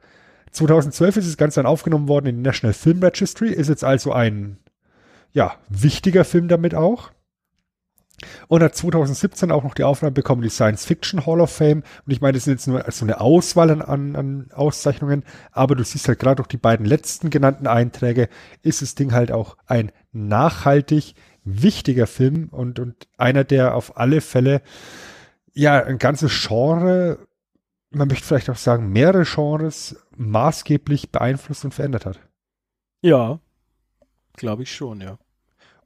[0.51, 4.12] 2012 ist das Ganze dann aufgenommen worden in die National Film Registry, ist jetzt also
[4.12, 4.59] ein
[5.32, 7.13] ja, wichtiger Film damit auch.
[8.48, 11.82] Und hat 2017 auch noch die Aufnahme bekommen, die Science Fiction Hall of Fame.
[12.06, 15.84] Und ich meine, das sind jetzt nur so eine Auswahl an, an Auszeichnungen, aber du
[15.84, 18.28] siehst halt gerade durch die beiden letzten genannten Einträge,
[18.62, 21.14] ist das Ding halt auch ein nachhaltig
[21.44, 24.62] wichtiger Film und, und einer, der auf alle Fälle
[25.52, 27.18] ja ein ganzes Genre,
[27.90, 32.20] man möchte vielleicht auch sagen, mehrere Genres maßgeblich beeinflusst und verändert hat.
[33.02, 33.40] Ja,
[34.34, 35.18] glaube ich schon, ja.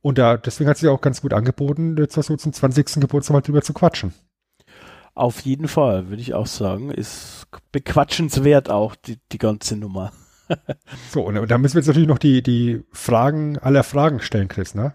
[0.01, 3.01] Und da, deswegen hat sich auch ganz gut angeboten, jetzt so zum 20.
[3.01, 4.12] Geburtstag mal drüber zu quatschen.
[5.15, 6.91] Auf jeden Fall, würde ich auch sagen.
[6.91, 10.12] Ist bequatschenswert auch, die, die ganze Nummer.
[11.11, 14.75] so, und da müssen wir jetzt natürlich noch die, die Fragen aller Fragen stellen, Chris,
[14.75, 14.95] ne?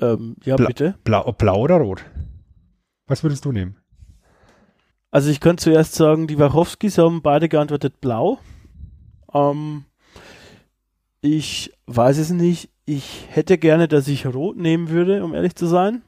[0.00, 0.94] Ähm, ja, Bla bitte.
[1.04, 2.04] Blau, blau oder rot?
[3.06, 3.76] Was würdest du nehmen?
[5.10, 8.38] Also ich könnte zuerst sagen, die Wachowskis haben beide geantwortet blau.
[9.32, 9.84] Ähm,
[11.20, 12.70] ich weiß es nicht.
[12.86, 16.02] Ich hätte gerne, dass ich rot nehmen würde, um ehrlich zu sein.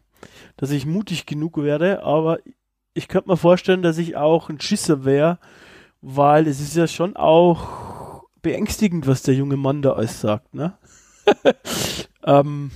[0.57, 2.39] Dass ich mutig genug wäre, aber
[2.95, 5.39] ich könnte mir vorstellen, dass ich auch ein Schisser wäre,
[6.01, 10.79] weil es ist ja schon auch beängstigend, was der junge Mann da alles sagt, ne?
[12.25, 12.71] ähm,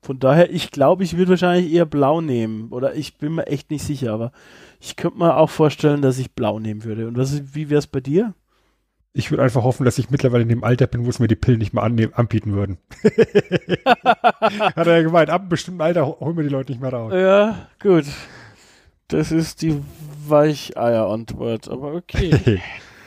[0.00, 2.70] von daher, ich glaube, ich würde wahrscheinlich eher blau nehmen.
[2.70, 4.32] Oder ich bin mir echt nicht sicher, aber
[4.80, 7.06] ich könnte mir auch vorstellen, dass ich blau nehmen würde.
[7.06, 8.34] Und was, wie wäre es bei dir?
[9.14, 11.36] Ich würde einfach hoffen, dass ich mittlerweile in dem Alter bin, wo es mir die
[11.36, 12.78] Pillen nicht mehr anbieten würden.
[13.84, 17.12] Hat er ja gemeint, ab einem bestimmten Alter holen wir die Leute nicht mehr raus.
[17.14, 18.06] Ja, gut.
[19.08, 19.82] Das ist die
[20.26, 22.62] Weicheier-Antwort, aber okay.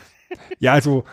[0.60, 1.06] ja, also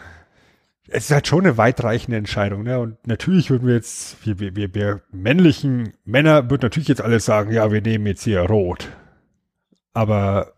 [0.88, 2.78] es ist halt schon eine weitreichende Entscheidung, ne?
[2.78, 7.52] Und natürlich würden wir jetzt, wir, wir, wir männlichen Männer würden natürlich jetzt alle sagen,
[7.52, 8.90] ja, wir nehmen jetzt hier rot.
[9.94, 10.52] Aber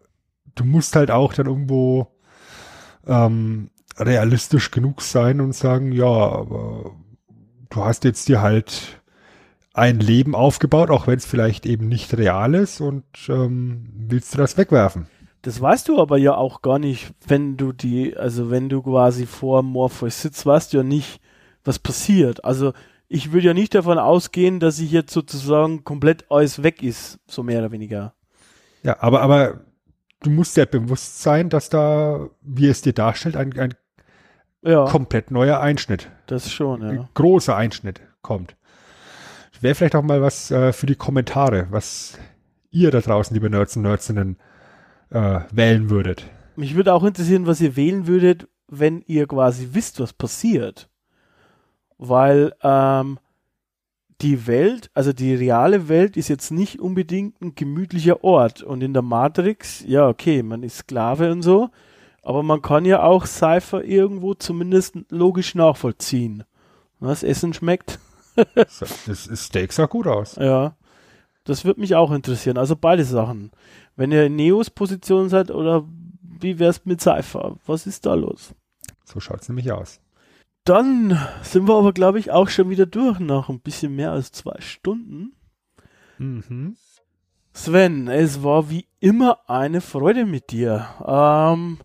[0.56, 2.09] du musst halt auch dann irgendwo
[3.06, 6.93] ähm, realistisch genug sein und sagen, ja, aber
[7.71, 9.01] du hast jetzt dir halt
[9.73, 14.39] ein Leben aufgebaut, auch wenn es vielleicht eben nicht real ist und ähm, willst du
[14.39, 15.07] das wegwerfen?
[15.43, 19.27] Das weißt du aber ja auch gar nicht, wenn du die, also wenn du quasi
[19.27, 21.21] vor Morpheus sitzt, weißt du ja nicht,
[21.65, 22.45] was passiert.
[22.45, 22.73] Also
[23.09, 27.43] ich würde ja nicht davon ausgehen, dass ich jetzt sozusagen komplett alles weg ist, so
[27.43, 28.15] mehr oder weniger.
[28.83, 29.61] Ja, aber, aber
[30.21, 33.75] du musst ja bewusst sein, dass da, wie es dir darstellt, ein, ein
[34.65, 34.86] ja.
[34.86, 36.11] komplett neuer Einschnitt.
[36.27, 36.89] Das schon, ja.
[36.89, 38.57] Ein großer Einschnitt kommt.
[39.61, 42.19] Wäre vielleicht auch mal was äh, für die Kommentare, was
[42.70, 44.36] ihr da draußen, liebe Nerds und Nerdsinnen,
[45.09, 46.27] äh, wählen würdet.
[46.55, 50.91] Mich würde auch interessieren, was ihr wählen würdet, wenn ihr quasi wisst, was passiert.
[51.97, 53.19] Weil ähm,
[54.20, 58.62] die Welt, also die reale Welt ist jetzt nicht unbedingt ein gemütlicher Ort.
[58.62, 61.70] Und in der Matrix, ja, okay, man ist Sklave und so,
[62.25, 66.45] aber man kann ja auch Cypher irgendwo zumindest logisch nachvollziehen.
[66.99, 67.99] Was Essen schmeckt.
[68.55, 70.37] das Steak sah gut aus.
[70.37, 70.77] Ja.
[71.45, 72.57] Das würde mich auch interessieren.
[72.57, 73.51] Also beide Sachen.
[73.95, 75.85] Wenn ihr in Neos Position seid oder
[76.41, 77.57] wie wär's mit Cypher?
[77.67, 78.55] Was ist da los?
[79.05, 80.01] So schaut's nämlich aus.
[80.65, 84.33] Dann sind wir aber, glaube ich, auch schon wieder durch nach ein bisschen mehr als
[84.33, 85.37] zwei Stunden.
[86.17, 86.77] Mhm.
[87.53, 90.89] Sven, es war wie immer eine Freude mit dir.
[91.07, 91.79] Ähm,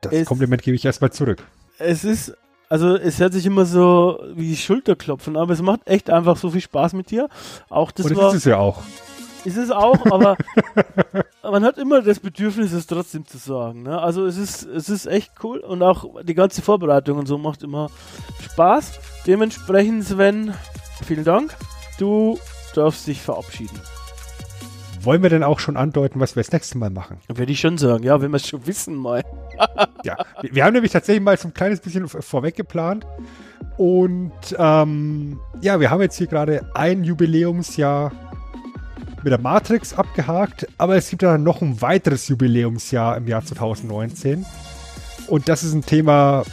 [0.00, 1.42] das es, Kompliment gebe ich erstmal zurück.
[1.78, 2.36] Es ist,
[2.68, 6.60] also es hört sich immer so wie Schulterklopfen, aber es macht echt einfach so viel
[6.60, 7.28] Spaß mit dir.
[7.68, 8.82] Auch das Und das war, ist es ja auch.
[9.44, 10.36] Ist es auch, aber
[11.42, 13.84] man hat immer das Bedürfnis, es trotzdem zu sagen.
[13.84, 13.98] Ne?
[13.98, 17.62] Also es ist, es ist echt cool und auch die ganze Vorbereitung und so macht
[17.62, 17.88] immer
[18.42, 18.98] Spaß.
[19.26, 20.52] Dementsprechend, Sven,
[21.04, 21.56] vielen Dank.
[21.98, 22.38] Du
[22.74, 23.80] darfst dich verabschieden.
[25.00, 27.18] Wollen wir denn auch schon andeuten, was wir das nächste Mal machen?
[27.28, 29.22] Würde ich schon sagen, ja, wenn wir es schon wissen mal.
[30.04, 33.06] ja, wir, wir, haben nämlich tatsächlich mal so ein kleines bisschen vorweg geplant.
[33.76, 38.12] Und ähm, ja, wir haben jetzt hier gerade ein Jubiläumsjahr
[39.22, 44.44] mit der Matrix abgehakt, aber es gibt ja noch ein weiteres Jubiläumsjahr im Jahr 2019.
[45.28, 46.44] Und das ist ein Thema,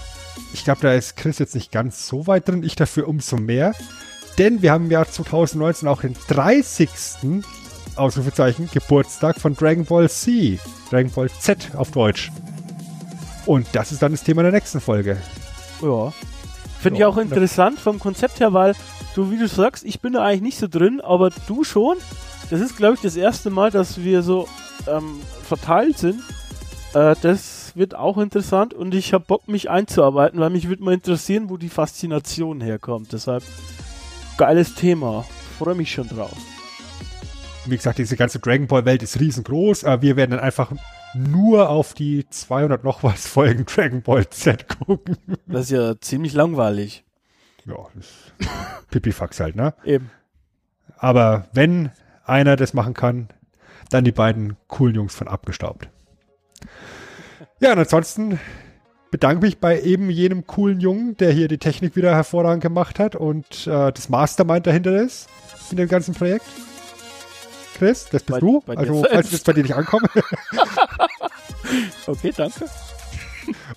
[0.53, 3.73] ich glaube, da ist Chris jetzt nicht ganz so weit drin, ich dafür umso mehr.
[4.37, 6.89] Denn wir haben im Jahr 2019 auch den 30.
[7.95, 10.59] Ausrufezeichen Geburtstag von Dragon Ball Z.
[10.89, 12.31] Dragon Ball Z auf Deutsch.
[13.45, 15.17] Und das ist dann das Thema der nächsten Folge.
[15.81, 16.13] Ja.
[16.79, 18.73] Finde ja, ich auch interessant vom Konzept her, weil
[19.15, 21.97] du, wie du sagst, ich bin da eigentlich nicht so drin, aber du schon.
[22.49, 24.47] Das ist, glaube ich, das erste Mal, dass wir so
[24.87, 26.21] ähm, verteilt sind.
[26.93, 30.93] Äh, das wird auch interessant und ich habe Bock, mich einzuarbeiten, weil mich würde mal
[30.93, 33.13] interessieren, wo die Faszination herkommt.
[33.13, 33.43] Deshalb
[34.37, 35.25] geiles Thema.
[35.57, 36.37] Freue mich schon drauf.
[37.65, 39.83] Wie gesagt, diese ganze Dragon Ball Welt ist riesengroß.
[39.85, 40.71] Aber wir werden dann einfach
[41.13, 45.17] nur auf die 200 noch was Folgen Dragon Ball Z gucken.
[45.47, 47.03] Das ist ja ziemlich langweilig.
[47.65, 48.33] Ja, das ist
[48.91, 49.73] Pipifax halt, ne?
[49.83, 50.11] Eben.
[50.97, 51.91] Aber wenn
[52.23, 53.29] einer das machen kann,
[53.89, 55.89] dann die beiden coolen Jungs von abgestaubt.
[57.59, 58.39] Ja, und ansonsten
[59.11, 63.15] bedanke mich bei eben jenem coolen Jungen, der hier die Technik wieder hervorragend gemacht hat
[63.15, 65.29] und äh, das Mastermind dahinter ist
[65.71, 66.45] in dem ganzen Projekt.
[67.75, 68.61] Chris, das bist bei, du.
[68.65, 70.07] Bei also, falls ich jetzt bei dir nicht ankomme.
[72.07, 72.65] okay, danke.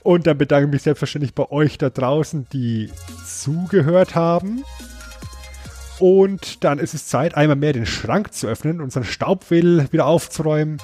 [0.02, 2.90] Und dann bedanke ich mich selbstverständlich bei euch da draußen, die
[3.26, 4.64] zugehört haben.
[5.98, 10.78] Und dann ist es Zeit, einmal mehr den Schrank zu öffnen, unseren Staubwedel wieder aufzuräumen.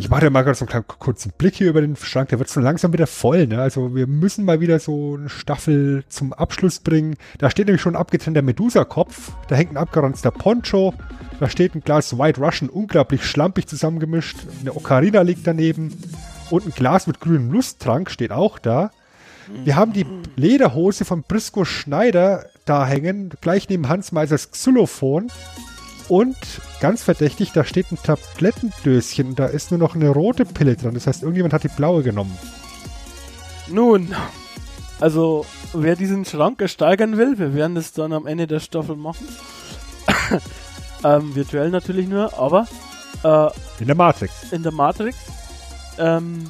[0.00, 2.48] Ich mache ja mal gerade so einen kurzen Blick hier über den Schrank, der wird
[2.48, 3.48] so langsam wieder voll.
[3.48, 3.60] Ne?
[3.60, 7.16] Also wir müssen mal wieder so eine Staffel zum Abschluss bringen.
[7.38, 10.94] Da steht nämlich schon ein abgetrennter Medusa-Kopf, da hängt ein abgeranzter Poncho,
[11.40, 15.92] da steht ein Glas White Russian, unglaublich schlampig zusammengemischt, eine Ocarina liegt daneben
[16.50, 18.92] und ein Glas mit grünem Lusttrank steht auch da.
[19.64, 20.06] Wir haben die
[20.36, 25.30] Lederhose von Briscoe Schneider da hängen, gleich neben Hans Meisers Xylophon.
[26.08, 26.36] Und
[26.80, 30.94] ganz verdächtig, da steht ein Tablettendöschen und da ist nur noch eine rote Pille dran.
[30.94, 32.36] Das heißt, irgendjemand hat die blaue genommen.
[33.68, 34.14] Nun,
[35.00, 35.44] also
[35.74, 39.28] wer diesen Schrank ersteigern will, wir werden das dann am Ende der Staffel machen.
[41.04, 42.66] ähm, virtuell natürlich nur, aber
[43.22, 43.48] äh,
[43.80, 44.50] In der Matrix.
[44.50, 45.16] in der Matrix.
[45.98, 46.44] Ähm,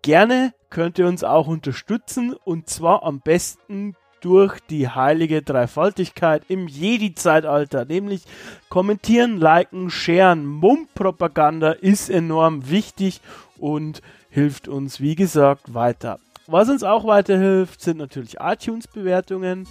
[0.03, 3.95] Gerne könnt ihr uns auch unterstützen und zwar am besten
[4.27, 8.25] durch die heilige Dreifaltigkeit im Jedi-Zeitalter, nämlich
[8.69, 10.45] kommentieren, liken, sharen.
[10.45, 13.21] Mummpropaganda ist enorm wichtig
[13.57, 16.19] und hilft uns, wie gesagt, weiter.
[16.49, 19.69] Was uns auch weiterhilft, sind natürlich iTunes-Bewertungen.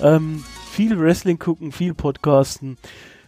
[0.02, 2.78] Ähm, viel Wrestling gucken, viel Podcasten.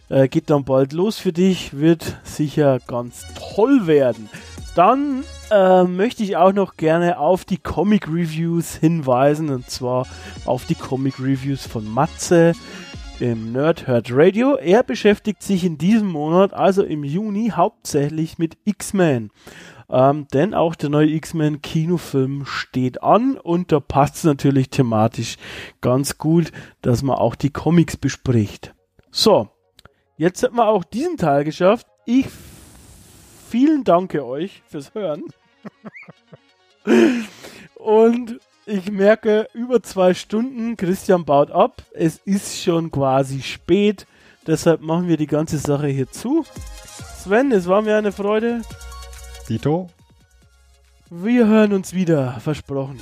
[0.09, 3.25] Äh, geht dann bald los für dich, wird sicher ganz
[3.55, 4.29] toll werden.
[4.75, 10.05] Dann äh, möchte ich auch noch gerne auf die Comic Reviews hinweisen und zwar
[10.45, 12.53] auf die Comic Reviews von Matze
[13.19, 14.55] im Nerd Herd Radio.
[14.55, 19.31] Er beschäftigt sich in diesem Monat, also im Juni, hauptsächlich mit X-Men.
[19.89, 25.37] Ähm, denn auch der neue X-Men Kinofilm steht an und da passt es natürlich thematisch
[25.81, 26.51] ganz gut,
[26.81, 28.73] dass man auch die Comics bespricht.
[29.11, 29.49] So,
[30.17, 31.87] jetzt hat man auch diesen Teil geschafft.
[32.05, 32.27] Ich
[33.47, 35.23] vielen danke euch fürs Hören.
[37.75, 41.81] und ich merke, über zwei Stunden, Christian baut ab.
[41.93, 44.05] Es ist schon quasi spät.
[44.47, 46.45] Deshalb machen wir die ganze Sache hier zu.
[47.23, 48.61] Sven, es war mir eine Freude.
[49.49, 49.89] Dito,
[51.09, 52.99] Wir hören uns wieder, versprochen.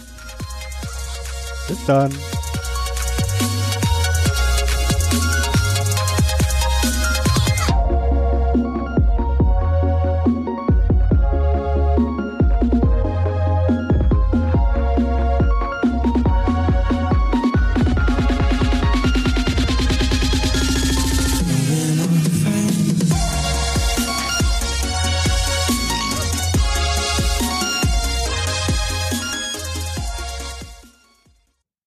[1.68, 2.12] bis dann.